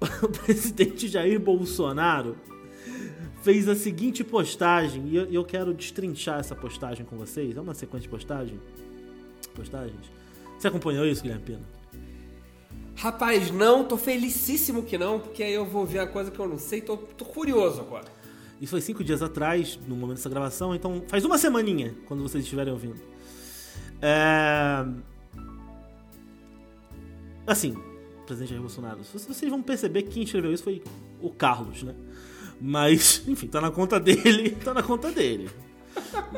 O 0.22 0.28
presidente 0.28 1.08
Jair 1.08 1.38
Bolsonaro 1.38 2.36
fez 3.42 3.68
a 3.68 3.74
seguinte 3.74 4.22
postagem, 4.22 5.08
e 5.08 5.34
eu, 5.34 5.44
quero 5.44 5.72
destrinchar 5.72 6.40
essa 6.40 6.54
postagem 6.54 7.04
com 7.04 7.16
vocês. 7.16 7.56
É 7.56 7.60
uma 7.60 7.74
sequência 7.74 8.02
de 8.02 8.08
postagem, 8.08 8.60
postagens. 9.54 10.10
Você 10.58 10.68
acompanhou 10.68 11.06
isso, 11.06 11.22
Guilherme 11.22 11.44
Pena? 11.44 11.80
Rapaz, 12.96 13.50
não, 13.50 13.84
tô 13.84 13.96
felicíssimo 13.96 14.82
que 14.82 14.98
não, 14.98 15.18
porque 15.18 15.42
aí 15.42 15.54
eu 15.54 15.64
vou 15.64 15.86
ver 15.86 16.00
a 16.00 16.06
coisa 16.06 16.30
que 16.30 16.38
eu 16.38 16.46
não 16.46 16.58
sei, 16.58 16.82
tô, 16.82 16.98
tô 16.98 17.24
curioso 17.24 17.80
agora. 17.80 18.04
Isso 18.60 18.72
foi 18.72 18.82
cinco 18.82 19.02
dias 19.02 19.22
atrás, 19.22 19.78
no 19.88 19.96
momento 19.96 20.18
dessa 20.18 20.28
gravação, 20.28 20.74
então 20.74 21.02
faz 21.08 21.24
uma 21.24 21.38
semaninha, 21.38 21.94
quando 22.06 22.22
vocês 22.22 22.44
estiverem 22.44 22.70
ouvindo. 22.70 23.00
É... 24.02 24.84
Assim, 27.46 27.74
presidente 28.34 29.04
se 29.04 29.26
vocês 29.26 29.50
vão 29.50 29.60
perceber 29.62 30.02
que 30.02 30.10
quem 30.10 30.22
escreveu 30.22 30.52
isso 30.52 30.62
foi 30.62 30.82
o 31.20 31.30
Carlos, 31.30 31.82
né? 31.82 31.94
Mas, 32.60 33.22
enfim, 33.28 33.48
tá 33.48 33.60
na 33.60 33.70
conta 33.70 33.98
dele, 33.98 34.50
tá 34.64 34.72
na 34.72 34.82
conta 34.82 35.10
dele. 35.10 35.50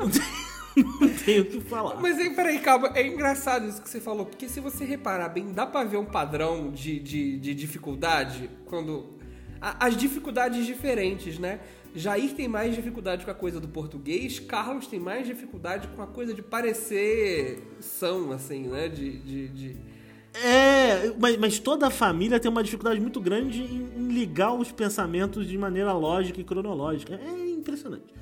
Não 0.74 1.08
tem 1.26 1.40
o 1.40 1.44
que 1.44 1.60
falar. 1.60 2.00
Mas 2.00 2.18
aí, 2.18 2.34
peraí, 2.34 2.58
calma, 2.58 2.92
é 2.94 3.06
engraçado 3.06 3.68
isso 3.68 3.82
que 3.82 3.90
você 3.90 4.00
falou, 4.00 4.24
porque 4.24 4.48
se 4.48 4.58
você 4.58 4.86
reparar 4.86 5.28
bem, 5.28 5.52
dá 5.52 5.66
pra 5.66 5.84
ver 5.84 5.98
um 5.98 6.04
padrão 6.06 6.70
de, 6.70 6.98
de, 6.98 7.38
de 7.38 7.54
dificuldade 7.54 8.48
quando. 8.64 9.18
as 9.60 9.94
dificuldades 9.94 10.64
diferentes, 10.64 11.38
né? 11.38 11.60
Jair 11.94 12.32
tem 12.32 12.48
mais 12.48 12.74
dificuldade 12.74 13.26
com 13.26 13.30
a 13.30 13.34
coisa 13.34 13.60
do 13.60 13.68
português, 13.68 14.40
Carlos 14.40 14.86
tem 14.86 14.98
mais 14.98 15.26
dificuldade 15.26 15.88
com 15.88 16.00
a 16.00 16.06
coisa 16.06 16.32
de 16.32 16.40
parecer 16.40 17.62
são, 17.78 18.32
assim, 18.32 18.62
né? 18.68 18.88
De. 18.88 19.18
de, 19.18 19.48
de- 19.48 19.91
É, 20.34 21.12
mas, 21.18 21.36
mas 21.36 21.58
toda 21.58 21.86
a 21.86 21.90
família 21.90 22.40
tem 22.40 22.50
uma 22.50 22.62
dificuldade 22.62 23.00
muito 23.00 23.20
grande 23.20 23.62
em, 23.62 23.88
em 23.96 24.08
ligar 24.08 24.52
os 24.54 24.72
pensamentos 24.72 25.46
de 25.46 25.58
maneira 25.58 25.92
lógica 25.92 26.40
e 26.40 26.44
cronológica. 26.44 27.14
É 27.22 27.50
impressionante. 27.50 28.14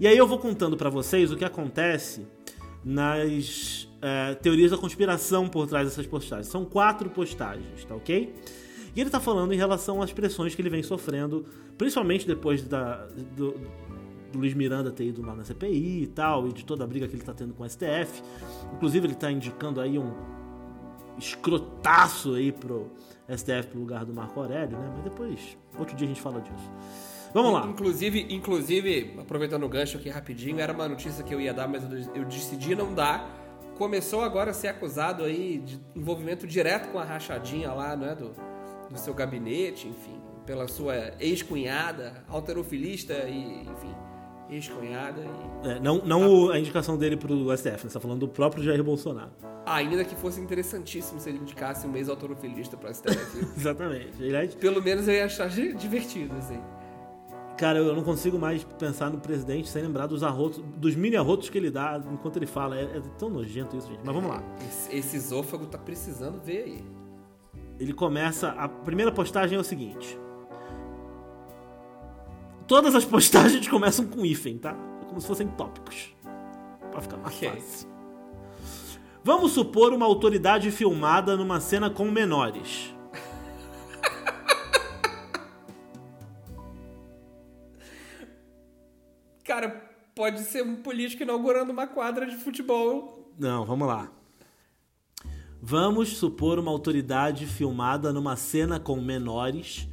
E 0.00 0.06
aí 0.06 0.16
eu 0.16 0.26
vou 0.26 0.38
contando 0.38 0.76
pra 0.76 0.88
vocês 0.88 1.32
o 1.32 1.36
que 1.36 1.44
acontece 1.44 2.26
nas 2.84 3.88
é, 4.00 4.34
teorias 4.34 4.70
da 4.70 4.78
conspiração 4.78 5.48
por 5.48 5.66
trás 5.66 5.88
dessas 5.88 6.06
postagens. 6.06 6.46
São 6.46 6.64
quatro 6.64 7.10
postagens, 7.10 7.84
tá 7.84 7.94
ok? 7.94 8.32
E 8.94 9.00
ele 9.00 9.10
tá 9.10 9.20
falando 9.20 9.52
em 9.52 9.56
relação 9.56 10.00
às 10.00 10.12
pressões 10.12 10.54
que 10.54 10.62
ele 10.62 10.70
vem 10.70 10.82
sofrendo, 10.82 11.44
principalmente 11.76 12.26
depois 12.26 12.62
da, 12.62 13.06
do, 13.36 13.54
do 14.32 14.38
Luiz 14.38 14.54
Miranda 14.54 14.90
ter 14.90 15.06
ido 15.06 15.22
lá 15.22 15.34
na 15.34 15.44
CPI 15.44 16.02
e 16.02 16.06
tal, 16.06 16.48
e 16.48 16.52
de 16.52 16.64
toda 16.64 16.84
a 16.84 16.86
briga 16.86 17.08
que 17.08 17.14
ele 17.14 17.22
tá 17.22 17.34
tendo 17.34 17.54
com 17.54 17.64
o 17.64 17.68
STF. 17.68 18.22
Inclusive, 18.74 19.06
ele 19.06 19.14
tá 19.14 19.30
indicando 19.30 19.80
aí 19.80 19.98
um 19.98 20.12
escrotaço 21.18 22.34
aí 22.34 22.52
pro 22.52 22.90
STF 23.28 23.68
pro 23.68 23.80
lugar 23.80 24.04
do 24.04 24.14
Marco 24.14 24.40
Aurélio, 24.40 24.78
né? 24.78 24.90
Mas 24.94 25.04
depois, 25.04 25.58
outro 25.78 25.96
dia 25.96 26.06
a 26.06 26.08
gente 26.08 26.20
fala 26.20 26.40
disso. 26.40 26.70
Vamos 27.34 27.52
lá. 27.52 27.66
Inclusive, 27.66 28.26
inclusive, 28.30 29.16
aproveitando 29.18 29.64
o 29.64 29.68
gancho 29.68 29.98
aqui 29.98 30.08
rapidinho, 30.08 30.60
era 30.60 30.72
uma 30.72 30.88
notícia 30.88 31.22
que 31.22 31.34
eu 31.34 31.40
ia 31.40 31.52
dar, 31.52 31.68
mas 31.68 31.82
eu, 32.14 32.24
decidi 32.24 32.74
não 32.74 32.94
dar. 32.94 33.36
Começou 33.76 34.22
agora 34.22 34.50
a 34.50 34.54
ser 34.54 34.68
acusado 34.68 35.22
aí 35.24 35.58
de 35.58 35.80
envolvimento 35.94 36.46
direto 36.46 36.90
com 36.90 36.98
a 36.98 37.04
rachadinha 37.04 37.72
lá, 37.72 37.94
né, 37.94 38.14
do, 38.14 38.34
do 38.90 38.98
seu 38.98 39.14
gabinete, 39.14 39.86
enfim, 39.86 40.20
pela 40.46 40.66
sua 40.66 41.12
ex-cunhada, 41.20 42.24
alterofilista 42.28 43.12
e, 43.28 43.62
enfim, 43.62 43.94
ex-cunhada 44.50 45.20
e... 45.64 45.68
É, 45.68 45.80
não 45.80 45.98
não 46.04 46.28
o- 46.46 46.50
a 46.50 46.58
indicação 46.58 46.96
dele 46.96 47.16
pro 47.16 47.34
STF, 47.56 47.70
né? 47.70 47.78
Você 47.78 47.94
tá 47.94 48.00
falando 48.00 48.20
do 48.20 48.28
próprio 48.28 48.62
Jair 48.62 48.82
Bolsonaro. 48.82 49.30
Ainda 49.66 50.04
que 50.04 50.14
fosse 50.16 50.40
interessantíssimo 50.40 51.20
se 51.20 51.28
ele 51.28 51.38
indicasse 51.38 51.86
um 51.86 51.94
ex-autorofilista 51.96 52.76
pra 52.76 52.92
STF. 52.92 53.38
Exatamente. 53.56 54.22
Ele 54.22 54.34
é- 54.36 54.46
Pelo 54.46 54.82
menos 54.82 55.06
eu 55.08 55.14
ia 55.14 55.26
achar 55.26 55.48
di- 55.48 55.74
divertido, 55.74 56.34
assim. 56.36 56.58
Cara, 57.58 57.78
eu 57.80 57.94
não 57.94 58.04
consigo 58.04 58.38
mais 58.38 58.62
pensar 58.78 59.10
no 59.10 59.18
presidente 59.18 59.68
sem 59.68 59.82
lembrar 59.82 60.06
dos 60.06 60.22
arrotos, 60.22 60.62
dos 60.76 60.94
mini 60.94 61.16
arrotos 61.16 61.50
que 61.50 61.58
ele 61.58 61.70
dá 61.72 62.00
enquanto 62.12 62.36
ele 62.36 62.46
fala. 62.46 62.78
É, 62.78 62.84
é 62.84 63.02
tão 63.18 63.28
nojento 63.28 63.76
isso, 63.76 63.88
gente. 63.88 64.00
Mas 64.04 64.14
vamos 64.14 64.30
lá. 64.30 64.40
Esse, 64.68 64.96
esse 64.96 65.16
esôfago 65.16 65.66
tá 65.66 65.76
precisando 65.76 66.40
ver 66.40 66.62
aí. 66.62 66.84
Ele 67.80 67.92
começa. 67.92 68.50
A 68.50 68.68
primeira 68.68 69.10
postagem 69.10 69.58
é 69.58 69.60
o 69.60 69.64
seguinte. 69.64 70.16
Todas 72.68 72.94
as 72.94 73.04
postagens 73.04 73.66
começam 73.68 74.06
com 74.06 74.24
hífen, 74.24 74.58
tá? 74.58 74.76
É 75.02 75.04
como 75.06 75.20
se 75.20 75.26
fossem 75.26 75.48
tópicos. 75.48 76.14
Pra 76.90 77.00
ficar 77.00 77.16
mais 77.16 77.34
Ok. 77.34 77.50
fácil. 77.50 77.88
Vamos 79.24 79.52
supor 79.52 79.92
uma 79.92 80.06
autoridade 80.06 80.70
filmada 80.70 81.36
numa 81.36 81.60
cena 81.60 81.90
com 81.90 82.10
menores. 82.10 82.94
Cara, 89.44 89.68
pode 90.14 90.40
ser 90.40 90.62
um 90.62 90.76
político 90.76 91.22
inaugurando 91.22 91.72
uma 91.72 91.86
quadra 91.86 92.26
de 92.26 92.36
futebol. 92.36 93.32
Não, 93.38 93.64
vamos 93.64 93.88
lá. 93.88 94.10
Vamos 95.60 96.16
supor 96.16 96.58
uma 96.58 96.70
autoridade 96.70 97.46
filmada 97.46 98.12
numa 98.12 98.36
cena 98.36 98.78
com 98.78 99.00
menores, 99.00 99.88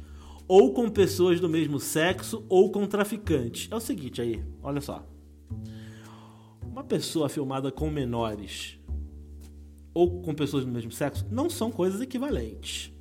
ou 0.48 0.72
com 0.72 0.88
pessoas 0.88 1.40
do 1.40 1.48
mesmo 1.48 1.80
sexo, 1.80 2.44
ou 2.48 2.70
com 2.70 2.86
traficantes. 2.86 3.68
É 3.70 3.74
o 3.74 3.80
seguinte 3.80 4.20
aí, 4.20 4.42
olha 4.62 4.80
só. 4.80 5.04
Uma 6.62 6.84
pessoa 6.84 7.28
filmada 7.28 7.72
com 7.72 7.90
menores 7.90 8.78
ou 9.94 10.20
com 10.20 10.34
pessoas 10.34 10.64
do 10.64 10.70
mesmo 10.70 10.92
sexo 10.92 11.26
não 11.30 11.48
são 11.48 11.70
coisas 11.70 12.00
equivalentes. 12.00 12.92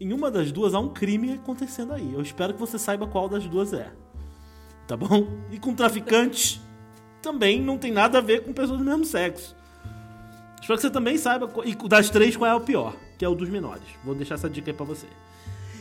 Em 0.00 0.12
uma 0.12 0.30
das 0.30 0.50
duas 0.50 0.74
há 0.74 0.78
um 0.78 0.88
crime 0.88 1.32
acontecendo 1.32 1.92
aí. 1.92 2.14
Eu 2.14 2.22
espero 2.22 2.54
que 2.54 2.60
você 2.60 2.78
saiba 2.78 3.06
qual 3.06 3.28
das 3.28 3.46
duas 3.46 3.72
é. 3.72 3.92
Tá 4.86 4.96
bom? 4.96 5.26
E 5.50 5.58
com 5.58 5.74
traficantes 5.74 6.60
também 7.20 7.60
não 7.60 7.76
tem 7.76 7.92
nada 7.92 8.18
a 8.18 8.20
ver 8.20 8.44
com 8.44 8.52
pessoas 8.52 8.78
do 8.78 8.84
mesmo 8.84 9.04
sexo. 9.04 9.54
Espero 10.60 10.78
que 10.78 10.82
você 10.82 10.90
também 10.90 11.18
saiba, 11.18 11.50
e 11.64 11.74
das 11.88 12.10
três, 12.10 12.36
qual 12.36 12.50
é 12.50 12.54
o 12.54 12.60
pior, 12.60 12.96
que 13.18 13.24
é 13.24 13.28
o 13.28 13.34
dos 13.34 13.48
menores. 13.48 13.84
Vou 14.04 14.14
deixar 14.14 14.34
essa 14.34 14.48
dica 14.48 14.70
aí 14.70 14.76
pra 14.76 14.86
você. 14.86 15.06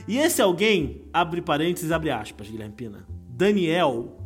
E 0.08 0.18
esse 0.18 0.42
alguém, 0.42 1.04
abre 1.12 1.42
parênteses, 1.42 1.92
abre 1.92 2.12
aspas, 2.12 2.50
Guilherme 2.50 2.76
Pina. 2.76 3.06
Daniel 3.28 4.18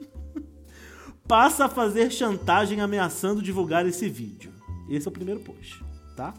passa 1.26 1.64
a 1.64 1.68
fazer 1.68 2.10
chantagem 2.10 2.80
ameaçando 2.80 3.42
divulgar 3.42 3.84
esse 3.86 4.08
vídeo. 4.08 4.52
Esse 4.88 5.08
é 5.08 5.10
o 5.10 5.12
primeiro 5.12 5.40
post, 5.40 5.84
tá? 6.16 6.32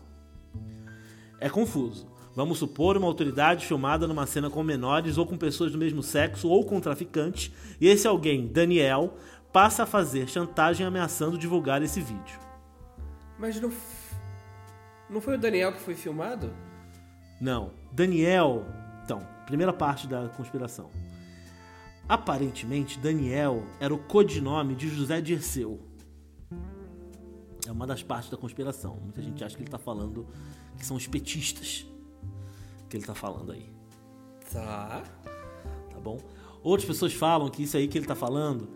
É 1.40 1.50
confuso. 1.50 2.08
Vamos 2.34 2.60
supor 2.60 2.96
uma 2.96 3.08
autoridade 3.08 3.66
filmada 3.66 4.08
numa 4.08 4.28
cena 4.28 4.50
com 4.50 4.62
menores 4.62 5.18
ou 5.18 5.26
com 5.26 5.36
pessoas 5.38 5.72
do 5.72 5.78
mesmo 5.78 6.04
sexo 6.04 6.48
ou 6.48 6.64
com 6.64 6.80
traficantes, 6.80 7.52
e 7.82 7.88
esse 7.88 8.08
alguém, 8.08 8.48
Daniel, 8.48 9.16
passa 9.52 9.84
a 9.84 9.86
fazer 9.88 10.30
chantagem 10.30 10.86
ameaçando 10.86 11.38
divulgar 11.38 11.82
esse 11.82 12.00
vídeo. 12.00 12.40
Mas 13.40 13.60
não. 13.60 13.72
Não 15.10 15.20
foi 15.20 15.36
o 15.36 15.40
Daniel 15.40 15.74
que 15.74 15.80
foi 15.80 15.96
filmado? 15.96 16.54
Não. 17.42 17.72
Daniel. 17.92 18.66
Então, 19.04 19.26
primeira 19.46 19.72
parte 19.74 20.08
da 20.08 20.28
conspiração. 20.30 20.90
Aparentemente, 22.08 22.98
Daniel 23.00 23.64
era 23.80 23.94
o 23.94 23.98
codinome 23.98 24.76
de 24.76 24.88
José 24.88 25.20
Dirceu. 25.20 25.80
É 27.66 27.72
uma 27.72 27.86
das 27.86 28.02
partes 28.02 28.30
da 28.30 28.38
conspiração. 28.38 28.98
Muita 29.02 29.22
gente 29.22 29.44
acha 29.44 29.56
que 29.58 29.64
ele 29.64 29.70
tá 29.70 29.78
falando 29.78 30.26
que 30.78 30.86
são 30.86 30.96
os 30.96 31.06
petistas 31.08 31.86
que 32.90 32.96
ele 32.96 33.06
tá 33.06 33.14
falando 33.16 33.52
aí, 33.52 33.70
Tá. 34.54 35.04
tá 35.92 36.00
bom? 36.00 36.18
Outras 36.64 36.88
pessoas 36.88 37.12
falam 37.14 37.50
que 37.50 37.64
isso 37.64 37.76
aí 37.76 37.86
que 37.90 37.98
ele 37.98 38.06
tá 38.06 38.16
falando 38.16 38.70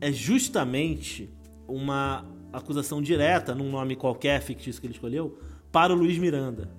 é 0.00 0.10
justamente 0.10 1.28
uma 1.68 2.24
acusação 2.52 3.02
direta 3.02 3.54
num 3.54 3.70
nome 3.70 3.96
qualquer 3.96 4.40
fictício 4.40 4.80
que 4.80 4.86
ele 4.86 4.94
escolheu 4.94 5.38
para 5.70 5.92
o 5.92 5.96
Luiz 5.96 6.16
Miranda. 6.16 6.70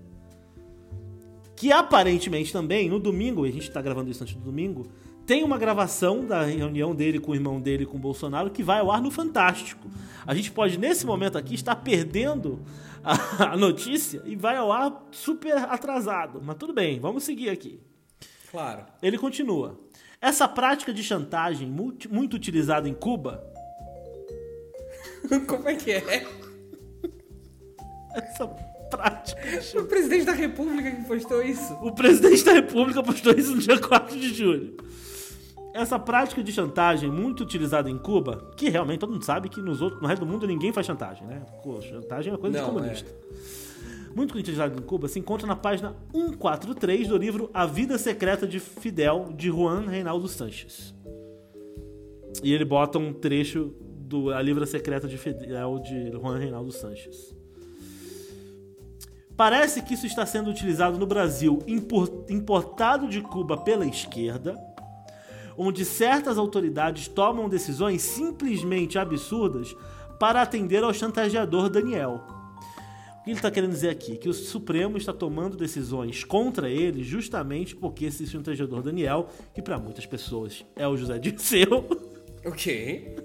Que 1.61 1.71
aparentemente 1.71 2.51
também, 2.51 2.89
no 2.89 2.97
domingo, 2.97 3.45
a 3.45 3.51
gente 3.51 3.67
está 3.67 3.79
gravando 3.83 4.09
isso 4.09 4.23
antes 4.23 4.33
do 4.33 4.41
domingo, 4.41 4.87
tem 5.27 5.43
uma 5.43 5.59
gravação 5.59 6.25
da 6.25 6.41
reunião 6.41 6.95
dele 6.95 7.19
com 7.19 7.33
o 7.33 7.35
irmão 7.35 7.61
dele 7.61 7.85
com 7.85 7.97
o 7.97 7.99
Bolsonaro 7.99 8.49
que 8.49 8.63
vai 8.63 8.79
ao 8.79 8.89
ar 8.89 8.99
no 8.99 9.11
Fantástico. 9.11 9.87
A 10.25 10.33
gente 10.33 10.51
pode, 10.51 10.79
nesse 10.79 11.05
momento 11.05 11.37
aqui, 11.37 11.53
estar 11.53 11.75
perdendo 11.75 12.59
a, 13.03 13.53
a 13.53 13.57
notícia 13.57 14.23
e 14.25 14.35
vai 14.35 14.57
ao 14.57 14.71
ar 14.71 15.07
super 15.11 15.55
atrasado. 15.55 16.41
Mas 16.43 16.55
tudo 16.55 16.73
bem, 16.73 16.99
vamos 16.99 17.25
seguir 17.25 17.51
aqui. 17.51 17.79
Claro. 18.49 18.83
Ele 18.99 19.19
continua. 19.19 19.79
Essa 20.19 20.47
prática 20.47 20.91
de 20.91 21.03
chantagem 21.03 21.67
muito, 21.67 22.11
muito 22.11 22.33
utilizada 22.33 22.89
em 22.89 22.93
Cuba. 22.95 23.39
Como 25.45 25.69
é 25.69 25.75
que 25.75 25.91
é? 25.91 26.25
Essa 28.15 28.47
O 29.75 29.83
presidente 29.85 30.25
da 30.25 30.33
república 30.33 30.91
que 30.91 31.03
postou 31.05 31.41
isso. 31.41 31.73
O 31.81 31.91
presidente 31.91 32.43
da 32.43 32.53
república 32.53 33.01
postou 33.01 33.33
isso 33.33 33.55
no 33.55 33.61
dia 33.61 33.79
4 33.79 34.19
de 34.19 34.33
julho. 34.33 34.75
Essa 35.73 35.97
prática 35.97 36.43
de 36.43 36.51
chantagem 36.51 37.09
muito 37.09 37.43
utilizada 37.43 37.89
em 37.89 37.97
Cuba, 37.97 38.51
que 38.57 38.69
realmente 38.69 38.99
todo 38.99 39.13
mundo 39.13 39.23
sabe 39.23 39.47
que 39.47 39.61
nos 39.61 39.81
outros, 39.81 40.01
no 40.01 40.07
resto 40.07 40.25
do 40.25 40.31
mundo 40.31 40.45
ninguém 40.45 40.73
faz 40.73 40.85
chantagem, 40.85 41.25
né? 41.25 41.43
Chantagem 41.81 42.29
é 42.29 42.33
uma 42.33 42.39
coisa 42.39 42.57
de 42.57 42.63
Não, 42.63 42.73
comunista. 42.73 43.09
Muito 44.13 44.37
utilizada 44.37 44.77
em 44.77 44.81
Cuba 44.81 45.07
se 45.07 45.17
encontra 45.17 45.47
na 45.47 45.55
página 45.55 45.95
143 46.13 47.07
do 47.07 47.17
livro 47.17 47.49
A 47.53 47.65
Vida 47.65 47.97
Secreta 47.97 48.45
de 48.45 48.59
Fidel, 48.59 49.31
de 49.33 49.47
Juan 49.47 49.87
Reinaldo 49.87 50.27
Sanches. 50.27 50.93
E 52.43 52.53
ele 52.53 52.65
bota 52.65 52.99
um 52.99 53.13
trecho 53.13 53.73
do 53.79 54.31
A 54.31 54.41
Livra 54.41 54.65
Secreta 54.65 55.07
de 55.07 55.17
Fidel, 55.17 55.79
de 55.79 56.11
Juan 56.11 56.37
Reinaldo 56.37 56.71
Sanches. 56.73 57.33
Parece 59.41 59.81
que 59.81 59.95
isso 59.95 60.05
está 60.05 60.23
sendo 60.23 60.51
utilizado 60.51 60.99
no 60.99 61.07
Brasil, 61.07 61.63
impor- 61.65 62.25
importado 62.29 63.07
de 63.07 63.21
Cuba 63.21 63.57
pela 63.57 63.87
esquerda, 63.87 64.55
onde 65.57 65.83
certas 65.83 66.37
autoridades 66.37 67.07
tomam 67.07 67.49
decisões 67.49 68.03
simplesmente 68.03 68.99
absurdas 68.99 69.75
para 70.19 70.43
atender 70.43 70.83
ao 70.83 70.93
chantageador 70.93 71.71
Daniel. 71.71 72.21
O 73.19 73.23
que 73.23 73.31
ele 73.31 73.37
está 73.39 73.49
querendo 73.49 73.71
dizer 73.71 73.89
aqui? 73.89 74.15
Que 74.15 74.29
o 74.29 74.33
Supremo 74.33 74.95
está 74.95 75.11
tomando 75.11 75.57
decisões 75.57 76.23
contra 76.23 76.69
ele 76.69 77.03
justamente 77.03 77.75
porque 77.75 78.05
esse 78.05 78.27
chantageador 78.27 78.83
Daniel, 78.83 79.27
que 79.55 79.61
para 79.63 79.79
muitas 79.79 80.05
pessoas 80.05 80.63
é 80.75 80.87
o 80.87 80.95
José 80.95 81.17
Dirceu, 81.17 81.83
Ok. 82.45 83.15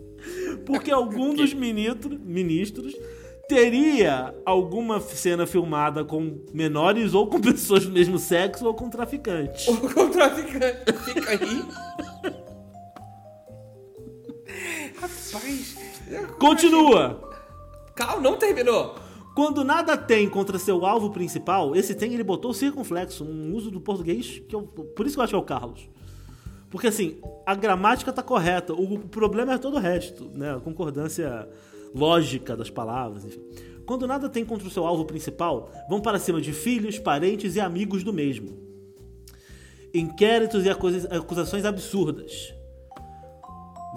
porque 0.64 0.90
algum 0.90 1.34
dos 1.34 1.52
ministro- 1.52 2.18
ministros 2.18 2.94
teria 3.50 4.32
alguma 4.46 5.00
cena 5.00 5.44
filmada 5.44 6.04
com 6.04 6.38
menores 6.54 7.14
ou 7.14 7.26
com 7.26 7.40
pessoas 7.42 7.84
do 7.84 7.90
mesmo 7.90 8.16
sexo 8.16 8.64
ou 8.64 8.74
com 8.74 8.88
traficantes. 8.88 9.66
O 9.66 10.08
traficante 10.08 10.92
fica 11.04 11.30
aí. 11.30 11.64
Rapaz. 14.94 15.76
Continua! 16.38 17.28
Calma, 17.96 18.22
não 18.22 18.36
terminou. 18.36 18.94
Quando 19.34 19.64
nada 19.64 19.96
tem 19.96 20.28
contra 20.28 20.56
seu 20.56 20.86
alvo 20.86 21.10
principal, 21.10 21.74
esse 21.74 21.94
tem 21.94 22.14
ele 22.14 22.22
botou 22.22 22.54
circunflexo, 22.54 23.24
um 23.24 23.52
uso 23.54 23.70
do 23.70 23.80
português 23.80 24.40
que 24.48 24.54
eu, 24.54 24.62
por 24.62 25.06
isso 25.06 25.16
que 25.16 25.20
eu 25.20 25.24
acho 25.24 25.32
que 25.32 25.36
é 25.36 25.38
o 25.38 25.42
Carlos. 25.42 25.88
Porque 26.70 26.86
assim, 26.86 27.20
a 27.44 27.54
gramática 27.56 28.12
tá 28.12 28.22
correta, 28.22 28.72
o 28.72 28.98
problema 28.98 29.54
é 29.54 29.58
todo 29.58 29.74
o 29.74 29.80
resto, 29.80 30.30
né? 30.34 30.54
A 30.54 30.60
concordância 30.60 31.48
lógica 31.94 32.56
das 32.56 32.70
palavras, 32.70 33.24
enfim. 33.24 33.42
Quando 33.86 34.06
nada 34.06 34.28
tem 34.28 34.44
contra 34.44 34.68
o 34.68 34.70
seu 34.70 34.86
alvo 34.86 35.04
principal, 35.04 35.70
vão 35.88 36.00
para 36.00 36.18
cima 36.18 36.40
de 36.40 36.52
filhos, 36.52 36.98
parentes 36.98 37.56
e 37.56 37.60
amigos 37.60 38.04
do 38.04 38.12
mesmo. 38.12 38.58
Inquéritos 39.92 40.64
e 40.64 40.70
acusa- 40.70 41.08
acusações 41.16 41.64
absurdas. 41.64 42.54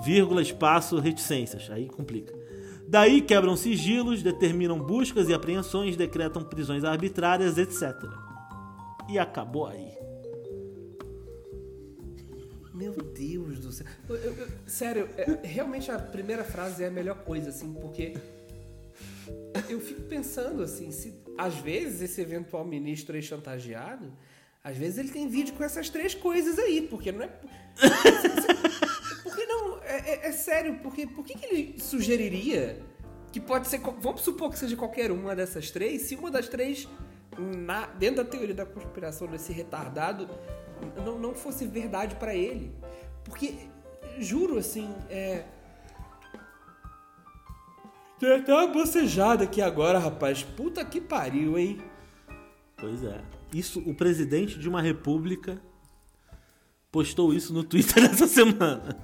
Vírgula, 0.03 0.41
espaço, 0.41 0.99
reticências. 0.99 1.69
Aí 1.69 1.87
complica. 1.87 2.33
Daí 2.87 3.21
quebram 3.21 3.55
sigilos, 3.55 4.23
determinam 4.23 4.79
buscas 4.79 5.29
e 5.29 5.33
apreensões, 5.33 5.95
decretam 5.95 6.43
prisões 6.43 6.83
arbitrárias, 6.83 7.57
etc. 7.57 7.93
E 9.09 9.19
acabou 9.19 9.67
aí. 9.67 9.91
Meu 12.73 12.91
Deus 12.93 13.59
do 13.59 13.71
céu. 13.71 13.85
Eu- 14.09 14.15
eu- 14.15 14.33
eu- 14.33 14.47
sério, 14.65 15.07
é- 15.17 15.39
realmente 15.47 15.91
a 15.91 15.99
primeira 15.99 16.43
frase 16.43 16.83
é 16.83 16.87
a 16.87 16.91
melhor 16.91 17.23
coisa, 17.23 17.49
assim, 17.49 17.71
porque 17.73 18.13
eu 19.69 19.79
fico 19.79 20.01
pensando 20.03 20.63
assim, 20.63 20.91
se 20.91 21.13
às 21.37 21.55
vezes 21.55 22.01
esse 22.01 22.19
eventual 22.21 22.65
ministro 22.65 23.15
aí 23.15 23.21
chantageado, 23.21 24.11
às 24.63 24.75
vezes 24.77 24.97
ele 24.97 25.09
tem 25.09 25.27
vídeo 25.27 25.53
com 25.53 25.63
essas 25.63 25.89
três 25.89 26.15
coisas 26.15 26.57
aí, 26.57 26.81
porque 26.89 27.11
não 27.11 27.23
é. 27.23 27.29
Porque 29.23 29.45
não, 29.45 29.77
é, 29.83 29.97
é- 30.11 30.27
é 30.27 30.31
sério, 30.31 30.79
porque 30.81 31.05
por 31.07 31.23
que, 31.25 31.33
ele 31.45 31.79
sugeriria 31.79 32.79
que 33.31 33.39
pode 33.39 33.67
ser. 33.67 33.79
Vamos 33.79 34.21
supor 34.21 34.49
que 34.51 34.57
seja 34.59 34.75
qualquer 34.75 35.11
uma 35.11 35.35
dessas 35.35 35.69
três, 35.71 36.03
se 36.03 36.15
uma 36.15 36.29
das 36.31 36.47
três, 36.47 36.87
na- 37.37 37.87
dentro 37.87 38.23
da 38.23 38.25
teoria 38.29 38.53
da 38.55 38.65
conspiração 38.65 39.27
desse 39.27 39.51
retardado, 39.51 40.29
não, 41.05 41.17
não 41.17 41.33
fosse 41.33 41.65
verdade 41.65 42.15
pra 42.15 42.35
ele. 42.35 42.71
Porque, 43.23 43.55
juro 44.19 44.57
assim, 44.57 44.93
é. 45.09 45.45
Tem 48.19 48.31
até 48.31 48.53
uma 48.53 48.67
bocejada 48.67 49.43
aqui 49.43 49.61
agora, 49.61 49.99
rapaz. 49.99 50.43
Puta 50.43 50.83
que 50.85 51.01
pariu, 51.01 51.57
hein? 51.57 51.81
Pois 52.77 53.03
é. 53.03 53.21
Isso, 53.53 53.79
o 53.85 53.93
presidente 53.93 54.57
de 54.57 54.67
uma 54.67 54.81
república 54.81 55.61
postou 56.91 57.33
isso 57.33 57.53
no 57.53 57.63
Twitter 57.63 58.03
essa 58.09 58.27
semana. 58.27 58.97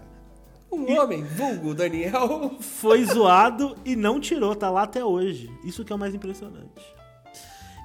Um 0.71 0.97
homem, 0.97 1.23
vulgo 1.23 1.73
Daniel. 1.73 2.57
Foi 2.59 3.03
zoado 3.03 3.75
e 3.83 3.95
não 3.95 4.19
tirou, 4.19 4.55
tá 4.55 4.69
lá 4.69 4.83
até 4.83 5.03
hoje. 5.03 5.49
Isso 5.63 5.83
que 5.83 5.91
é 5.91 5.95
o 5.95 5.99
mais 5.99 6.13
impressionante. 6.13 6.81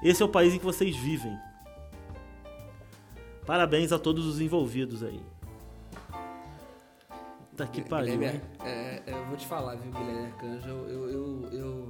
Esse 0.03 0.21
é 0.21 0.25
o 0.25 0.29
país 0.29 0.53
em 0.53 0.59
que 0.59 0.65
vocês 0.65 0.95
vivem. 0.95 1.35
Parabéns 3.45 3.91
a 3.91 3.99
todos 3.99 4.25
os 4.25 4.39
envolvidos 4.41 5.03
aí. 5.03 5.19
Tá 7.55 7.65
que 7.67 7.81
pariu, 7.81 8.15
Guilherme, 8.17 8.37
hein? 8.39 8.41
é, 8.65 9.01
é, 9.07 9.13
eu 9.13 9.25
vou 9.27 9.37
te 9.37 9.45
falar, 9.47 9.75
viu, 9.75 9.89
Guilherme 9.91 10.25
Arcanjo? 10.27 10.67
Eu, 10.67 10.89
eu, 10.89 11.09
eu, 11.09 11.49
eu 11.53 11.87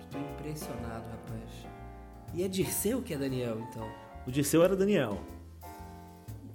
estou 0.00 0.20
impressionado, 0.20 1.04
rapaz. 1.10 1.50
E 2.32 2.42
é 2.42 2.48
Dirceu 2.48 3.02
que 3.02 3.12
é 3.12 3.18
Daniel, 3.18 3.60
então? 3.70 3.86
O 4.26 4.30
Dirceu 4.30 4.64
era 4.64 4.74
Daniel. 4.74 5.20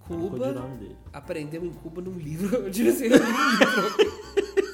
Cuba 0.07 0.51
nome 0.51 0.78
dele. 0.78 0.97
aprendeu 1.14 1.64
em 1.64 1.72
Cuba 1.72 2.01
num 2.01 2.18
livro. 2.18 2.68
Dirceu 2.72 3.10
num 3.12 3.16
livro. 3.18 4.30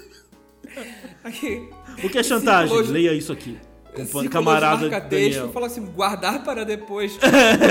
Aqui. 1.26 1.70
O 2.04 2.10
que 2.10 2.18
é 2.20 2.24
chantagem? 2.24 2.82
Leia 2.84 3.14
isso 3.14 3.34
aqui. 3.34 3.58
Compa- 3.96 4.30
Camarada 4.30 4.86
de 4.86 4.90
marca-texto, 4.92 5.36
Daniel. 5.38 5.54
fala 5.54 5.66
assim, 5.68 5.86
guardar 5.86 6.44
para 6.44 6.64
depois. 6.64 7.18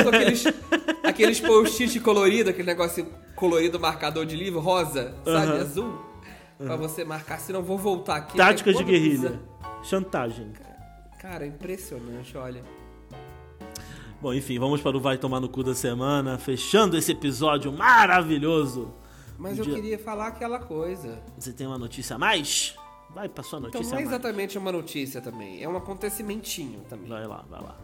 Aqueles, 0.09 0.45
aqueles 1.15 1.41
post-it 1.41 1.99
colorido, 2.01 2.51
aquele 2.51 2.67
negócio 2.67 3.07
colorido 3.35 3.79
marcador 3.81 4.25
de 4.27 4.37
livro, 4.37 4.61
rosa, 4.61 5.15
sabe, 5.25 5.53
Aham. 5.53 5.61
azul. 5.61 5.99
Pra 6.59 6.77
você 6.77 7.05
marcar, 7.05 7.39
senão 7.41 7.61
eu 7.61 7.65
vou 7.65 7.77
voltar 7.79 8.17
aqui. 8.17 8.37
Táticas 8.37 8.77
de 8.77 8.83
Quando 8.83 8.91
guerrilha. 8.91 9.31
precisa- 9.31 9.43
Chantagem. 9.83 10.53
Cara, 11.21 11.47
impressionante, 11.47 12.37
olha. 12.37 12.63
Bom, 14.21 14.33
enfim, 14.33 14.59
vamos 14.59 14.81
para 14.81 14.97
o 14.97 15.01
Vai 15.01 15.19
Tomar 15.19 15.41
no 15.41 15.49
Cu 15.49 15.63
da 15.63 15.75
semana, 15.75 16.39
fechando 16.39 16.97
esse 16.97 17.13
episódio 17.13 17.73
maravilhoso. 17.73 18.95
Mas 19.37 19.59
eu 19.59 19.65
dia. 19.65 19.75
queria 19.75 19.99
falar 19.99 20.29
aquela 20.29 20.59
coisa. 20.61 21.19
Você 21.37 21.53
tem 21.53 21.67
uma 21.67 21.77
notícia 21.77 22.17
a 22.17 22.19
mais? 22.19 22.75
Vai 23.15 23.29
pra 23.29 23.43
sua 23.43 23.59
Então 23.59 23.71
notícia 23.73 23.91
não 23.91 23.99
é 23.99 24.03
a 24.03 24.05
mais. 24.07 24.15
exatamente 24.15 24.57
uma 24.59 24.73
notícia 24.73 25.21
também, 25.21 25.63
é 25.63 25.69
um 25.69 25.77
acontecimentinho 25.77 26.81
também. 26.89 27.09
Vai 27.09 27.27
lá, 27.27 27.45
vai 27.51 27.61
lá. 27.61 27.77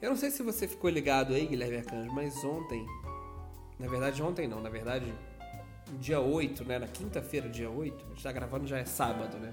Eu 0.00 0.10
não 0.10 0.16
sei 0.16 0.30
se 0.30 0.42
você 0.42 0.66
ficou 0.66 0.88
ligado 0.88 1.34
aí, 1.34 1.46
Guilherme 1.46 1.76
Arcanjo, 1.76 2.10
mas 2.12 2.42
ontem, 2.42 2.86
na 3.78 3.86
verdade 3.86 4.22
ontem 4.22 4.48
não, 4.48 4.60
na 4.60 4.70
verdade 4.70 5.12
dia 5.98 6.20
8, 6.20 6.64
né, 6.64 6.78
na 6.78 6.86
quinta-feira, 6.86 7.48
dia 7.48 7.68
8, 7.70 8.04
a 8.04 8.08
gente 8.08 8.22
tá 8.22 8.32
gravando 8.32 8.66
já 8.66 8.78
é 8.78 8.84
sábado, 8.86 9.36
né? 9.38 9.52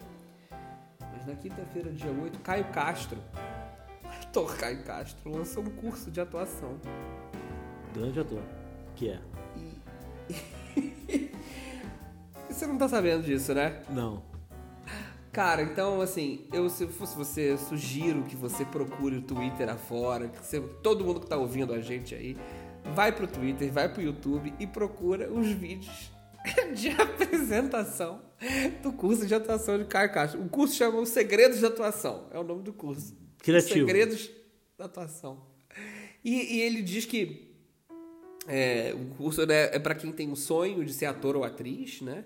Mas 1.02 1.26
na 1.26 1.36
quinta-feira, 1.36 1.92
dia 1.92 2.12
8, 2.12 2.40
Caio 2.40 2.66
Castro, 2.72 3.18
ator 4.22 4.56
Caio 4.56 4.84
Castro, 4.84 5.32
lançou 5.32 5.64
um 5.64 5.70
curso 5.70 6.10
de 6.10 6.22
atuação. 6.22 6.80
Grande 7.94 8.20
ator. 8.20 8.44
Que 8.96 9.10
é? 9.10 9.20
E 9.58 11.32
você 12.50 12.68
não 12.68 12.78
tá 12.78 12.88
sabendo 12.88 13.24
disso, 13.24 13.54
né? 13.54 13.82
Não. 13.90 14.37
Cara, 15.38 15.62
então 15.62 16.02
assim, 16.02 16.48
eu 16.52 16.68
se 16.68 16.86
eu 16.86 16.90
fosse 16.90 17.16
você, 17.16 17.52
eu 17.52 17.60
sugiro 17.60 18.24
que 18.24 18.36
você 18.36 18.66
procure 18.66 19.18
o 19.18 19.22
Twitter 19.22 19.70
afora, 19.70 20.30
que 20.30 20.44
você, 20.44 20.60
todo 20.82 21.06
mundo 21.06 21.20
que 21.20 21.28
tá 21.28 21.38
ouvindo 21.38 21.76
a 21.76 21.80
gente 21.80 22.16
aí, 22.16 22.36
vai 22.96 23.12
pro 23.12 23.28
Twitter, 23.28 23.72
vai 23.72 23.88
pro 23.88 24.02
YouTube 24.02 24.52
e 24.60 24.66
procura 24.66 25.32
os 25.32 25.46
vídeos 25.50 26.12
de 26.74 26.90
apresentação 26.90 28.20
do 28.82 28.92
curso 28.92 29.28
de 29.28 29.36
atuação 29.36 29.78
de 29.78 29.86
Caio 29.86 30.12
Castro. 30.12 30.42
O 30.42 30.50
curso 30.50 30.74
chama 30.74 31.00
Os 31.00 31.10
Segredos 31.10 31.60
de 31.60 31.68
Atuação, 31.68 32.26
é 32.32 32.40
o 32.40 32.44
nome 32.44 32.64
do 32.64 32.74
curso. 32.74 33.16
Criativo. 33.38 33.82
Os 33.82 33.86
Segredos 33.86 34.32
da 34.76 34.86
Atuação. 34.86 35.44
E, 36.26 36.56
e 36.56 36.62
ele 36.62 36.82
diz 36.82 37.06
que 37.06 37.54
é, 38.48 38.92
o 38.92 39.16
curso 39.16 39.46
né, 39.46 39.66
é 39.66 39.78
para 39.78 39.94
quem 39.94 40.12
tem 40.12 40.32
o 40.32 40.36
sonho 40.36 40.84
de 40.84 40.92
ser 40.92 41.06
ator 41.06 41.36
ou 41.36 41.44
atriz, 41.44 42.02
né? 42.02 42.26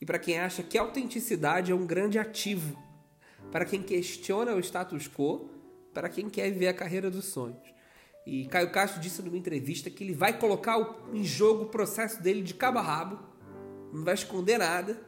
E 0.00 0.06
para 0.06 0.18
quem 0.18 0.38
acha 0.38 0.62
que 0.62 0.76
autenticidade 0.76 1.72
é 1.72 1.74
um 1.74 1.86
grande 1.86 2.18
ativo, 2.18 2.76
para 3.50 3.64
quem 3.64 3.82
questiona 3.82 4.54
o 4.54 4.60
status 4.60 5.08
quo, 5.08 5.48
para 5.94 6.08
quem 6.08 6.28
quer 6.28 6.50
viver 6.50 6.68
a 6.68 6.74
carreira 6.74 7.10
dos 7.10 7.26
sonhos. 7.26 7.74
E 8.26 8.46
Caio 8.46 8.70
Castro 8.70 9.00
disse 9.00 9.22
numa 9.22 9.36
entrevista 9.36 9.88
que 9.88 10.02
ele 10.02 10.12
vai 10.12 10.38
colocar 10.38 10.76
em 11.12 11.22
jogo 11.22 11.64
o 11.64 11.68
processo 11.68 12.20
dele 12.22 12.42
de 12.42 12.54
cabo 12.54 12.78
a 12.78 12.82
rabo, 12.82 13.18
não 13.92 14.04
vai 14.04 14.14
esconder 14.14 14.58
nada. 14.58 15.00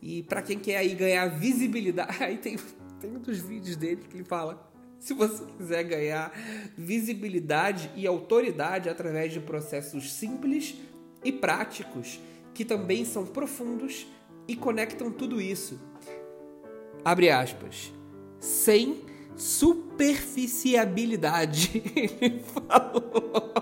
E 0.00 0.22
para 0.22 0.42
quem 0.42 0.58
quer 0.58 0.76
aí 0.76 0.94
ganhar 0.94 1.26
visibilidade, 1.26 2.12
aí 2.22 2.36
tem, 2.36 2.56
tem 3.00 3.10
um 3.10 3.18
dos 3.18 3.38
vídeos 3.38 3.76
dele 3.76 4.04
que 4.08 4.16
ele 4.16 4.24
fala: 4.24 4.70
se 5.00 5.14
você 5.14 5.44
quiser 5.58 5.84
ganhar 5.84 6.32
visibilidade 6.76 7.90
e 7.96 8.06
autoridade 8.06 8.88
através 8.88 9.32
de 9.32 9.40
processos 9.40 10.12
simples 10.12 10.74
e 11.24 11.32
práticos, 11.32 12.20
que 12.54 12.64
também 12.64 13.04
são 13.04 13.26
profundos 13.26 14.06
e 14.48 14.56
conectam 14.56 15.10
tudo 15.10 15.38
isso. 15.40 15.80
Abre 17.04 17.30
aspas. 17.30 17.92
Sem 18.38 19.02
superficiabilidade. 19.36 21.82
Ele 22.20 22.38
falou. 22.40 23.52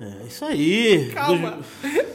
É 0.00 0.24
isso 0.26 0.44
aí. 0.44 1.10
Calma. 1.12 1.60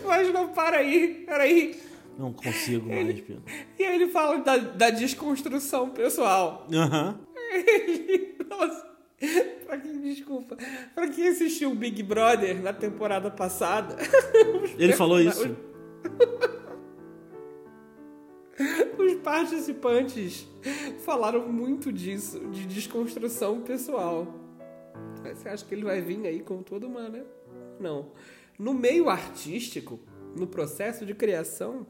Mas 0.06 0.34
não 0.34 0.50
para 0.50 0.80
aí. 0.80 1.24
Peraí. 1.26 1.80
Não 2.18 2.34
consigo 2.34 2.90
mais, 2.90 3.22
Pedro. 3.22 3.44
E 3.78 3.84
aí 3.84 3.94
ele 3.96 4.08
fala 4.08 4.40
da, 4.40 4.58
da 4.58 4.90
desconstrução 4.90 5.92
pessoal. 5.92 6.68
Aham. 6.74 7.20
Ele. 7.52 8.36
Nossa. 8.50 8.97
Pra 9.66 9.78
quem, 9.78 10.00
desculpa. 10.02 10.58
Pra 10.96 11.08
quem 11.10 11.28
assistiu 11.28 11.72
o 11.72 11.76
Big 11.76 12.02
Brother 12.04 12.62
na 12.62 12.72
temporada 12.72 13.30
passada. 13.30 13.98
Ele 14.78 14.94
falou 14.94 15.20
isso. 15.20 15.58
Os 18.98 19.14
participantes 19.16 20.48
falaram 21.00 21.48
muito 21.52 21.92
disso, 21.92 22.40
de 22.50 22.66
desconstrução 22.66 23.62
pessoal. 23.62 24.28
Você 25.24 25.50
acha 25.50 25.66
que 25.66 25.76
ele 25.76 25.84
vai 25.84 26.02
vir 26.02 26.26
aí 26.26 26.40
com 26.42 26.64
toda 26.64 26.88
uma, 26.88 27.10
né? 27.10 27.24
Não. 27.80 28.12
No 28.58 28.74
meio 28.74 29.10
artístico, 29.10 30.00
no 30.36 30.48
processo 30.48 31.06
de 31.06 31.14
criação, 31.14 31.86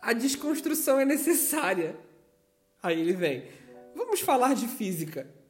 a 0.00 0.12
desconstrução 0.12 0.98
é 0.98 1.04
necessária. 1.04 1.96
Aí 2.82 3.00
ele 3.00 3.12
vem. 3.12 3.44
Vamos 3.94 4.20
falar 4.20 4.54
de 4.54 4.66
física. 4.66 5.41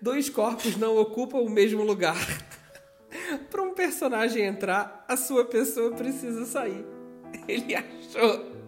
Dois 0.00 0.28
corpos 0.28 0.76
não 0.76 0.96
ocupam 0.96 1.38
o 1.38 1.50
mesmo 1.50 1.82
lugar. 1.82 2.16
Para 3.50 3.62
um 3.62 3.74
personagem 3.74 4.44
entrar, 4.44 5.04
a 5.08 5.16
sua 5.16 5.44
pessoa 5.44 5.92
precisa 5.92 6.44
sair. 6.46 6.84
Ele 7.46 7.74
achou 7.74 8.60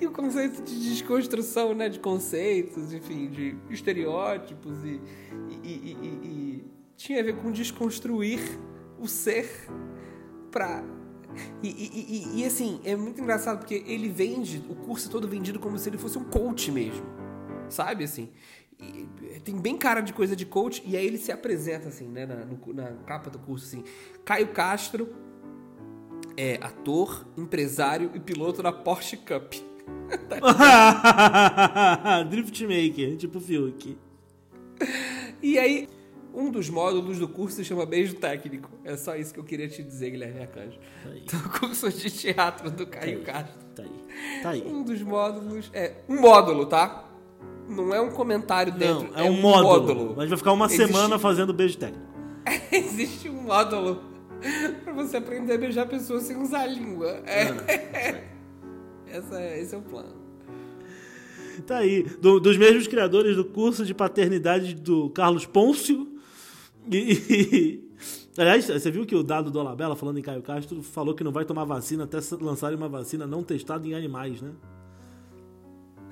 e 0.00 0.06
o 0.06 0.12
conceito 0.12 0.62
de 0.62 0.90
desconstrução, 0.90 1.74
né? 1.74 1.88
De 1.88 1.98
conceitos, 1.98 2.92
enfim, 2.92 3.28
de 3.28 3.56
estereótipos 3.68 4.84
e, 4.84 5.00
e, 5.62 5.68
e, 5.68 6.08
e 6.24 6.64
tinha 6.96 7.20
a 7.20 7.22
ver 7.22 7.36
com 7.36 7.50
desconstruir 7.50 8.40
o 8.98 9.08
ser 9.08 9.48
pra. 10.50 10.82
E, 11.62 12.44
assim, 12.44 12.80
é 12.84 12.96
muito 12.96 13.20
engraçado 13.20 13.58
porque 13.58 13.84
ele 13.86 14.08
vende, 14.08 14.64
o 14.68 14.74
curso 14.74 15.08
é 15.08 15.12
todo 15.12 15.28
vendido 15.28 15.60
como 15.60 15.78
se 15.78 15.88
ele 15.88 15.98
fosse 15.98 16.18
um 16.18 16.24
coach 16.24 16.72
mesmo. 16.72 17.06
Sabe 17.68 18.02
assim? 18.02 18.30
Tem 19.44 19.56
bem 19.56 19.76
cara 19.76 20.00
de 20.00 20.12
coisa 20.12 20.36
de 20.36 20.46
coach, 20.46 20.82
e 20.86 20.96
aí 20.96 21.06
ele 21.06 21.18
se 21.18 21.32
apresenta 21.32 21.88
assim, 21.88 22.08
né, 22.08 22.26
na, 22.26 22.44
no, 22.44 22.58
na 22.72 22.92
capa 23.06 23.30
do 23.30 23.38
curso 23.38 23.66
assim. 23.66 23.84
Caio 24.24 24.48
Castro, 24.48 25.08
é 26.36 26.58
ator, 26.60 27.26
empresário 27.36 28.10
e 28.14 28.20
piloto 28.20 28.62
da 28.62 28.72
Porsche 28.72 29.16
Cup. 29.16 29.54
Drift 32.30 32.62
Maker, 32.62 33.16
tipo 33.16 33.40
Fiuk. 33.40 33.98
E 35.42 35.58
aí, 35.58 35.88
um 36.32 36.50
dos 36.50 36.70
módulos 36.70 37.18
do 37.18 37.28
curso 37.28 37.56
se 37.56 37.64
chama 37.64 37.84
Beijo 37.84 38.14
Técnico. 38.14 38.70
É 38.84 38.96
só 38.96 39.16
isso 39.16 39.34
que 39.34 39.40
eu 39.40 39.44
queria 39.44 39.68
te 39.68 39.82
dizer, 39.82 40.10
Guilherme 40.10 40.42
Arcanjo. 40.42 40.78
Tá 41.02 41.10
aí. 41.10 41.20
Do 41.22 41.58
curso 41.58 41.90
de 41.90 42.10
teatro 42.10 42.70
do 42.70 42.86
Caio 42.86 43.20
tá 43.20 43.32
Castro. 43.32 43.60
Tá 43.74 43.82
aí. 43.82 44.42
Tá 44.42 44.50
aí. 44.50 44.62
Um 44.62 44.82
dos 44.82 45.02
módulos. 45.02 45.70
É 45.72 45.96
um 46.08 46.20
módulo, 46.20 46.66
tá? 46.66 47.09
Não 47.70 47.94
é 47.94 48.00
um 48.00 48.10
comentário 48.10 48.72
dentro. 48.72 49.08
Não, 49.10 49.18
é, 49.18 49.26
é 49.26 49.30
um, 49.30 49.34
um 49.34 49.40
módulo. 49.40 49.94
módulo. 49.94 50.14
Mas 50.16 50.28
vai 50.28 50.36
ficar 50.36 50.52
uma 50.52 50.66
Existe... 50.66 50.86
semana 50.86 51.18
fazendo 51.18 51.52
beijo 51.52 51.78
técnico. 51.78 52.04
Existe 52.72 53.28
um 53.28 53.42
módulo 53.42 54.02
pra 54.84 54.92
você 54.92 55.18
aprender 55.18 55.54
a 55.54 55.58
beijar 55.58 55.86
pessoas 55.86 56.24
sem 56.24 56.36
usar 56.36 56.62
a 56.62 56.66
língua. 56.66 57.22
É. 57.26 58.24
Essa, 59.06 59.40
é, 59.40 59.60
esse 59.60 59.74
é 59.74 59.78
o 59.78 59.82
plano. 59.82 60.20
Tá 61.66 61.78
aí. 61.78 62.02
Do, 62.02 62.40
dos 62.40 62.56
mesmos 62.56 62.86
criadores 62.86 63.36
do 63.36 63.44
curso 63.44 63.84
de 63.84 63.94
paternidade 63.94 64.74
do 64.74 65.10
Carlos 65.10 65.46
Pôncio. 65.46 66.08
E, 66.90 67.12
e, 67.28 67.90
aliás, 68.38 68.66
você 68.66 68.90
viu 68.90 69.04
que 69.04 69.14
o 69.14 69.22
dado 69.22 69.50
do 69.50 69.60
Alabella, 69.60 69.96
falando 69.96 70.18
em 70.18 70.22
Caio 70.22 70.42
Castro, 70.42 70.82
falou 70.82 71.14
que 71.14 71.24
não 71.24 71.32
vai 71.32 71.44
tomar 71.44 71.64
vacina 71.64 72.04
até 72.04 72.18
lançarem 72.40 72.76
uma 72.76 72.88
vacina 72.88 73.26
não 73.26 73.42
testada 73.42 73.86
em 73.86 73.94
animais, 73.94 74.40
né? 74.40 74.52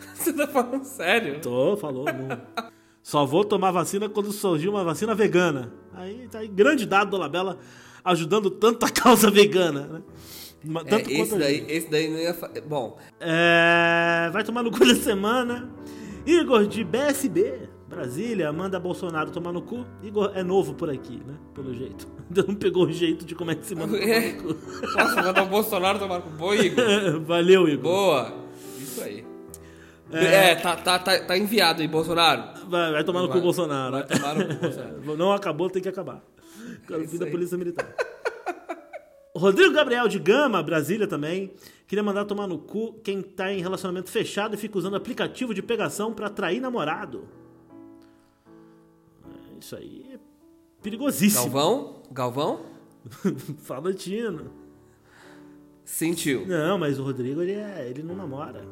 Você 0.14 0.32
tá 0.32 0.46
falando 0.46 0.84
sério? 0.84 1.40
Tô, 1.40 1.76
falou. 1.76 2.04
Não. 2.04 2.68
Só 3.02 3.24
vou 3.24 3.44
tomar 3.44 3.70
vacina 3.70 4.08
quando 4.08 4.32
surgir 4.32 4.68
uma 4.68 4.84
vacina 4.84 5.14
vegana. 5.14 5.72
Aí 5.94 6.28
tá 6.28 6.40
aí, 6.40 6.48
grande 6.48 6.84
dado 6.84 7.10
do 7.10 7.16
Alabella 7.16 7.58
ajudando 8.04 8.50
tanto 8.50 8.84
a 8.86 8.90
causa 8.90 9.30
vegana, 9.30 9.86
né? 9.86 10.02
Tanto 10.88 11.08
é, 11.08 11.12
esse, 11.12 11.38
daí, 11.38 11.64
esse 11.68 11.90
daí 11.90 12.08
não 12.08 12.18
ia. 12.18 12.36
Bom. 12.66 12.98
É, 13.20 14.28
vai 14.32 14.42
tomar 14.42 14.62
no 14.62 14.70
cu 14.70 14.80
da 14.86 14.94
semana. 14.94 15.70
Igor 16.26 16.66
de 16.66 16.84
BSB, 16.84 17.68
Brasília, 17.88 18.52
manda 18.52 18.78
Bolsonaro 18.78 19.30
tomar 19.30 19.52
no 19.52 19.62
cu. 19.62 19.86
Igor 20.02 20.32
é 20.34 20.42
novo 20.42 20.74
por 20.74 20.90
aqui, 20.90 21.22
né? 21.26 21.34
Pelo 21.54 21.72
jeito. 21.72 22.06
Ainda 22.28 22.42
não 22.48 22.54
pegou 22.54 22.86
o 22.86 22.92
jeito 22.92 23.24
de 23.24 23.34
como 23.34 23.50
é 23.50 23.54
que 23.54 23.66
se 23.66 23.74
manda 23.74 23.96
é. 23.96 24.32
tomar 24.32 24.42
no 24.42 24.54
cu. 24.54 24.86
Nossa, 24.94 25.22
mandar 25.22 25.42
o 25.44 25.46
Bolsonaro 25.46 25.98
tomar 25.98 26.16
no 26.16 26.22
cu. 26.22 26.30
Boa, 26.30 26.56
Igor. 26.56 27.20
Valeu, 27.24 27.68
Igor. 27.68 27.82
Boa. 27.82 28.34
Isso 28.78 29.00
aí. 29.00 29.27
É, 30.12 30.50
é 30.50 30.54
tá, 30.54 30.76
tá, 30.76 30.98
tá, 30.98 31.18
tá, 31.18 31.38
enviado 31.38 31.82
aí, 31.82 31.88
Bolsonaro. 31.88 32.66
Vai, 32.68 32.92
vai 32.92 33.04
tomar 33.04 33.22
no 33.22 33.28
cu, 33.28 33.40
Bolsonaro. 33.40 33.92
Vai 33.92 34.06
tomar 34.06 34.34
no 34.34 34.46
cu, 34.46 34.54
Bolsonaro. 34.54 35.16
Não 35.18 35.32
acabou, 35.32 35.68
tem 35.68 35.82
que 35.82 35.88
acabar. 35.88 36.22
É 36.90 37.06
fim 37.06 37.18
da 37.18 37.26
Polícia 37.26 37.58
Militar. 37.58 37.94
Rodrigo 39.36 39.72
Gabriel 39.72 40.08
de 40.08 40.18
Gama, 40.18 40.62
Brasília 40.62 41.06
também. 41.06 41.52
Queria 41.86 42.02
mandar 42.02 42.24
tomar 42.24 42.46
no 42.46 42.58
cu 42.58 42.94
quem 43.04 43.22
tá 43.22 43.52
em 43.52 43.60
relacionamento 43.60 44.10
fechado 44.10 44.54
e 44.54 44.58
fica 44.58 44.76
usando 44.78 44.96
aplicativo 44.96 45.54
de 45.54 45.62
pegação 45.62 46.12
para 46.12 46.26
atrair 46.26 46.60
namorado. 46.60 47.28
É, 49.26 49.58
isso 49.60 49.76
aí 49.76 50.06
é 50.12 50.18
perigosíssimo. 50.82 51.44
Galvão? 51.44 52.02
Galvão? 52.10 52.60
Fala 53.62 53.92
Tino. 53.92 54.50
Sentiu. 55.84 56.46
Não, 56.46 56.78
mas 56.78 56.98
o 56.98 57.02
Rodrigo 57.02 57.42
ele, 57.42 57.52
é, 57.52 57.88
ele 57.88 58.02
não 58.02 58.14
namora. 58.14 58.62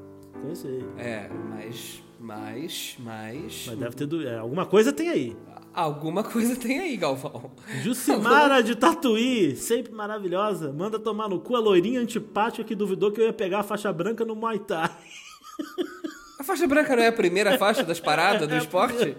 Conheço 0.43 0.67
ele. 0.67 0.87
É, 0.99 1.29
mas. 1.51 2.03
Mas. 2.19 2.97
Mas. 2.99 3.65
Mas 3.67 3.79
deve 3.79 3.97
ter. 3.97 4.27
É, 4.27 4.39
alguma 4.39 4.67
coisa 4.67 4.93
tem 4.93 5.09
aí. 5.09 5.37
Alguma 5.75 6.25
coisa 6.25 6.57
tem 6.57 6.79
aí, 6.79 6.97
Galvão. 6.97 7.51
Jucimara 7.83 8.63
de 8.65 8.75
Tatuí, 8.75 9.55
sempre 9.57 9.93
maravilhosa. 9.93 10.73
Manda 10.73 10.99
tomar 10.99 11.29
no 11.29 11.39
cu 11.39 11.55
a 11.55 11.59
loirinha 11.59 12.01
antipática 12.01 12.65
que 12.65 12.75
duvidou 12.75 13.13
que 13.13 13.21
eu 13.21 13.27
ia 13.27 13.33
pegar 13.33 13.61
a 13.61 13.63
faixa 13.63 13.93
branca 13.93 14.25
no 14.25 14.35
Muay 14.35 14.59
Thai. 14.59 14.91
A 16.39 16.45
faixa 16.45 16.67
branca 16.67 16.95
não 16.95 17.03
é 17.03 17.09
a 17.09 17.13
primeira 17.13 17.57
faixa 17.59 17.83
das 17.83 17.99
paradas 17.99 18.47
do 18.47 18.55
é 18.55 18.59
esporte? 18.59 19.17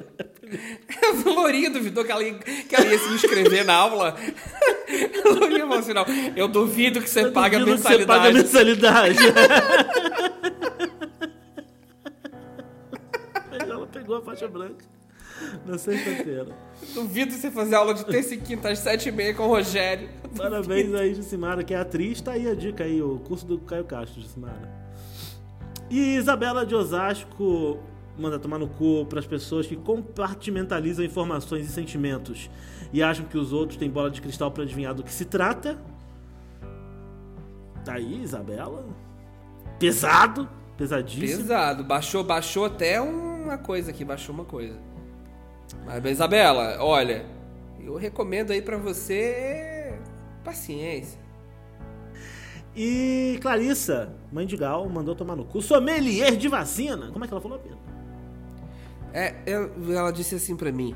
A 1.03 1.29
Lourinha 1.29 1.69
duvidou 1.69 2.05
que 2.05 2.11
ela, 2.11 2.23
ia, 2.23 2.33
que 2.35 2.75
ela 2.75 2.85
ia 2.85 2.99
se 2.99 3.13
inscrever 3.13 3.65
na 3.65 3.73
aula. 3.73 4.15
A 5.25 5.29
Lourinha 5.29 5.61
falou 5.61 5.79
assim, 5.79 5.93
não, 5.93 6.05
eu 6.35 6.47
duvido 6.47 7.01
que 7.01 7.09
você 7.09 7.25
eu 7.25 7.31
paga 7.31 7.59
mensalidade. 7.59 7.99
Você 7.99 8.05
paga 8.05 8.31
mensalidade. 8.31 9.17
Faixa 14.27 14.47
branca. 14.47 14.85
Na 15.65 15.77
sexta-feira. 15.77 16.47
Duvido 16.93 17.31
você 17.31 17.49
fazer 17.49 17.75
aula 17.75 17.93
de 17.93 18.05
terça 18.05 18.33
e 18.33 18.37
quinta 18.37 18.69
às 18.69 18.79
sete 18.79 19.07
e 19.07 19.11
meia 19.11 19.33
com 19.33 19.43
o 19.43 19.47
Rogério. 19.47 20.09
Parabéns 20.35 20.93
aí, 20.93 21.13
Jucimara, 21.13 21.63
que 21.63 21.73
é 21.73 21.77
atriz. 21.77 22.19
Tá 22.19 22.31
aí 22.31 22.49
a 22.49 22.55
dica 22.55 22.83
aí, 22.83 23.01
o 23.01 23.19
curso 23.19 23.45
do 23.45 23.57
Caio 23.59 23.85
Castro, 23.85 24.21
Jucimara. 24.21 24.69
E 25.89 26.15
Isabela 26.15 26.65
de 26.65 26.75
Osasco 26.75 27.79
manda 28.17 28.39
tomar 28.39 28.57
no 28.57 28.67
cu 28.67 29.05
para 29.05 29.19
as 29.19 29.27
pessoas 29.27 29.67
que 29.67 29.75
compartimentalizam 29.75 31.05
informações 31.05 31.67
e 31.67 31.71
sentimentos 31.71 32.49
e 32.91 33.03
acham 33.03 33.25
que 33.25 33.37
os 33.37 33.53
outros 33.53 33.77
têm 33.77 33.89
bola 33.89 34.09
de 34.09 34.21
cristal 34.21 34.51
para 34.51 34.63
adivinhar 34.63 34.93
do 34.93 35.03
que 35.03 35.13
se 35.13 35.23
trata. 35.23 35.77
Tá 37.85 37.93
aí, 37.93 38.23
Isabela. 38.23 38.83
Pesado, 39.79 40.49
pesadíssimo. 40.75 41.43
Pesado, 41.43 41.83
baixou, 41.83 42.23
baixou 42.23 42.65
até 42.65 42.99
uma 43.47 43.57
coisa 43.57 43.91
aqui, 43.91 44.03
baixou 44.05 44.33
uma 44.33 44.45
coisa. 44.45 44.77
Mas, 45.85 46.03
Isabela, 46.05 46.77
olha, 46.79 47.25
eu 47.79 47.95
recomendo 47.95 48.51
aí 48.51 48.61
pra 48.61 48.77
você 48.77 49.97
paciência. 50.43 51.19
E 52.75 53.39
Clarissa, 53.41 54.13
mãe 54.31 54.45
de 54.45 54.55
Gal, 54.55 54.87
mandou 54.87 55.15
tomar 55.15 55.35
no 55.35 55.43
cu. 55.43 55.61
Sommelier 55.61 56.37
de 56.37 56.47
vacina. 56.47 57.11
Como 57.11 57.25
é 57.25 57.27
que 57.27 57.33
ela 57.33 57.41
falou, 57.41 57.57
Pedro? 57.57 57.79
É, 59.13 59.35
ela 59.47 60.11
disse 60.11 60.35
assim 60.35 60.55
pra 60.55 60.71
mim: 60.71 60.95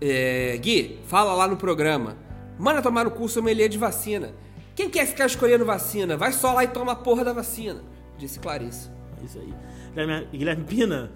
é, 0.00 0.56
Gui, 0.56 1.00
fala 1.04 1.34
lá 1.34 1.46
no 1.46 1.56
programa. 1.56 2.16
Manda 2.58 2.80
tomar 2.80 3.04
no 3.04 3.10
cu 3.10 3.28
sommelier 3.28 3.68
de 3.68 3.76
vacina. 3.76 4.34
Quem 4.74 4.88
quer 4.88 5.06
ficar 5.06 5.26
escolhendo 5.26 5.64
vacina? 5.64 6.16
Vai 6.16 6.32
só 6.32 6.54
lá 6.54 6.64
e 6.64 6.68
toma 6.68 6.92
a 6.92 6.96
porra 6.96 7.24
da 7.24 7.32
vacina. 7.32 7.82
Disse 8.16 8.38
Clarissa. 8.38 8.90
É 9.20 9.24
isso 9.24 9.38
aí. 9.38 9.54
Guilherme, 9.94 10.28
Guilherme 10.32 10.64
Pina. 10.64 11.12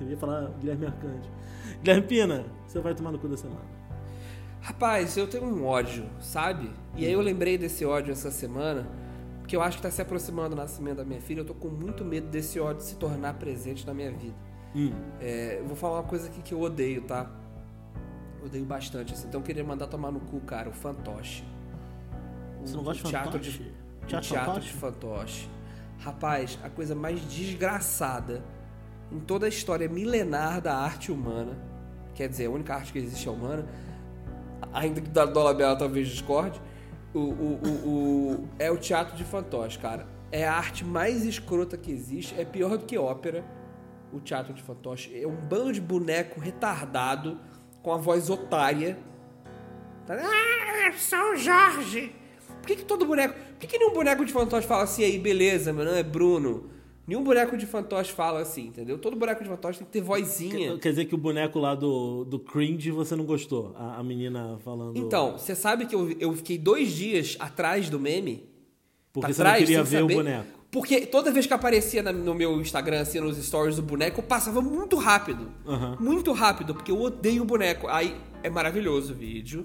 Eu 0.00 0.08
ia 0.10 0.16
falar 0.16 0.50
Guilherme 0.60 0.86
Arcanjo. 0.86 1.30
Guilherme 1.82 2.06
Pina, 2.06 2.44
você 2.66 2.80
vai 2.80 2.94
tomar 2.94 3.12
no 3.12 3.18
cu 3.18 3.28
da 3.28 3.36
semana. 3.36 3.60
Rapaz, 4.60 5.16
eu 5.16 5.26
tenho 5.26 5.44
um 5.44 5.64
ódio, 5.66 6.06
sabe? 6.20 6.70
E 6.96 7.04
aí 7.04 7.12
eu 7.12 7.20
lembrei 7.20 7.58
desse 7.58 7.84
ódio 7.84 8.12
essa 8.12 8.30
semana, 8.30 8.86
porque 9.40 9.54
eu 9.54 9.60
acho 9.62 9.76
que 9.76 9.82
tá 9.82 9.90
se 9.90 10.00
aproximando 10.00 10.54
o 10.54 10.56
nascimento 10.58 10.96
da 10.98 11.04
minha 11.04 11.20
filha. 11.20 11.40
Eu 11.40 11.44
tô 11.44 11.54
com 11.54 11.68
muito 11.68 12.04
medo 12.04 12.28
desse 12.28 12.58
ódio 12.58 12.82
se 12.82 12.96
tornar 12.96 13.34
presente 13.34 13.86
na 13.86 13.92
minha 13.92 14.10
vida. 14.10 14.34
Hum. 14.74 14.92
É, 15.20 15.58
eu 15.60 15.66
vou 15.66 15.76
falar 15.76 15.98
uma 16.00 16.08
coisa 16.08 16.28
aqui 16.28 16.40
que 16.42 16.52
eu 16.54 16.60
odeio, 16.60 17.02
tá? 17.02 17.30
Odeio 18.44 18.64
bastante, 18.64 19.12
assim. 19.12 19.28
Então 19.28 19.40
eu 19.40 19.44
queria 19.44 19.62
mandar 19.62 19.86
tomar 19.86 20.10
no 20.10 20.20
cu, 20.20 20.40
cara, 20.40 20.68
o 20.68 20.72
fantoche. 20.72 21.44
O- 22.62 22.66
Você 22.66 22.76
não 22.76 22.84
gosta 22.84 23.02
o 23.02 23.04
de 23.04 23.10
teatro 23.10 23.32
fantoche? 23.32 23.50
de 23.58 23.74
Teatro 24.06 24.28
teatro 24.28 24.46
fantoche? 24.52 24.66
de 24.72 24.74
fantoche. 24.78 25.50
Rapaz, 26.00 26.58
a 26.62 26.70
coisa 26.70 26.94
mais 26.94 27.20
desgraçada 27.20 28.42
em 29.14 29.20
toda 29.20 29.46
a 29.46 29.48
história 29.48 29.88
milenar 29.88 30.60
da 30.60 30.76
arte 30.76 31.12
humana, 31.12 31.56
quer 32.14 32.28
dizer, 32.28 32.46
a 32.46 32.50
única 32.50 32.74
arte 32.74 32.92
que 32.92 32.98
existe 32.98 33.28
é 33.28 33.30
humana, 33.30 33.66
ainda 34.72 35.00
que 35.00 35.08
da 35.08 35.24
Dolabella 35.24 35.76
talvez 35.76 36.08
discorde, 36.08 36.60
o, 37.14 37.18
o, 37.18 37.60
o, 37.62 37.88
o- 37.88 38.48
é 38.58 38.70
o 38.70 38.76
teatro 38.76 39.16
de 39.16 39.24
fantoche, 39.24 39.78
cara. 39.78 40.06
É 40.32 40.44
a 40.46 40.52
arte 40.54 40.84
mais 40.84 41.24
escrota 41.24 41.76
que 41.76 41.92
existe, 41.92 42.34
é 42.38 42.44
pior 42.44 42.76
do 42.76 42.84
que 42.84 42.98
ópera, 42.98 43.44
o 44.12 44.18
teatro 44.20 44.52
de 44.52 44.62
fantoche. 44.62 45.16
É 45.20 45.26
um 45.26 45.36
bando 45.36 45.72
de 45.72 45.80
boneco 45.80 46.40
retardado, 46.40 47.38
com 47.82 47.92
a 47.92 47.96
voz 47.96 48.28
otária. 48.30 48.98
Tá- 50.06 50.16
Ah, 50.20 50.92
São 50.98 51.36
Jorge! 51.36 52.12
Por 52.60 52.66
que, 52.66 52.76
que 52.76 52.84
todo 52.84 53.04
boneco. 53.06 53.34
Por 53.34 53.58
que, 53.58 53.66
que 53.68 53.78
nenhum 53.78 53.92
boneco 53.92 54.24
de 54.24 54.32
fantoche 54.32 54.66
fala 54.66 54.82
assim 54.84 55.04
aí, 55.04 55.18
beleza, 55.18 55.72
meu 55.72 55.84
nome 55.84 55.98
é 55.98 56.02
Bruno? 56.02 56.70
Nenhum 57.06 57.22
boneco 57.22 57.56
de 57.56 57.66
fantoche 57.66 58.12
fala 58.12 58.40
assim, 58.40 58.68
entendeu? 58.68 58.96
Todo 58.98 59.14
boneco 59.16 59.42
de 59.42 59.48
fantoche 59.50 59.78
tem 59.78 59.86
que 59.86 59.92
ter 59.92 60.00
vozinha. 60.00 60.78
Quer 60.78 60.90
dizer 60.90 61.04
que 61.04 61.14
o 61.14 61.18
boneco 61.18 61.58
lá 61.58 61.74
do, 61.74 62.24
do 62.24 62.38
cringe 62.38 62.90
você 62.90 63.14
não 63.14 63.24
gostou? 63.24 63.74
A, 63.76 63.96
a 63.98 64.02
menina 64.02 64.58
falando. 64.64 64.96
Então, 64.96 65.36
você 65.36 65.54
sabe 65.54 65.84
que 65.86 65.94
eu, 65.94 66.10
eu 66.18 66.32
fiquei 66.34 66.56
dois 66.56 66.92
dias 66.92 67.36
atrás 67.38 67.90
do 67.90 68.00
meme? 68.00 68.48
Porque 69.12 69.26
pra 69.26 69.34
você 69.34 69.42
trás, 69.42 69.60
não 69.60 69.66
queria 69.66 69.82
ver 69.82 70.00
saber? 70.00 70.12
o 70.14 70.16
boneco. 70.16 70.46
Porque 70.70 71.06
toda 71.06 71.30
vez 71.30 71.46
que 71.46 71.52
aparecia 71.54 72.02
na- 72.02 72.12
no 72.12 72.34
meu 72.34 72.60
Instagram, 72.60 73.00
assim, 73.02 73.20
nos 73.20 73.36
stories 73.36 73.76
do 73.76 73.82
boneco, 73.82 74.20
eu 74.20 74.24
passava 74.24 74.60
muito 74.60 74.96
rápido. 74.96 75.52
Aham. 75.66 75.96
Muito 76.00 76.32
rápido, 76.32 76.74
porque 76.74 76.90
eu 76.90 77.00
odeio 77.00 77.42
o 77.42 77.44
boneco. 77.44 77.86
Aí 77.86 78.16
é 78.42 78.50
maravilhoso 78.50 79.12
o 79.12 79.16
vídeo. 79.16 79.64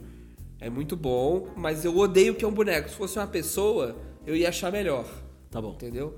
É 0.59 0.69
muito 0.69 0.95
bom, 0.97 1.47
mas 1.55 1.83
eu 1.85 1.97
odeio 1.97 2.35
que 2.35 2.43
é 2.43 2.47
um 2.47 2.51
boneco. 2.51 2.89
Se 2.89 2.95
fosse 2.95 3.17
uma 3.17 3.25
pessoa, 3.25 3.95
eu 4.27 4.35
ia 4.35 4.49
achar 4.49 4.71
melhor. 4.71 5.05
Tá 5.49 5.59
bom. 5.61 5.71
Entendeu? 5.71 6.15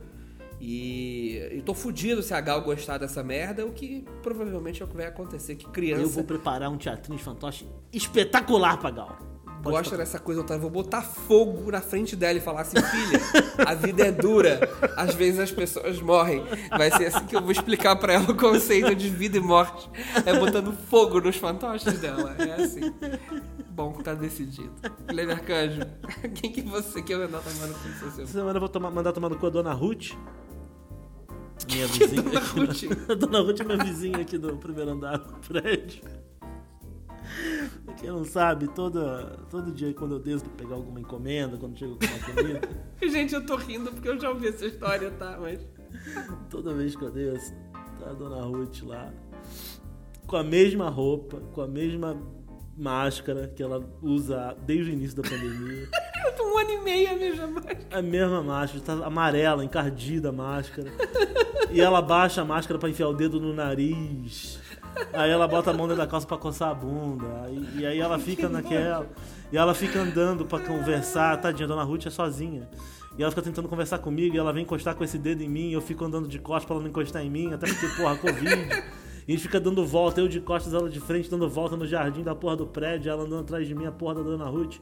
E 0.64 1.38
eu 1.52 1.62
tô 1.64 1.74
fudido 1.74 2.22
se 2.22 2.36
a 2.36 2.40
Gal 2.40 2.62
gostar 2.62 3.00
dessa 3.00 3.24
merda, 3.24 3.66
o 3.66 3.72
que 3.72 4.06
provavelmente 4.22 4.80
é 4.80 4.86
o 4.86 4.88
que 4.88 4.96
vai 4.96 5.08
acontecer. 5.08 5.56
Que 5.56 5.66
criança 5.68 6.04
Eu 6.04 6.10
vou 6.10 6.24
preparar 6.24 6.70
um 6.70 6.78
teatrinho 6.78 7.18
de 7.18 7.24
fantoche 7.24 7.68
espetacular 7.92 8.78
pra 8.78 8.92
Gal. 8.92 9.18
Pode 9.64 9.76
gosta 9.78 9.96
dessa 9.98 10.18
coisa, 10.20 10.42
Otávio. 10.42 10.62
Vou 10.64 10.72
botar 10.72 11.02
fogo 11.04 11.72
na 11.72 11.82
frente 11.82 12.16
dela 12.16 12.38
e 12.38 12.42
falar 12.42 12.62
assim, 12.62 12.78
filha, 12.82 13.20
a 13.68 13.76
vida 13.76 14.08
é 14.08 14.12
dura. 14.12 14.60
Às 14.98 15.14
vezes 15.14 15.40
as 15.40 15.52
pessoas 15.52 16.00
morrem. 16.02 16.44
Vai 16.76 16.90
ser 16.92 17.06
assim 17.08 17.26
que 17.26 17.36
eu 17.36 17.42
vou 17.42 17.52
explicar 17.52 17.96
pra 17.96 18.14
ela 18.14 18.32
o 18.32 18.36
conceito 18.36 18.96
de 18.96 19.08
vida 19.10 19.38
e 19.38 19.40
morte. 19.40 19.88
É 20.26 20.38
botando 20.40 20.74
fogo 20.90 21.20
nos 21.22 21.36
fantoches 21.36 22.00
dela. 22.00 22.36
É 22.40 22.64
assim. 22.64 22.92
Bom, 23.70 23.94
tá 23.94 24.14
decidido. 24.16 24.72
Guilherme 25.08 25.34
Arcanjo, 25.34 25.82
quem 26.36 26.52
que 26.52 26.62
você 26.64 27.02
quer 27.02 27.18
mandar 27.20 27.40
tomando 27.42 27.74
com 27.74 27.90
essa 27.90 28.06
Essa 28.06 28.12
semana? 28.12 28.28
semana 28.28 28.56
eu 28.58 28.60
vou 28.62 28.70
tomar- 28.70 28.92
mandar 28.92 29.12
tomar 29.12 29.30
no 29.30 29.38
cu 29.38 29.46
a 29.46 29.50
Dona 29.52 29.74
Ruth. 29.74 30.14
Minha 31.70 31.88
vizinha. 31.88 32.22
Dona 32.22 32.40
aqui 32.70 32.88
Ruth? 32.88 33.10
A 33.10 33.14
Dona 33.16 33.40
Ruth 33.40 33.60
é 33.60 33.64
minha 33.64 33.84
vizinha 33.84 34.18
aqui 34.20 34.38
do 34.38 34.58
primeiro 34.58 34.92
andar 34.92 35.18
do 35.18 35.34
prédio. 35.48 36.02
Pra 37.86 37.94
Quem 38.00 38.10
não 38.10 38.24
sabe, 38.24 38.68
toda, 38.68 39.40
todo 39.50 39.72
dia 39.72 39.94
quando 39.94 40.16
eu 40.16 40.20
desço 40.20 40.46
pra 40.46 40.66
pegar 40.66 40.76
alguma 40.76 41.00
encomenda, 41.00 41.58
quando 41.58 41.78
chego 41.78 41.98
com 41.98 42.06
uma 42.06 42.20
comida, 42.20 42.62
Gente, 43.02 43.34
eu 43.34 43.46
tô 43.46 43.56
rindo 43.56 43.92
porque 43.92 44.10
eu 44.10 44.20
já 44.20 44.30
ouvi 44.30 44.48
essa 44.48 44.66
história, 44.66 45.12
tá? 45.12 45.38
Mas. 45.40 45.60
toda 46.50 46.74
vez 46.74 46.96
que 46.96 47.04
eu 47.04 47.12
desço, 47.12 47.54
tá 48.00 48.10
a 48.10 48.14
Dona 48.14 48.42
Ruth 48.44 48.84
lá, 48.84 49.14
com 50.28 50.36
a 50.36 50.44
mesma 50.44 50.90
roupa, 50.90 51.40
com 51.54 51.62
a 51.62 51.68
mesma 51.68 52.18
máscara 52.78 53.48
que 53.50 53.62
ela 53.62 53.84
usa 54.02 54.56
desde 54.66 54.92
o 54.92 54.94
início 54.94 55.22
da 55.22 55.30
pandemia. 55.30 55.90
Um 56.44 56.58
ano 56.58 56.72
e 56.72 56.78
meio 56.82 57.12
a 57.12 57.16
mesma 57.16 57.48
máscara. 57.48 57.80
A 57.92 58.02
mesma 58.02 58.44
máscara, 58.44 58.84
tá 58.84 59.06
amarela, 59.06 59.64
encardida 59.66 60.30
a 60.30 60.32
máscara. 60.32 60.92
E 61.72 61.80
ela 61.80 62.02
baixa 62.02 62.42
a 62.42 62.46
máscara 62.46 62.78
pra 62.80 62.90
enfiar 62.90 63.08
o 63.08 63.14
dedo 63.14 63.40
no 63.40 63.54
nariz. 63.54 64.60
Aí 65.14 65.32
ela 65.32 65.48
bota 65.48 65.72
a 65.72 65.74
mão 65.74 65.88
dentro 65.88 66.02
da 66.04 66.08
calça 66.08 66.28
pra 66.28 66.38
coçar 66.38 66.70
a 66.70 66.74
bunda. 66.74 67.26
Aí- 67.46 67.70
e 67.78 67.86
aí 67.86 68.00
ela 68.00 68.20
fica 68.20 68.50
naquela. 68.50 69.08
E 69.52 69.58
ela 69.58 69.74
fica 69.74 70.00
andando 70.00 70.46
pra 70.46 70.60
conversar. 70.60 71.40
Tadinha, 71.40 71.66
a 71.66 71.68
dona 71.70 71.84
Ruth 71.84 72.06
é 72.06 72.10
sozinha. 72.10 72.68
E 73.18 73.22
ela 73.22 73.32
fica 73.32 73.42
tentando 73.42 73.68
conversar 73.68 74.00
comigo 74.00 74.36
e 74.36 74.40
ela 74.40 74.52
vem 74.54 74.64
encostar 74.64 74.96
com 74.96 75.04
esse 75.04 75.18
dedo 75.18 75.42
em 75.42 75.50
mim. 75.50 75.70
E 75.70 75.74
eu 75.74 75.82
fico 75.82 76.04
andando 76.04 76.28
de 76.28 76.40
costas 76.40 76.66
pra 76.66 76.76
ela 76.76 76.84
não 76.84 76.90
encostar 76.90 77.24
em 77.24 77.30
mim, 77.30 77.54
até 77.54 77.68
porque, 77.68 77.88
porra, 77.96 78.16
Covid. 78.18 78.84
E 79.32 79.38
fica 79.38 79.62
dando 79.62 79.86
volta, 79.86 80.20
eu 80.20 80.28
de 80.28 80.42
costas, 80.42 80.74
ela 80.74 80.90
de 80.90 81.00
frente, 81.00 81.30
dando 81.30 81.48
volta 81.48 81.78
no 81.78 81.88
jardim 81.88 82.22
da 82.22 82.36
porra 82.36 82.58
do 82.58 82.68
prédio, 82.68 83.10
ela 83.10 83.24
andando 83.24 83.40
atrás 83.40 83.66
de 83.66 83.74
mim, 83.74 83.86
a 83.86 83.92
porra 83.92 84.16
da 84.16 84.24
dona 84.24 84.44
Ruth. 84.44 84.76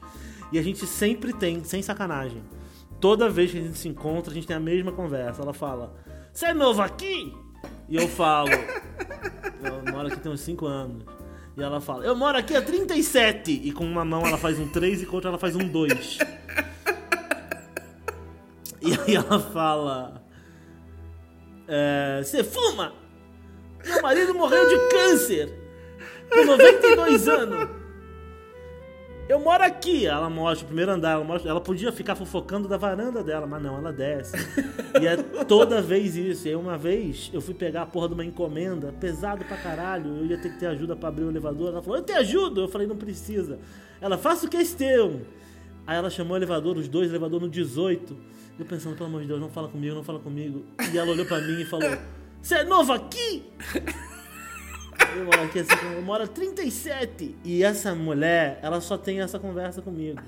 E 0.50 0.58
a 0.58 0.62
gente 0.62 0.84
sempre 0.88 1.32
tem, 1.32 1.62
sem 1.62 1.80
sacanagem, 1.80 2.42
toda 2.98 3.30
vez 3.30 3.52
que 3.52 3.58
a 3.58 3.62
gente 3.62 3.78
se 3.78 3.86
encontra, 3.86 4.32
a 4.32 4.34
gente 4.34 4.48
tem 4.48 4.56
a 4.56 4.60
mesma 4.60 4.90
conversa. 4.90 5.40
Ela 5.40 5.52
fala: 5.52 5.94
Você 6.32 6.46
é 6.46 6.52
novo 6.52 6.82
aqui? 6.82 7.32
E 7.88 7.94
eu 7.94 8.08
falo: 8.08 8.50
Eu 9.62 9.92
moro 9.92 10.08
aqui 10.08 10.18
tem 10.18 10.32
uns 10.32 10.40
5 10.40 10.66
anos. 10.66 11.04
E 11.56 11.62
ela 11.62 11.80
fala: 11.80 12.04
Eu 12.04 12.16
moro 12.16 12.36
aqui 12.36 12.56
há 12.56 12.60
37. 12.60 13.52
E 13.52 13.70
com 13.70 13.84
uma 13.84 14.04
mão 14.04 14.26
ela 14.26 14.36
faz 14.36 14.58
um 14.58 14.66
3 14.66 15.02
e 15.02 15.06
com 15.06 15.14
outra 15.14 15.30
ela 15.30 15.38
faz 15.38 15.54
um 15.54 15.68
2. 15.68 16.18
E 18.82 18.98
aí 18.98 19.14
ela 19.14 19.38
fala: 19.38 20.24
"É, 21.68 22.20
Você 22.24 22.42
fuma? 22.42 22.99
Meu 23.84 24.02
marido 24.02 24.34
morreu 24.34 24.68
de 24.68 24.88
câncer 24.88 25.52
com 26.30 26.44
92 26.44 27.28
anos. 27.28 27.80
Eu 29.30 29.38
moro 29.38 29.62
aqui. 29.62 30.06
Ela 30.06 30.28
mostra 30.28 30.64
o 30.64 30.66
primeiro 30.66 30.90
andar. 30.90 31.12
Ela, 31.12 31.24
mostra, 31.24 31.48
ela 31.48 31.60
podia 31.60 31.92
ficar 31.92 32.16
fofocando 32.16 32.66
da 32.66 32.76
varanda 32.76 33.22
dela, 33.22 33.46
mas 33.46 33.62
não, 33.62 33.78
ela 33.78 33.92
desce. 33.92 34.36
E 35.00 35.06
é 35.06 35.16
toda 35.44 35.80
vez 35.80 36.16
isso. 36.16 36.48
E 36.48 36.50
aí 36.50 36.56
uma 36.56 36.76
vez 36.76 37.30
eu 37.32 37.40
fui 37.40 37.54
pegar 37.54 37.82
a 37.82 37.86
porra 37.86 38.08
de 38.08 38.14
uma 38.14 38.24
encomenda, 38.24 38.92
pesado 38.98 39.44
pra 39.44 39.56
caralho. 39.56 40.16
Eu 40.16 40.26
ia 40.26 40.36
ter 40.36 40.50
que 40.52 40.58
ter 40.58 40.66
ajuda 40.66 40.96
pra 40.96 41.10
abrir 41.10 41.22
o 41.22 41.30
elevador. 41.30 41.68
Ela 41.68 41.80
falou: 41.80 41.98
Eu 41.98 42.04
te 42.04 42.12
ajudo. 42.12 42.62
Eu 42.62 42.68
falei: 42.68 42.88
Não 42.88 42.96
precisa. 42.96 43.60
Ela, 44.00 44.18
faça 44.18 44.46
o 44.46 44.50
questão. 44.50 45.20
Aí 45.86 45.96
ela 45.96 46.10
chamou 46.10 46.34
o 46.34 46.36
elevador, 46.36 46.76
os 46.76 46.88
dois, 46.88 47.08
elevador 47.08 47.40
no 47.40 47.48
18. 47.48 48.16
Eu 48.58 48.66
pensando, 48.66 48.96
pelo 48.96 49.08
amor 49.08 49.20
de 49.22 49.28
Deus, 49.28 49.40
não 49.40 49.48
fala 49.48 49.68
comigo, 49.68 49.94
não 49.94 50.02
fala 50.02 50.18
comigo. 50.18 50.64
E 50.92 50.98
ela 50.98 51.12
olhou 51.12 51.24
pra 51.24 51.40
mim 51.40 51.60
e 51.60 51.64
falou: 51.64 51.88
Você 52.42 52.56
é 52.56 52.64
novo 52.64 52.92
aqui? 52.92 53.44
Eu 55.16 55.24
moro 55.24 55.42
aqui 55.42 55.58
assim, 55.58 55.74
eu 55.96 56.02
moro 56.02 56.22
há 56.22 56.26
37. 56.26 57.34
E 57.42 57.64
essa 57.64 57.94
mulher, 57.94 58.60
ela 58.62 58.80
só 58.80 58.96
tem 58.96 59.20
essa 59.20 59.40
conversa 59.40 59.82
comigo. 59.82 60.20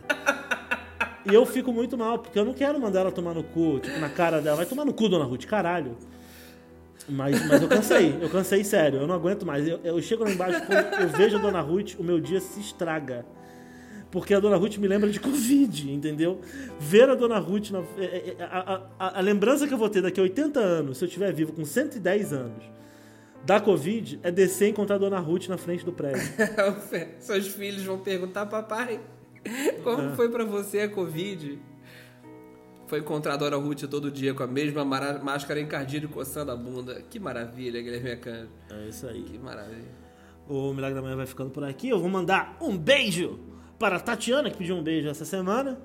E 1.25 1.33
eu 1.33 1.47
fico 1.47 1.73
muito 1.73 1.97
mal, 1.97 2.19
porque 2.19 2.37
eu 2.37 2.45
não 2.45 2.53
quero 2.53 2.81
mandar 2.81 3.01
ela 3.01 3.13
tomar 3.13 3.33
no 3.33 3.45
cu, 3.45 3.79
tipo, 3.79 3.97
na 4.01 4.09
cara 4.09 4.41
dela. 4.41 4.57
Vai 4.57 4.67
tomar 4.67 4.85
no 4.85 4.93
cu, 4.93 5.09
dona 5.09 5.25
Ruth, 5.25 5.45
caralho. 5.45 5.97
Mas, 7.09 7.47
mas 7.47 7.63
eu 7.63 7.69
cansei, 7.69 8.19
eu 8.21 8.29
cansei 8.29 8.65
sério, 8.65 9.01
eu 9.01 9.07
não 9.07 9.15
aguento 9.15 9.45
mais. 9.47 9.69
Eu, 9.69 9.79
eu 9.85 10.01
chego 10.03 10.25
lá 10.25 10.31
embaixo, 10.31 10.61
eu 11.01 11.09
vejo 11.11 11.37
a 11.37 11.41
dona 11.41 11.61
Ruth, 11.61 11.95
o 11.99 12.03
meu 12.03 12.19
dia 12.19 12.41
se 12.41 12.59
estraga. 12.59 13.25
Porque 14.13 14.33
a 14.35 14.39
dona 14.39 14.57
Ruth 14.57 14.77
me 14.77 14.87
lembra 14.87 15.11
de 15.11 15.19
Covid, 15.19 15.91
entendeu? 15.91 16.41
Ver 16.79 17.09
a 17.11 17.15
dona 17.17 17.39
Ruth. 17.39 17.71
Na, 17.71 17.81
é, 17.99 18.35
é, 18.39 18.43
a, 18.45 18.83
a- 18.99 19.19
a 19.19 19.21
lembrança 19.21 19.67
que 19.67 19.73
eu 19.75 19.79
vou 19.79 19.89
ter 19.89 20.03
daqui 20.03 20.21
a 20.21 20.23
80 20.23 20.61
anos, 20.61 20.99
se 20.99 21.05
eu 21.05 21.09
estiver 21.09 21.33
vivo 21.33 21.53
com 21.55 21.65
110 21.65 22.33
anos, 22.35 22.63
da 23.45 23.59
Covid, 23.59 24.21
é 24.23 24.31
descer 24.31 24.69
e 24.69 24.71
encontrar 24.71 24.97
a 24.97 24.99
dona 24.99 25.19
Ruth 25.19 25.49
na 25.49 25.57
frente 25.59 25.85
do 25.85 25.93
prédio. 25.93 26.23
Seus 27.19 27.49
filhos 27.49 27.83
vão 27.85 27.99
perguntar, 27.99 28.47
papai, 28.47 29.01
como 29.83 30.15
foi 30.15 30.29
pra 30.29 30.45
você 30.45 30.81
a 30.81 30.89
Covid? 30.89 31.59
Foi 32.87 32.99
encontrar 32.99 33.33
a 33.33 33.37
Dona 33.39 33.57
Ruth 33.57 33.85
todo 33.89 34.11
dia 34.11 34.35
com 34.35 34.43
a 34.43 34.47
mesma 34.47 34.85
máscara 34.85 35.59
encardida 35.59 36.05
e 36.05 36.09
coçando 36.09 36.51
a 36.53 36.57
bunda. 36.57 37.03
Que 37.09 37.19
maravilha, 37.19 37.81
Guilherme 37.81 38.11
Acanjo. 38.11 38.51
É 38.71 38.89
isso 38.89 39.07
aí. 39.07 39.23
Que 39.23 39.39
maravilha. 39.39 39.89
O 40.47 40.75
Milagre 40.75 40.97
da 40.97 41.01
Manhã 41.01 41.17
vai 41.17 41.25
ficando 41.25 41.49
por 41.49 41.65
aqui. 41.65 41.89
Eu 41.89 41.99
vou 41.99 42.11
mandar 42.11 42.55
um 42.61 42.77
beijo 42.77 43.41
para 43.83 43.97
a 43.97 44.01
Tatiana, 44.01 44.49
que 44.49 44.57
pediu 44.57 44.77
um 44.77 44.83
beijo 44.83 45.09
essa 45.09 45.25
semana. 45.25 45.77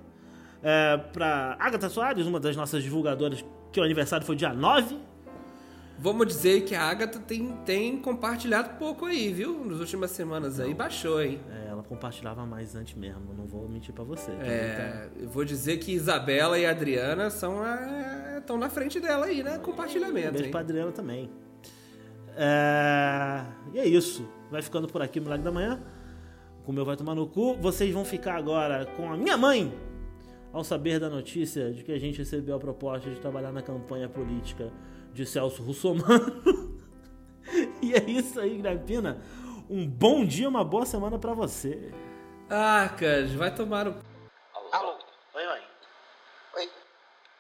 É, 0.62 0.98
para 0.98 1.58
Agatha 1.60 1.90
Soares, 1.90 2.28
uma 2.28 2.40
das 2.40 2.56
nossas 2.56 2.84
divulgadoras, 2.84 3.44
que 3.72 3.80
o 3.80 3.84
aniversário 3.84 4.24
foi 4.24 4.36
dia 4.36 4.54
9. 4.54 5.00
Vamos 5.98 6.28
dizer 6.28 6.62
que 6.62 6.76
a 6.76 6.84
Agatha 6.84 7.18
tem, 7.18 7.58
tem 7.66 7.98
compartilhado 7.98 8.78
pouco 8.78 9.08
aí, 9.08 9.34
viu? 9.34 9.66
Nas 9.66 9.80
últimas 9.80 10.12
semanas 10.12 10.60
aí, 10.60 10.76
baixou, 10.76 11.20
hein? 11.20 11.40
É, 11.50 11.70
ela 11.72 11.82
compartilhava 11.82 12.46
mais 12.46 12.76
antes 12.76 12.94
mesmo, 12.94 13.34
não 13.36 13.48
vou 13.48 13.68
mentir 13.68 13.96
para 13.96 14.04
você. 14.04 14.30
É, 14.30 15.10
eu 15.20 15.28
vou 15.28 15.44
dizer 15.44 15.78
que 15.78 15.92
Isabela 15.92 16.60
e 16.60 16.68
Adriana 16.68 17.32
são 17.32 17.64
estão 18.38 18.60
na 18.60 18.70
frente 18.70 19.00
dela 19.00 19.26
aí, 19.26 19.42
né? 19.42 19.58
Compartilhamento. 19.58 20.30
Um 20.30 20.34
beijo 20.34 20.52
pra 20.52 20.60
Adriana 20.60 20.92
também. 20.92 21.32
É, 22.36 23.42
e 23.74 23.80
é 23.80 23.88
isso. 23.88 24.24
Vai 24.52 24.62
ficando 24.62 24.88
por 24.88 25.02
aqui 25.02 25.20
Milagre 25.20 25.44
da 25.44 25.52
Manhã. 25.52 25.82
Com 26.68 26.74
o 26.74 26.76
meu 26.76 26.84
Vai 26.84 26.98
Tomar 26.98 27.16
no 27.16 27.26
Cu. 27.26 27.56
Vocês 27.56 27.94
vão 27.94 28.04
ficar 28.04 28.36
agora 28.36 28.86
com 28.98 29.10
a 29.10 29.16
minha 29.16 29.38
mãe. 29.38 29.72
Ao 30.52 30.66
saber 30.66 31.00
da 31.00 31.08
notícia 31.10 31.72
de 31.72 31.82
que 31.82 31.94
a 31.94 31.98
gente 31.98 32.18
recebeu 32.18 32.58
a 32.58 32.60
proposta 32.60 33.10
de 33.10 33.22
trabalhar 33.22 33.54
na 33.54 33.62
campanha 33.62 34.10
política 34.10 34.70
de 35.14 35.26
Celso 35.26 35.64
Russomano. 35.64 36.78
e 37.82 37.94
é 37.94 38.04
isso 38.04 38.38
aí, 38.38 38.58
Grapina. 38.58 39.18
Um 39.70 39.88
bom 39.88 40.26
dia, 40.26 40.50
uma 40.50 40.62
boa 40.62 40.86
semana 40.86 41.18
para 41.18 41.34
você. 41.34 41.90
Ah, 42.50 42.90
Cães, 43.00 43.34
vai 43.34 43.56
tomar 43.56 43.88
o. 43.88 43.96
Alô? 44.54 44.70
Alô? 44.74 45.00
Oi, 45.36 45.46
mãe. 45.46 45.64
Oi. 46.58 46.70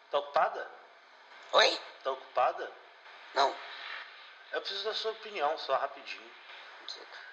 Tá 0.09 0.19
ocupada? 0.19 0.65
Oi? 1.51 1.78
Tá 2.01 2.11
ocupada? 2.13 2.71
Não. 3.36 3.53
Eu 4.53 4.61
preciso 4.61 4.86
da 4.86 4.93
sua 4.93 5.11
opinião, 5.11 5.57
só 5.57 5.75
rapidinho. 5.75 6.23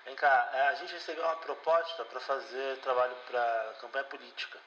Vem 0.05 0.17
cá, 0.17 0.51
é, 0.53 0.61
a 0.69 0.75
gente 0.75 0.93
recebeu 0.93 1.25
uma 1.25 1.37
proposta 1.37 2.05
para 2.05 2.21
fazer 2.21 2.79
trabalho 2.81 3.17
para 3.27 3.77
campanha 3.81 4.05
política. 4.05 4.61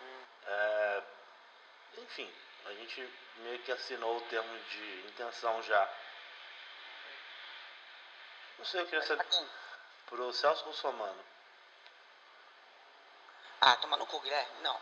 Hum. 0.00 0.24
É, 0.46 1.02
enfim, 1.98 2.32
a 2.66 2.72
gente 2.72 3.12
meio 3.36 3.58
que 3.60 3.72
assinou 3.72 4.16
o 4.16 4.20
termo 4.22 4.58
de 4.58 5.06
intenção 5.08 5.62
já. 5.62 5.88
Não 8.58 8.64
sei, 8.64 8.80
eu 8.80 8.86
queria 8.86 9.02
saber. 9.06 9.26
Pro 10.06 10.32
Celso 10.32 10.64
Russomano. 10.64 11.24
Ah, 13.60 13.76
toma 13.76 13.96
no 13.96 14.06
cu, 14.06 14.20
Guilherme. 14.20 14.62
Não. 14.62 14.80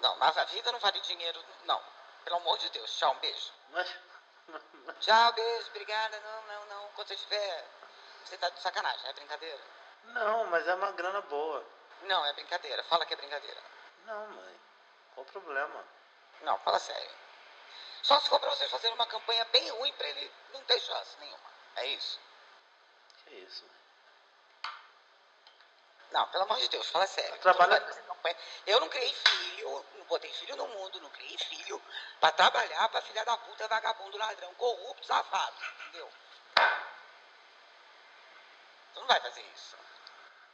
Não, 0.00 0.16
mas 0.16 0.36
a 0.36 0.44
vida 0.44 0.72
não 0.72 0.78
vale 0.80 1.00
dinheiro, 1.00 1.44
não. 1.64 1.82
Pelo 2.24 2.36
amor 2.36 2.58
de 2.58 2.70
Deus. 2.70 2.96
Tchau, 2.96 3.12
um 3.12 3.18
beijo. 3.18 3.52
Mas... 3.70 4.13
Tchau, 5.00 5.32
beijo, 5.32 5.68
obrigada. 5.68 6.20
Não, 6.20 6.42
não, 6.42 6.66
não. 6.66 6.88
Quando 6.94 7.08
você 7.08 7.16
tiver. 7.16 7.66
Você 8.24 8.38
tá 8.38 8.48
de 8.48 8.60
sacanagem, 8.60 9.08
é 9.08 9.12
brincadeira? 9.12 9.60
Não, 10.04 10.46
mas 10.46 10.66
é 10.66 10.74
uma 10.74 10.92
grana 10.92 11.20
boa. 11.22 11.64
Não, 12.02 12.24
é 12.24 12.32
brincadeira. 12.32 12.82
Fala 12.84 13.04
que 13.04 13.14
é 13.14 13.16
brincadeira. 13.16 13.60
Não, 14.06 14.26
mãe. 14.28 14.60
Qual 15.14 15.26
o 15.26 15.30
problema? 15.30 15.84
Não, 16.40 16.58
fala 16.58 16.78
sério. 16.78 17.10
Só 18.02 18.20
se 18.20 18.28
for 18.28 18.40
pra 18.40 18.50
vocês 18.50 18.70
fazerem 18.70 18.94
uma 18.94 19.06
campanha 19.06 19.44
bem 19.46 19.68
ruim 19.70 19.92
pra 19.94 20.08
ele 20.08 20.30
não 20.52 20.62
ter 20.64 20.80
chance 20.80 21.16
nenhuma. 21.20 21.50
É 21.76 21.86
isso? 21.86 22.20
Que 23.24 23.34
isso, 23.36 23.64
mãe? 23.66 23.83
Não, 26.14 26.28
pelo 26.28 26.44
amor 26.44 26.56
de 26.58 26.68
Deus, 26.68 26.88
fala 26.90 27.08
sério. 27.08 27.36
Trabalha... 27.40 27.82
Eu 28.66 28.78
não 28.78 28.88
criei 28.88 29.12
filho, 29.12 29.84
não 29.96 30.04
botei 30.06 30.32
filho 30.32 30.54
no 30.56 30.68
mundo, 30.68 31.00
não 31.00 31.10
criei 31.10 31.36
filho 31.36 31.82
pra 32.20 32.30
trabalhar 32.30 32.88
pra 32.88 33.02
filha 33.02 33.24
da 33.24 33.36
puta, 33.36 33.66
vagabundo, 33.66 34.16
ladrão, 34.16 34.54
corrupto, 34.54 35.04
safado, 35.04 35.56
entendeu? 35.80 36.10
Tu 38.94 39.00
não 39.00 39.06
vai 39.08 39.20
fazer 39.20 39.42
isso. 39.42 39.76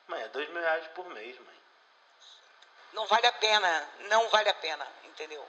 Mãe, 0.08 0.22
é 0.22 0.28
dois 0.28 0.48
mil 0.48 0.62
reais 0.62 0.86
por 0.88 1.06
mês, 1.10 1.38
mãe. 1.38 1.62
Não 2.94 3.06
vale 3.06 3.26
a 3.26 3.32
pena, 3.32 3.90
não 4.08 4.28
vale 4.30 4.48
a 4.48 4.54
pena, 4.54 4.88
entendeu? 5.04 5.46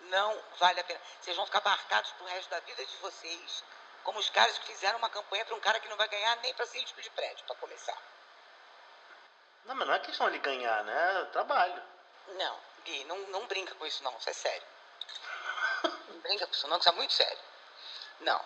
Não 0.00 0.42
vale 0.58 0.80
a 0.80 0.84
pena. 0.84 1.00
Vocês 1.20 1.36
vão 1.36 1.44
ficar 1.44 1.62
marcados 1.62 2.10
pro 2.12 2.24
resto 2.24 2.48
da 2.48 2.58
vida 2.60 2.84
de 2.86 2.96
vocês 2.96 3.62
como 4.02 4.18
os 4.18 4.30
caras 4.30 4.56
que 4.58 4.66
fizeram 4.72 4.98
uma 4.98 5.10
campanha 5.10 5.44
para 5.44 5.54
um 5.54 5.60
cara 5.60 5.78
que 5.78 5.88
não 5.88 5.96
vai 5.98 6.08
ganhar 6.08 6.36
nem 6.36 6.54
para 6.54 6.66
síndico 6.66 7.02
de 7.02 7.10
prédio, 7.10 7.44
para 7.44 7.54
começar. 7.56 7.96
Não, 9.64 9.74
mas 9.74 9.86
não 9.86 9.94
é 9.94 9.98
questão 10.00 10.30
de 10.30 10.38
ganhar, 10.38 10.84
né? 10.84 11.22
É 11.22 11.24
trabalho. 11.26 11.82
Não, 12.28 12.58
Gui, 12.84 13.04
não, 13.04 13.18
não 13.28 13.46
brinca 13.46 13.74
com 13.74 13.86
isso 13.86 14.02
não, 14.02 14.16
isso 14.18 14.30
é 14.30 14.32
sério. 14.32 14.66
não 16.08 16.20
brinca 16.20 16.46
com 16.46 16.52
isso 16.52 16.68
não, 16.68 16.78
isso 16.78 16.88
é 16.88 16.92
muito 16.92 17.12
sério. 17.12 17.38
Não, 18.20 18.40